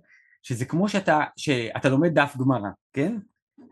[0.44, 3.18] שזה כמו שאתה, שאתה לומד דף גמרא, כן?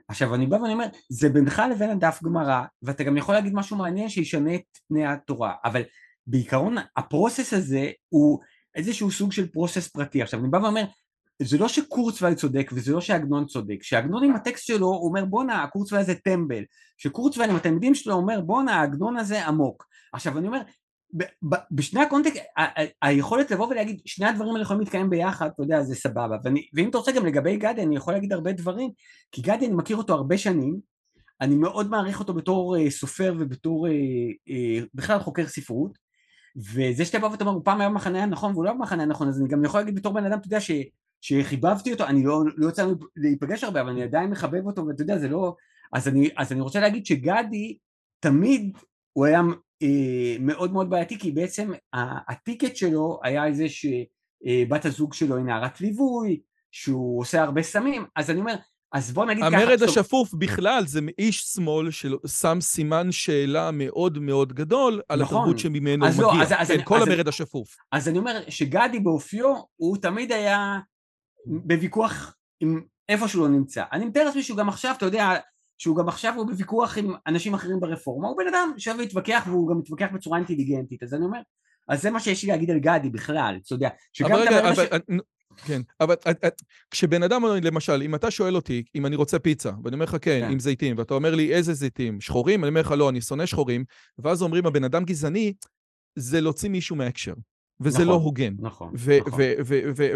[0.07, 3.77] עכשיו אני בא ואני אומר, זה בינך לבין הדף גמרא, ואתה גם יכול להגיד משהו
[3.77, 5.81] מעניין שישנה את פני התורה, אבל
[6.27, 8.39] בעיקרון הפרוסס הזה הוא
[8.75, 10.21] איזשהו סוג של פרוסס פרטי.
[10.21, 10.83] עכשיו אני בא ואומר,
[11.41, 15.63] זה לא שקורצווייל צודק וזה לא שעגנון צודק, שעגנון עם הטקסט שלו הוא אומר בואנה
[15.63, 16.63] הקורצווייל הזה טמבל,
[16.97, 19.85] שקורצווייל עם התלמידים שלו אומר בואנה העגנון הזה עמוק.
[20.13, 20.61] עכשיו אני אומר
[21.71, 22.39] בשני הקונטקסט,
[23.01, 26.37] היכולת לבוא ולהגיד שני הדברים האלה יכולים להתקיים ביחד, אתה יודע, זה סבבה.
[26.43, 28.91] ואני, ואם אתה רוצה גם לגבי גדי, אני יכול להגיד הרבה דברים,
[29.31, 30.79] כי גדי אני מכיר אותו הרבה שנים,
[31.41, 35.97] אני מאוד מעריך אותו בתור uh, סופר ובתור uh, uh, בכלל חוקר ספרות,
[36.57, 39.41] וזה שאתה בא ואתה אומר, הוא פעם היה במחנה הנכון והוא לא במחנה הנכון, אז
[39.41, 40.71] אני גם יכול להגיד בתור בן אדם, אתה יודע, ש,
[41.21, 45.17] שחיבבתי אותו, אני לא, לא יוצא להיפגש הרבה, אבל אני עדיין מחבב אותו, ואתה יודע,
[45.17, 45.55] זה לא...
[45.93, 47.77] אז אני, אז אני רוצה להגיד שגדי,
[48.19, 48.77] תמיד
[49.13, 49.41] הוא היה
[49.81, 51.71] אה, מאוד מאוד בעייתי, כי בעצם
[52.27, 58.29] הטיקט שלו היה זה שבת הזוג שלו היא נערת ליווי, שהוא עושה הרבה סמים, אז
[58.29, 58.55] אני אומר,
[58.91, 59.57] אז בוא נגיד ככה...
[59.57, 65.37] המרד השפוף בכלל זה איש שמאל ששם סימן שאלה מאוד מאוד גדול על נכון.
[65.37, 66.41] התרבות שממנו הוא אז לא, מגיע.
[66.43, 67.75] אז- אז כן, אני- כל אז המרד השפוף.
[67.91, 70.79] אז אני אומר שגדי באופיו, הוא תמיד היה
[71.45, 73.83] בוויכוח עם איפה שהוא לא נמצא.
[73.93, 75.29] אני מתאר לעצמי שהוא גם עכשיו, אתה יודע,
[75.77, 79.69] שהוא גם עכשיו הוא בוויכוח עם אנשים אחרים ברפורמה, הוא בן אדם שיושב להתווכח והוא
[79.69, 81.39] גם מתווכח בצורה אינטליגנטית, אז אני אומר,
[81.89, 83.89] אז זה מה שיש לי להגיד על גדי בכלל, אתה יודע,
[84.23, 84.85] אבל רגע, אבל...
[84.85, 84.89] הש-
[85.65, 86.61] כן, אבל את- את-
[86.91, 90.17] כשבן אדם, למשל, אם אתה שואל אותי אם אני רוצה פיצה, ואני אומר לך כן,
[90.45, 90.51] כן.
[90.51, 92.63] עם זיתים, ואתה אומר לי איזה זיתים, שחורים?
[92.63, 93.83] אני אומר לך לא, אני שונא שחורים,
[94.19, 95.53] ואז אומרים הבן אדם גזעני,
[96.15, 97.33] זה להוציא מישהו מההקשר,
[97.79, 98.07] וזה נכון.
[98.07, 98.53] לא הוגן.
[98.59, 99.39] נכון, נכון.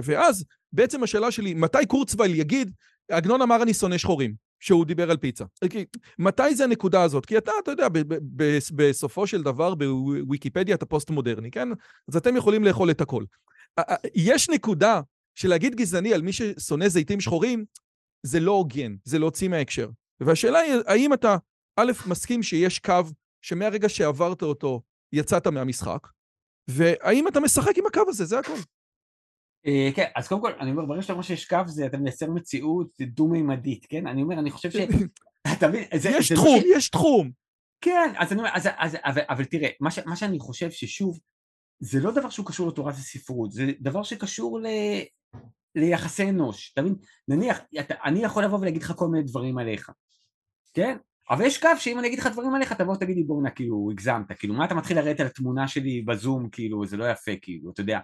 [0.03, 2.71] ואז בעצם השאלה שלי, מתי קורצווייל יגיד,
[3.11, 5.45] עגנון אמר אני שונא שחורים, שהוא דיבר על פיצה?
[5.69, 5.85] כי-
[6.19, 7.25] מתי זה הנקודה הזאת?
[7.25, 7.87] כי אתה, אתה יודע,
[8.75, 11.67] בסופו של דבר בוויקיפדיה אתה פוסט-מודרני, כן?
[12.07, 13.23] אז אתם יכולים לאכול את הכל.
[14.15, 15.01] יש נקודה
[15.35, 17.65] של להגיד גזעני על מי ששונא זיתים שחורים,
[18.25, 19.89] זה לא הוגן, זה להוציא מההקשר.
[20.19, 21.37] והשאלה היא, האם אתה,
[21.79, 23.01] א', מסכים שיש קו
[23.41, 24.81] שמהרגע שעברת אותו,
[25.13, 26.07] יצאת מהמשחק,
[26.69, 28.53] והאם אתה משחק עם הקו הזה, זה הכל.
[29.67, 32.31] אה, כן, אז קודם כל, אני אומר, ברגע שאתה אומר שיש קו, זה אתה מייצר
[32.31, 34.07] מציאות דו-מימדית, כן?
[34.07, 34.75] אני אומר, אני חושב ש...
[35.57, 35.83] אתה מבין?
[35.93, 37.31] יש לא תחום, יש תחום.
[37.81, 41.19] כן, אז אני אומר, אז, אז, אבל, אבל תראה, מה, ש, מה שאני חושב ששוב,
[41.79, 44.67] זה לא דבר שהוא קשור לתורת הספרות, זה דבר שקשור ל,
[45.75, 46.95] ליחסי אנוש, אתה מבין?
[47.27, 49.89] נניח, אתה, אני יכול לבוא ולהגיד לך כל מיני דברים עליך,
[50.73, 50.97] כן?
[51.29, 54.31] אבל יש קו שאם אני אגיד לך דברים עליך, תבוא ותגיד לי בואנה, כאילו, הגזמת,
[54.31, 57.81] כאילו, מה אתה מתחיל לרדת על התמונה שלי בזום, כאילו, זה לא יפה, כאילו, אתה
[57.81, 57.99] יודע.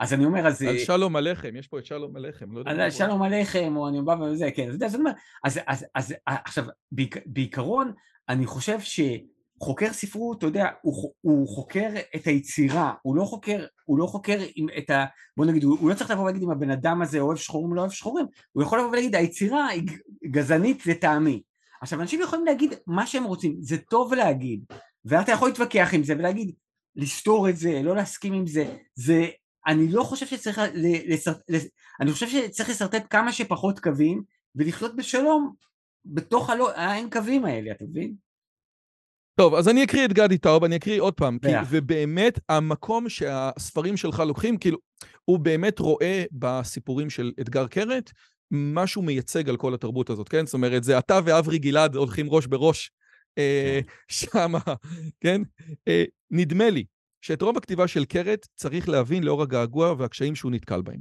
[0.00, 0.62] אז אני אומר, אז...
[0.62, 2.52] על שלום עליכם, יש פה את שלום עליכם.
[2.52, 5.12] לא יודע על שלום עליכם, או אני בא וזה, כן, אתה יודע, אז אני אומר,
[5.44, 7.92] אז, אז, אז עכשיו, בעיק, בעיקרון,
[8.28, 8.80] אני חושב
[9.58, 14.38] שחוקר ספרות, אתה יודע, הוא, הוא חוקר את היצירה, הוא לא חוקר, הוא לא חוקר
[14.56, 15.04] עם את ה...
[15.36, 17.74] בוא נגיד, הוא, הוא לא צריך לבוא ולהגיד אם הבן אדם הזה אוהב שחורים או
[17.74, 19.82] לא אוהב שחורים, הוא יכול לבוא ולהגיד, היצירה היא
[20.30, 21.42] גזענית לטעמי.
[21.82, 24.64] עכשיו, אנשים יכולים להגיד מה שהם רוצים, זה טוב להגיד,
[25.04, 26.54] ואתה יכול להתווכח עם זה ולהגיד,
[26.96, 29.26] לסתור את זה, לא להסכים עם זה, זה...
[29.66, 31.68] אני לא חושב שצריך, ל- לס- לס-
[32.00, 34.22] אני חושב שצריך לשרטט כמה שפחות קווים
[34.54, 35.54] ולחיות בשלום
[36.04, 38.14] בתוך הלא, האין קווים האלה, אתה מבין?
[39.34, 41.48] טוב, אז אני אקריא את גדי טאוב, אני אקריא עוד פעם, כי.
[41.70, 44.78] ובאמת המקום שהספרים שלך לוקחים, כאילו,
[45.24, 48.10] הוא באמת רואה בסיפורים של אתגר קרת,
[48.50, 50.46] משהו מייצג על כל התרבות הזאת, כן?
[50.46, 52.90] זאת אומרת, זה אתה ואברי גלעד הולכים ראש בראש
[53.38, 54.58] אה, שמה,
[55.20, 55.42] כן?
[55.88, 56.84] אה, נדמה לי
[57.20, 61.00] שאת רוב הכתיבה של קרת צריך להבין לאור הגעגוע והקשיים שהוא נתקל בהם.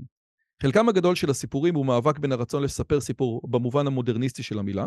[0.61, 4.85] חלקם הגדול של הסיפורים הוא מאבק בין הרצון לספר סיפור במובן המודרניסטי של המילה,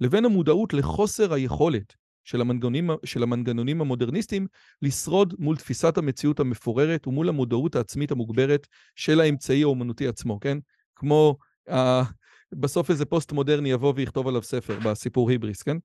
[0.00, 1.94] לבין המודעות לחוסר היכולת
[2.26, 4.46] של המנגנונים, של המנגנונים המודרניסטיים
[4.82, 8.66] לשרוד מול תפיסת המציאות המפוררת ומול המודעות העצמית המוגברת
[8.96, 10.58] של האמצעי האומנותי עצמו, כן?
[10.96, 11.36] כמו
[11.68, 11.72] uh,
[12.52, 15.76] בסוף איזה פוסט-מודרני יבוא ויכתוב עליו ספר בסיפור היבריס, כן?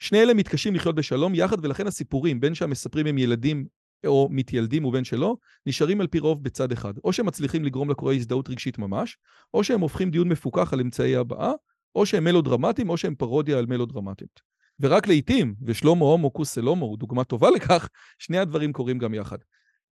[0.00, 3.66] שני אלה מתקשים לחיות בשלום יחד, ולכן הסיפורים, בין שהמספרים הם ילדים
[4.06, 5.36] או מתיילדים ובין שלא,
[5.66, 6.94] נשארים על פי רוב בצד אחד.
[7.04, 9.16] או שהם מצליחים לגרום לקורא הזדהות רגשית ממש,
[9.54, 11.52] או שהם הופכים דיון מפוקח על אמצעי הבאה,
[11.94, 14.51] או שהם מלודרמטיים, או שהם פרודיה על מלודרמטית.
[14.80, 17.88] ורק לעיתים, ושלמה הומו כוס סלומו הוא דוגמה טובה לכך,
[18.18, 19.38] שני הדברים קורים גם יחד.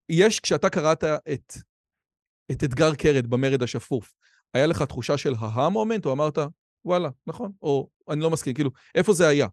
[0.09, 1.52] יש, כשאתה קראת את,
[2.52, 4.15] את אתגר קרת במרד השפוף,
[4.55, 6.39] היה לך תחושה של ההה מומנט, או אמרת,
[6.85, 9.47] וואלה, נכון, או אני לא מסכים, כאילו, איפה זה היה?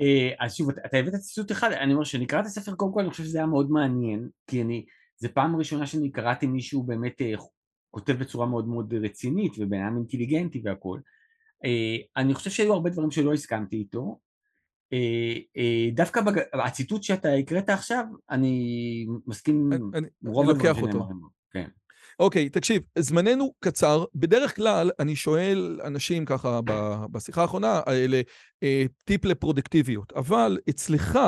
[0.00, 3.10] אה, אז שוב, אתה- הבאת ציטוט אחד, אני אומר, כשאני את הספר, קודם כל אני
[3.10, 4.86] חושב שזה היה מאוד מעניין, כי אני,
[5.16, 7.34] זה פעם ראשונה שאני קראתי מישהו באמת אה,
[7.90, 11.02] כותב בצורה מאוד מאוד רצינית, ובן אדם אינטליגנטי והכול.
[11.64, 14.18] אה, אני חושב שהיו הרבה דברים שלא הסכמתי איתו.
[14.92, 16.40] אה, אה, דווקא בג...
[16.52, 20.74] הציטוט שאתה הקראת עכשיו, אני מסכים אני- רוב הדברים.
[20.74, 21.16] שנאמרים.
[21.50, 21.68] כן.
[22.20, 24.04] אוקיי, תקשיב, זמננו קצר.
[24.14, 26.60] בדרך כלל אני שואל אנשים ככה
[27.12, 28.20] בשיחה האחרונה האלה,
[29.04, 31.18] טיפ לפרודקטיביות, אבל אצלך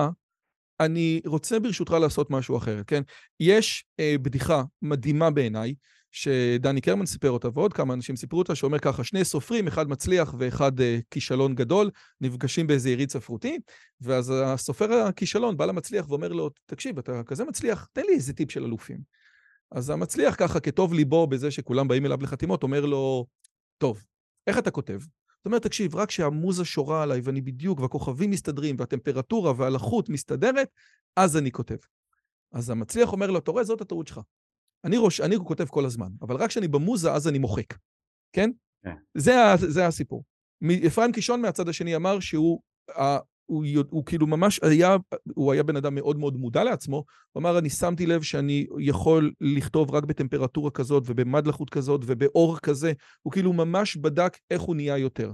[0.80, 3.02] אני רוצה ברשותך לעשות משהו אחר, כן?
[3.40, 5.74] יש אה, בדיחה מדהימה בעיניי,
[6.12, 10.34] שדני קרמן סיפר אותה ועוד כמה אנשים סיפרו אותה, שאומר ככה, שני סופרים, אחד מצליח
[10.38, 13.58] ואחד אה, כישלון גדול, נפגשים באיזה יריד ספרותי,
[14.00, 18.50] ואז הסופר הכישלון בא למצליח ואומר לו, תקשיב, אתה כזה מצליח, תן לי איזה טיפ
[18.50, 18.98] של אלופים.
[19.70, 23.26] אז המצליח ככה, כטוב ליבו בזה שכולם באים אליו לחתימות, אומר לו,
[23.78, 24.04] טוב,
[24.46, 25.00] איך אתה כותב?
[25.40, 30.68] זאת אומרת, תקשיב, רק שהמוזה שורה עליי ואני בדיוק, והכוכבים מסתדרים, והטמפרטורה והלחות מסתדרת,
[31.16, 31.76] אז אני כותב.
[32.52, 34.20] אז המצליח אומר לו, אתה רואה, זאת הטעות שלך.
[34.84, 37.74] אני, ראש, אני כותב כל הזמן, אבל רק כשאני במוזה, אז אני מוחק.
[38.32, 38.50] כן?
[38.84, 38.94] כן.
[39.14, 40.24] זה, ה- זה הסיפור.
[40.86, 42.60] אפרים קישון מהצד השני אמר שהוא,
[42.98, 44.96] ה- הוא, הוא כאילו ממש היה,
[45.34, 49.32] הוא היה בן אדם מאוד מאוד מודע לעצמו, הוא אמר, אני שמתי לב שאני יכול
[49.40, 52.92] לכתוב רק בטמפרטורה כזאת ובמד לחות כזאת ובאור כזה,
[53.22, 55.32] הוא כאילו ממש בדק איך הוא נהיה יותר.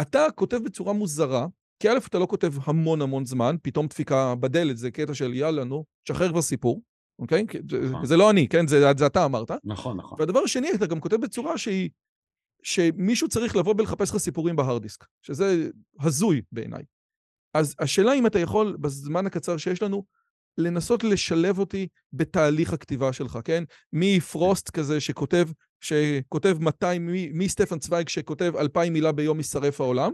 [0.00, 1.46] אתה כותב בצורה מוזרה,
[1.78, 5.64] כי א', אתה לא כותב המון המון זמן, פתאום דפיקה בדלת, זה קטע של יאללה,
[5.64, 6.80] נו, שחרר כבר סיפור,
[7.18, 7.46] אוקיי?
[7.90, 8.06] נכון.
[8.06, 8.66] זה לא אני, כן?
[8.66, 9.50] זה, זה אתה אמרת.
[9.64, 10.20] נכון, נכון.
[10.20, 11.90] והדבר השני, אתה גם כותב בצורה שהיא,
[12.62, 15.68] שמישהו צריך לבוא ולחפש לך סיפורים בהארד דיסק, שזה
[16.00, 16.82] הזוי בעיניי.
[17.54, 20.04] אז השאלה אם אתה יכול, בזמן הקצר שיש לנו,
[20.58, 23.64] לנסות לשלב אותי בתהליך הכתיבה שלך, כן?
[23.92, 25.48] מפרוסט כזה שכותב,
[25.80, 30.12] שכותב 200, מסטפן צוויג שכותב 2,000 מילה ביום יישרף העולם,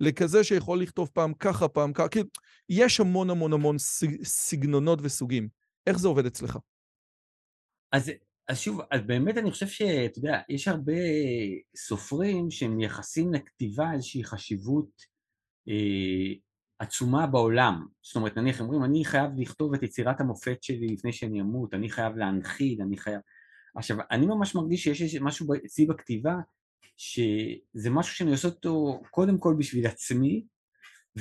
[0.00, 2.26] לכזה שיכול לכתוב פעם ככה, פעם ככה, כאילו,
[2.68, 3.76] יש המון המון המון
[4.22, 5.48] סגנונות וסוגים.
[5.88, 6.58] איך זה עובד אצלך?
[7.92, 8.10] אז,
[8.48, 10.92] אז שוב, אז באמת אני חושב שאתה יודע, יש הרבה
[11.76, 14.90] סופרים שמייחסים לכתיבה איזושהי חשיבות
[15.68, 16.34] אה,
[16.78, 17.86] עצומה בעולם.
[18.02, 21.90] זאת אומרת, נניח אומרים, אני חייב לכתוב את יצירת המופת שלי לפני שאני אמות, אני
[21.90, 23.20] חייב להנחיל, אני חייב...
[23.76, 26.34] עכשיו, אני ממש מרגיש שיש משהו אצלי בכתיבה,
[26.96, 30.44] שזה משהו שאני עושה אותו קודם כל בשביל עצמי,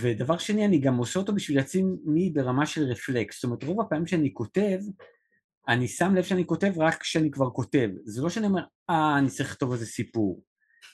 [0.02, 3.36] ודבר שני, אני גם עושה אותו בשביל עצמי ברמה של רפלקס.
[3.36, 4.80] זאת אומרת, רוב הפעמים שאני כותב,
[5.68, 7.90] אני שם לב שאני כותב רק כשאני כבר כותב.
[8.04, 10.44] זה לא שאני אומר, אה, אני צריך לכתוב איזה סיפור.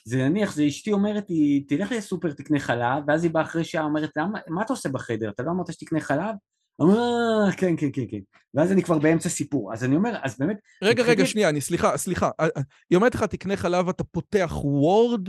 [0.04, 3.84] זה נניח, זה אשתי אומרת לי, תלך לסופר תקנה חלב, ואז היא באה אחרי שעה
[3.84, 5.30] אומרת, למה, מה אתה עושה בחדר?
[5.30, 6.34] אתה לא אמרת שתקנה חלב?
[6.78, 8.18] אומר, אה, כן, כן, כן, כן.
[8.54, 9.72] ואז אני כבר באמצע סיפור.
[9.72, 10.56] אז אני אומר, אז באמת...
[10.82, 12.30] רגע, רגע, שנייה, אני, סליחה, סליחה.
[12.40, 15.28] אה, אה, היא אומרת לך, תקנה חלב, אתה פותח וורד,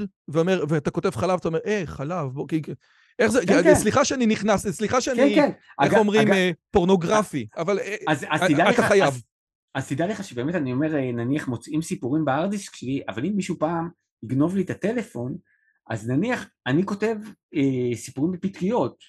[0.70, 2.48] ואתה כותב חלב, אתה אומר, אה, חלב, בוא,
[3.20, 3.76] איך זה, כן, כן.
[3.76, 5.52] סליחה שאני נכנס, סליחה שאני, כן, כן.
[5.84, 6.52] איך אג, אומרים, אג...
[6.72, 9.08] פורנוגרפי, אבל אז, אז אתה לך, חייב.
[9.08, 9.24] אז,
[9.76, 13.90] אז תדע לך שבאמת אני אומר, נניח מוצאים סיפורים בארדיסק שלי, אבל אם מישהו פעם
[14.24, 15.38] יגנוב לי את הטלפון,
[15.90, 17.16] אז נניח אני כותב
[17.56, 19.04] אה, סיפורים בפתקיות.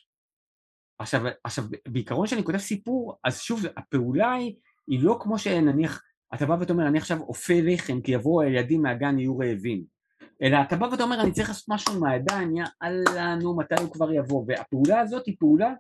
[0.98, 4.54] עכשיו, עכשיו, בעיקרון כשאני כותב סיפור, אז שוב, הפעולה היא,
[4.86, 6.02] היא לא כמו שנניח,
[6.34, 9.95] אתה בא ואתה אומר, אני עכשיו אופה לחם כי יבואו הילדים מהגן יהיו רעבים.
[10.42, 13.92] אלא אתה בא ואתה אומר, אני צריך לעשות משהו עם הידיים, יאללה, נו, מתי הוא
[13.92, 14.44] כבר יבוא?
[14.48, 15.72] והפעולה הזאת היא פעולה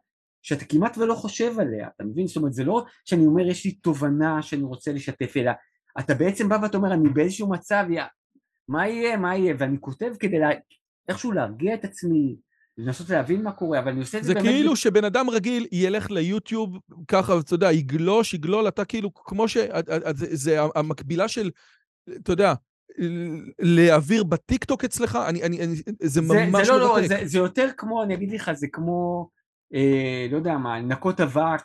[0.42, 2.26] שאתה כמעט ולא חושב עליה, אתה מבין?
[2.26, 5.50] זאת אומרת, זה לא שאני אומר, יש לי תובנה שאני רוצה לשתף, אלא
[6.00, 8.02] אתה בעצם בא ואתה אומר, אני באיזשהו מצב, יא,
[8.68, 10.48] מה יהיה, מה יהיה, ואני כותב כדי לה...
[11.08, 12.36] איכשהו להרגיע את עצמי,
[12.78, 14.46] לנסות להבין מה קורה, אבל אני עושה את זה, זה באמת...
[14.46, 16.78] זה כאילו שבן אדם רגיל ילך ליוטיוב
[17.08, 19.56] ככה, אתה יודע, יגלוש, יגלול, אתה כאילו, כמו ש...
[20.14, 21.50] זה, זה המקבילה של,
[22.16, 22.54] אתה יודע,
[23.58, 27.68] להעביר בטיקטוק אצלך, אני, אני, אני, זה, זה ממש זה לא, לא, זה, זה יותר
[27.76, 29.28] כמו, אני אגיד לך, זה כמו,
[29.74, 31.62] אה, לא יודע מה, לנקות אבק.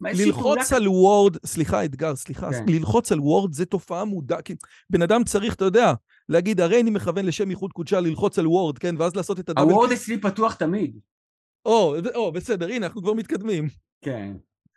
[0.00, 2.64] ללחוץ על וורד, סליחה אתגר, סליחה, כן.
[2.68, 4.54] ללחוץ על וורד זה תופעה מודעת, כי
[4.90, 5.92] בן אדם צריך, אתה יודע,
[6.28, 9.50] להגיד, הרי אני מכוון לשם ייחוד קודשה ללחוץ על Word, כן, ואז לעשות את ה
[9.50, 9.70] double...
[9.70, 10.98] ה Word אצלי פתוח תמיד.
[11.66, 13.68] או, או, בסדר, הנה, אנחנו כבר מתקדמים.
[14.04, 14.32] כן,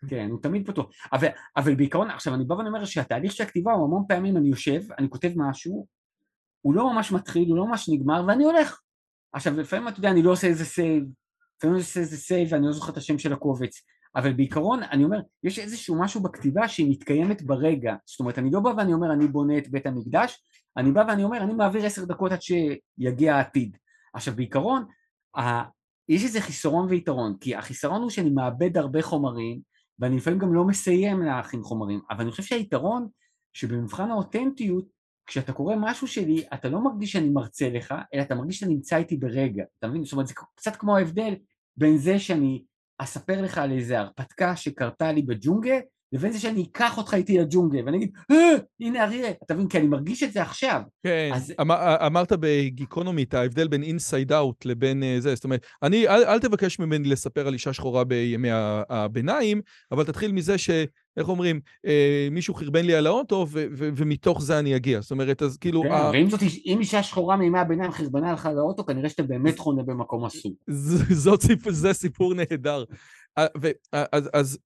[0.08, 0.86] כן, הוא תמיד פתוח.
[1.14, 1.28] אבל,
[1.58, 4.82] אבל בעיקרון, עכשיו אני בא ואני אומר שהתהליך של הכתיבה הוא המון פעמים אני יושב,
[5.00, 5.88] אני כותב משהו,
[6.62, 8.82] הוא לא ממש מתחיל, הוא לא ממש נגמר, ואני הולך.
[9.34, 11.04] עכשיו, לפעמים אתה יודע, אני לא עושה איזה save,
[11.58, 13.82] לפעמים אני עושה איזה save ואני לא זוכר את השם של הקובץ,
[14.16, 17.96] אבל בעיקרון, אני אומר, יש איזשהו משהו בכתיבה שהיא מתקיימת ברגע.
[18.06, 20.44] זאת אומרת, אני לא בא ואני אומר, אני בונה את בית המקדש,
[20.78, 23.78] אני בא ואני אומר, אני מעביר עשר דקות עד שיגיע העתיד.
[24.14, 24.86] עכשיו, בעיקרון,
[26.10, 29.62] יש איזה חיסרון ויתרון, כי החיסרון הוא שאני מאבד הרבה חומרים,
[30.00, 33.08] ואני לפעמים גם לא מסיים להכין חומרים, אבל אני חושב שהיתרון
[33.54, 34.86] שבמבחן האותנטיות,
[35.26, 38.98] כשאתה קורא משהו שלי, אתה לא מרגיש שאני מרצה לך, אלא אתה מרגיש שאתה נמצא
[38.98, 40.04] איתי ברגע, אתה מבין?
[40.04, 41.36] זאת אומרת, זה קצת כמו ההבדל
[41.78, 42.64] בין זה שאני
[42.98, 45.80] אספר לך על איזה הרפתקה שקרתה לי בג'ונגל,
[46.14, 49.68] לבין זה שאני אקח אותך איתי לג'ונגל, ואני אגיד, אה, הנה אריה, אתה מבין?
[49.68, 50.82] כי אני מרגיש את זה עכשיו.
[51.04, 51.54] כן, אז...
[51.62, 56.24] אמר, אמרת בגיקונומי את ההבדל בין inside out לבין אה, זה, זאת אומרת, אני, אל,
[56.24, 58.50] אל תבקש ממני לספר על אישה שחורה בימי
[58.90, 59.62] הביניים,
[59.92, 60.70] אבל תתחיל מזה ש...
[61.18, 65.02] איך אומרים, אה, מישהו חרבן לי על האוטו, ו- ו- ומתוך זה אני אגיע.
[65.02, 65.82] זאת אומרת, אז כאילו...
[65.82, 66.12] כן, ה...
[66.14, 69.84] ואם זאת, אם אישה שחורה מימי הביניים חרבנה לך על האוטו, כנראה שאתה באמת חונה
[69.84, 70.52] במקום אסור.
[71.70, 72.84] זה סיפור נהדר.
[73.94, 74.60] אז, אז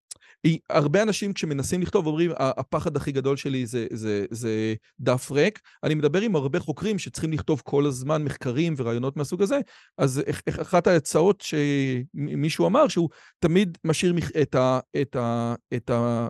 [0.70, 5.60] הרבה אנשים כשמנסים לכתוב אומרים, הפחד הכי גדול שלי זה, זה, זה דף ריק.
[5.84, 9.60] אני מדבר עם הרבה חוקרים שצריכים לכתוב כל הזמן מחקרים ורעיונות מהסוג הזה,
[9.98, 10.22] אז
[10.62, 13.10] אחת ההצעות שמישהו אמר, שהוא
[13.40, 16.28] תמיד משאיר את, ה, את, ה, את, ה,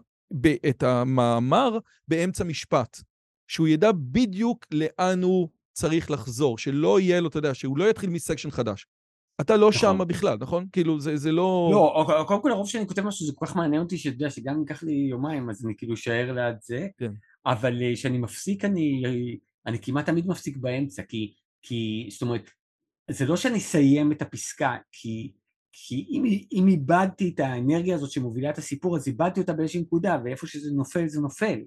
[0.70, 1.78] את המאמר
[2.08, 3.02] באמצע משפט,
[3.48, 8.10] שהוא ידע בדיוק לאן הוא צריך לחזור, שלא יהיה לו, אתה יודע, שהוא לא יתחיל
[8.10, 8.86] מסקשן חדש.
[9.42, 9.82] אתה לא נכון.
[9.82, 10.68] שם בכלל, נכון?
[10.72, 11.70] כאילו, זה, זה לא...
[11.72, 14.54] לא, קודם כל הרוב שאני כותב משהו זה כל כך מעניין אותי, שאתה יודע, שגם
[14.54, 17.12] אם ייקח לי יומיים, אז אני כאילו אשאר ליד זה, כן.
[17.46, 19.04] אבל אה, כשאני מפסיק, אני,
[19.68, 22.50] אני כמעט תמיד מפסיק באמצע, כי, כי, זאת אומרת,
[23.12, 25.32] זה לא שאני אסיים את הפסקה, כי
[25.74, 30.18] כי אם, אם איבדתי את האנרגיה הזאת שמובילה את הסיפור, אז איבדתי אותה באיזושהי נקודה,
[30.26, 31.60] ואיפה שזה נופל, זה נופל.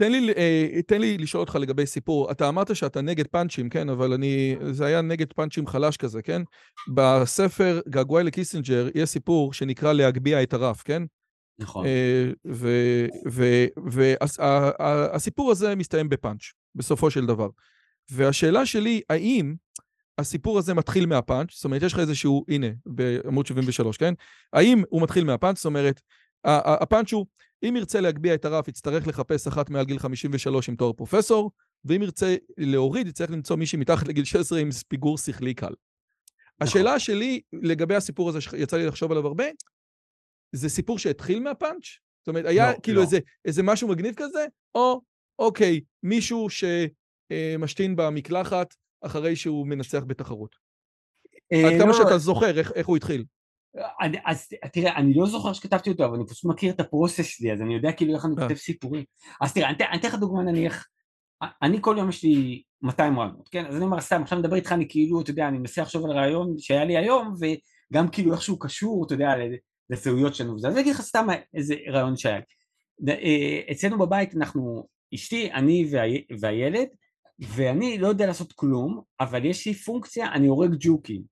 [0.00, 2.30] תן לי, אה, תן לי לשאול אותך לגבי סיפור.
[2.30, 3.88] אתה אמרת שאתה נגד פאנצ'ים, כן?
[3.88, 4.56] אבל אני...
[4.70, 6.42] זה היה נגד פאנצ'ים חלש כזה, כן?
[6.94, 11.02] בספר געגועי לקיסינג'ר יש סיפור שנקרא להגביה את הרף, כן?
[11.58, 11.86] נכון.
[13.86, 16.42] והסיפור הזה מסתיים בפאנץ',
[16.74, 17.48] בסופו של דבר.
[18.10, 19.54] והשאלה שלי, האם
[20.18, 24.14] הסיפור הזה מתחיל מהפאנץ', זאת אומרת, יש לך איזשהו, הנה, בעמוד 73, כן?
[24.52, 26.00] האם הוא מתחיל מהפאנץ', זאת אומרת,
[26.44, 27.26] הפאנץ' הוא,
[27.68, 31.50] אם ירצה להגביה את הרף, יצטרך לחפש אחת מעל גיל 53 עם תואר פרופסור,
[31.84, 35.74] ואם ירצה להוריד, יצטרך למצוא מישהי מתחת לגיל 16 עם פיגור שכלי קל.
[36.60, 39.44] השאלה שלי לגבי הסיפור הזה, שיצא לי לחשוב עליו הרבה,
[40.52, 41.98] זה סיפור שהתחיל מהפאנץ'?
[42.20, 43.02] זאת אומרת, היה לא, כאילו לא.
[43.02, 45.00] איזה, איזה משהו מגניב כזה, או
[45.38, 50.56] אוקיי, מישהו שמשתין במקלחת אחרי שהוא מנצח בתחרות.
[51.52, 53.24] אה, עד כמה לא, שאתה זוכר איך, איך הוא התחיל.
[54.00, 57.52] אני, אז תראה, אני לא זוכר שכתבתי אותו, אבל אני פשוט מכיר את הפרוסס שלי,
[57.52, 58.42] אז אני יודע כאילו איך אני אה.
[58.42, 59.04] כותב סיפורים.
[59.40, 60.86] אז תראה, אני אתן לך דוגמא נניח,
[61.62, 63.66] אני כל יום יש לי 200 רעיונות, כן?
[63.66, 66.10] אז אני אומר, סתם, עכשיו מדבר איתך, אני כאילו, אתה יודע, אני מנסה לחשוב על
[66.10, 69.30] רעיון שהיה לי היום, וגם כאילו איכשהו קשור, אתה יודע,
[69.90, 70.56] לזהויות שלנו.
[70.56, 73.12] אז אני אגיד לך סתם איזה רעיון שהיה לי.
[73.12, 75.90] אה, אצלנו בבית אנחנו, אשתי, אני
[76.40, 76.88] והילד,
[77.40, 81.22] ואני לא יודע לעשות כלום, אבל יש לי פונקציה, אני הורג ג'וקים.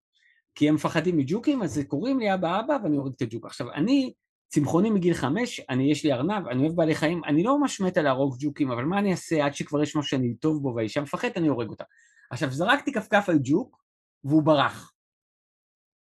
[0.58, 3.46] כי הם מפחדים מג'וקים, אז קוראים לי אבא אבא ואני הורג את הג'וק.
[3.46, 4.12] עכשיו, אני
[4.48, 7.96] צמחוני מגיל חמש, אני, יש לי ארנב, אני אוהב בעלי חיים, אני לא ממש מת
[7.96, 11.36] להרוג ג'וקים, אבל מה אני אעשה עד שכבר יש משהו שאני טוב בו והאישה מפחדת,
[11.36, 11.84] אני הורג אותה.
[12.30, 13.82] עכשיו, זרקתי כפכף על ג'וק,
[14.24, 14.92] והוא ברח.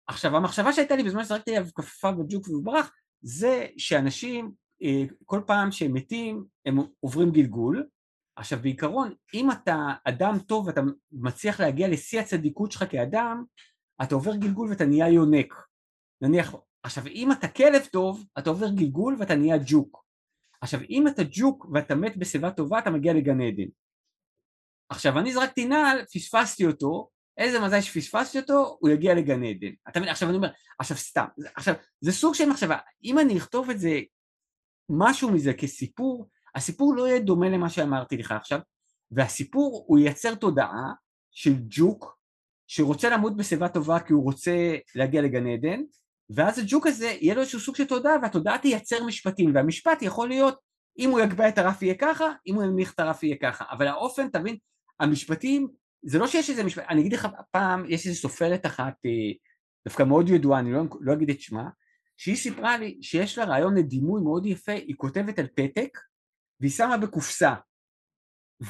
[0.08, 4.52] עכשיו, המחשבה שהייתה לי בזמן שזרקתי עליו כפפה בג'וק והוא ברח, זה שאנשים,
[4.84, 7.88] אה, כל פעם שהם מתים, הם עוברים גלגול.
[8.36, 10.82] עכשיו, בעיקרון, אם אתה אדם טוב ואתה
[11.12, 13.44] מצליח להגיע לשיא הצדיקות שלך כאדם,
[14.04, 15.54] אתה עובר גלגול ואתה נהיה יונק.
[16.22, 20.06] נניח, עכשיו אם אתה כלב טוב, אתה עובר גלגול ואתה נהיה ג'וק.
[20.62, 23.70] עכשיו אם אתה ג'וק ואתה מת בשיבה טובה, אתה מגיע לגן עדן.
[24.90, 29.72] עכשיו אני זרקתי נעל, פספסתי אותו, איזה מזל שפספסתי אותו, הוא יגיע לגן עדן.
[29.90, 30.12] אתה מבין?
[30.12, 30.50] עכשיו אני אומר,
[30.80, 31.26] עכשיו סתם,
[31.56, 34.00] עכשיו זה סוג של מחשבה, אם אני אכתוב את זה,
[34.90, 38.60] משהו מזה כסיפור, הסיפור לא יהיה דומה למה שאמרתי לך עכשיו,
[39.12, 40.94] והסיפור הוא ייצר תודעה
[41.32, 42.18] של ג'וק
[42.68, 45.82] שרוצה למות בשיבה טובה כי הוא רוצה להגיע לגן עדן,
[46.30, 50.60] ואז הג'וק הזה יהיה לו איזשהו סוג של תודעה, והתודעה תייצר משפטים, והמשפט יכול להיות
[51.00, 53.88] אם הוא יגביה את הרף יהיה ככה, אם הוא ינמיך את הרף יהיה ככה, אבל
[53.88, 54.58] האופן, תבין,
[55.00, 55.68] המשפטים,
[56.06, 59.12] זה לא שיש איזה משפט, אני אגיד לך פעם, יש איזו סופרת אחת, אה,
[59.88, 61.70] דווקא מאוד ידועה, אני לא, לא אגיד את שמה,
[62.18, 65.98] שהיא סיפרה לי שיש לה רעיון לדימוי מאוד יפה, היא כותבת על פתק,
[66.60, 67.54] והיא שמה בקופסה,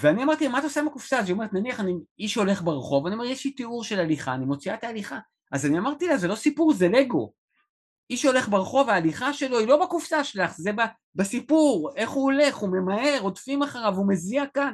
[0.01, 1.19] ואני אמרתי, מה אתה עושה עם הקופסה?
[1.19, 4.33] אז היא אומרת, נניח אני איש הולך ברחוב, אני אומר, יש לי תיאור של הליכה,
[4.33, 5.19] אני מוציאה את ההליכה.
[5.51, 7.33] אז אני אמרתי לה, זה לא סיפור, זה לגו.
[8.09, 10.71] איש שהולך ברחוב, ההליכה שלו היא לא בקופסה שלך, זה
[11.15, 14.73] בסיפור, איך הוא הולך, הוא ממהר, רודפים אחריו, הוא מזיע כאן.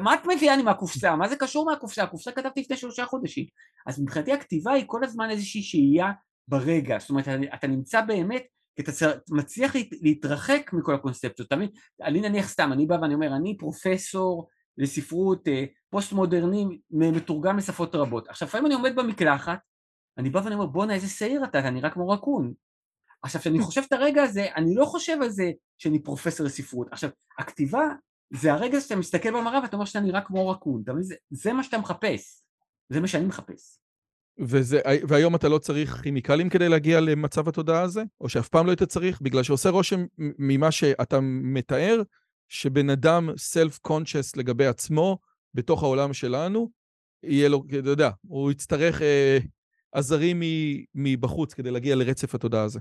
[0.00, 1.16] מה את מביאה לי מהקופסה?
[1.16, 2.02] מה זה קשור מהקופסה?
[2.02, 3.44] הקופסה כתבתי לפני שלושה חודשים.
[3.86, 6.12] אז מבחינתי הכתיבה היא כל הזמן איזושהי שהייה
[6.48, 8.42] ברגע, זאת אומרת, אתה נמצא באמת
[8.76, 8.92] כי אתה
[9.30, 11.70] מצליח להתרחק מכל הקונספציות, תמיד,
[12.02, 14.48] אני נניח סתם, אני בא ואני אומר, אני פרופסור
[14.78, 18.28] לספרות אה, פוסט מודרני מתורגם לשפות רבות.
[18.28, 19.58] עכשיו לפעמים אני עומד במקלחת,
[20.18, 22.54] אני בא ואני אומר, בואנה איזה שעיר אתה, אתה נראה כמו רקון.
[23.22, 26.88] עכשיו כשאני חושב את הרגע הזה, אני לא חושב על זה שאני פרופסור לספרות.
[26.92, 27.84] עכשיו, הכתיבה
[28.30, 31.78] זה הרגע שאתה מסתכל במראה ואתה אומר שאתה נראה כמו רקון, זה, זה מה שאתה
[31.78, 32.42] מחפש,
[32.88, 33.78] זה מה שאני מחפש.
[34.38, 38.02] וזה, והיום אתה לא צריך כימיקלים כדי להגיע למצב התודעה הזה?
[38.20, 39.20] או שאף פעם לא היית צריך?
[39.20, 42.02] בגלל שעושה רושם ממה שאתה מתאר,
[42.48, 45.18] שבן אדם self-conscious לגבי עצמו,
[45.54, 46.70] בתוך העולם שלנו,
[47.22, 49.38] יהיה לו, אתה יודע, הוא יצטרך אה,
[49.92, 50.42] עזרים
[50.94, 52.80] מבחוץ כדי להגיע לרצף התודעה הזה.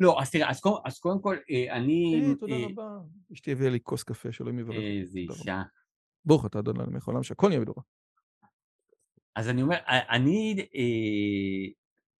[0.00, 2.22] לא, אז תראה, אז, קודם, אז קודם כל, אה, אני...
[2.24, 2.98] אה, תודה אה, רבה.
[3.32, 4.76] אשתי הביאה לי כוס קפה, שלא יברך.
[4.76, 5.62] איזה אישה.
[6.24, 7.82] ברוך אתה אדון למלך העולם, שהכל יהיה בדורו.
[9.40, 11.72] אז אני אומר, אני, אה,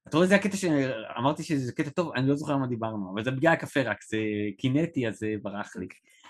[0.09, 3.31] אתה רואה, זה הקטע שאמרתי שזה קטע טוב, אני לא זוכר מה דיברנו, אבל זה
[3.31, 4.19] בגלל הקפה רק, זה
[4.59, 5.89] קינטי, אז זה ברח לי.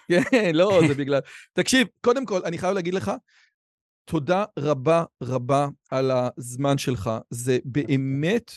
[0.09, 1.21] כן, לא, זה בגלל...
[1.53, 3.13] תקשיב, קודם כל, אני חייב להגיד לך,
[4.05, 7.11] תודה רבה רבה על הזמן שלך.
[7.31, 8.51] זה באמת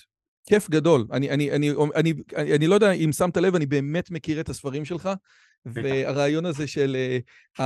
[0.45, 1.07] כיף גדול.
[1.11, 4.49] אני, אני, אני, אני, אני, אני לא יודע אם שמת לב, אני באמת מכיר את
[4.49, 5.09] הספרים שלך,
[5.65, 6.97] והרעיון הזה של
[7.59, 7.61] uh,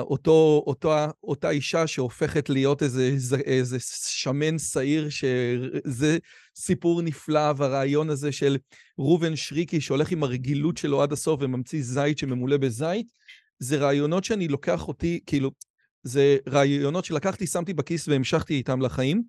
[0.00, 0.94] אותו, אותו,
[1.24, 3.76] אותה אישה שהופכת להיות איזה, איזה
[4.06, 6.18] שמן שעיר, שזה
[6.56, 8.56] סיפור נפלא, והרעיון הזה של
[8.98, 13.06] ראובן שריקי שהולך עם הרגילות שלו עד הסוף וממציא זית שממולא בזית,
[13.58, 15.50] זה רעיונות שאני לוקח אותי, כאילו,
[16.02, 19.22] זה רעיונות שלקחתי, שמתי בכיס והמשכתי איתם לחיים.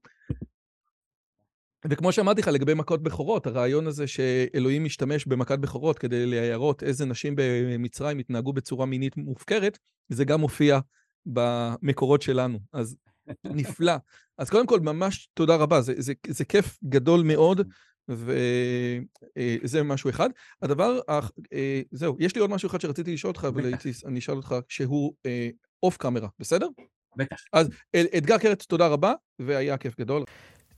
[1.89, 7.05] וכמו שאמרתי לך לגבי מכות בכורות, הרעיון הזה שאלוהים משתמש במכת בכורות כדי להראות איזה
[7.05, 9.79] נשים במצרים התנהגו בצורה מינית מופקרת,
[10.09, 10.79] זה גם מופיע
[11.25, 12.95] במקורות שלנו, אז
[13.43, 13.93] נפלא.
[14.37, 17.61] אז קודם כל, ממש תודה רבה, זה, זה, זה כיף גדול מאוד,
[18.09, 20.29] וזה משהו אחד.
[20.61, 20.99] הדבר,
[21.91, 25.13] זהו, יש לי עוד משהו אחד שרציתי לשאול אותך, ואני אשאל אותך, שהוא
[25.83, 26.67] אוף קאמרה, בסדר?
[27.17, 27.37] בטח.
[27.53, 27.69] אז
[28.17, 30.23] אתגר קרת, תודה רבה, והיה כיף גדול.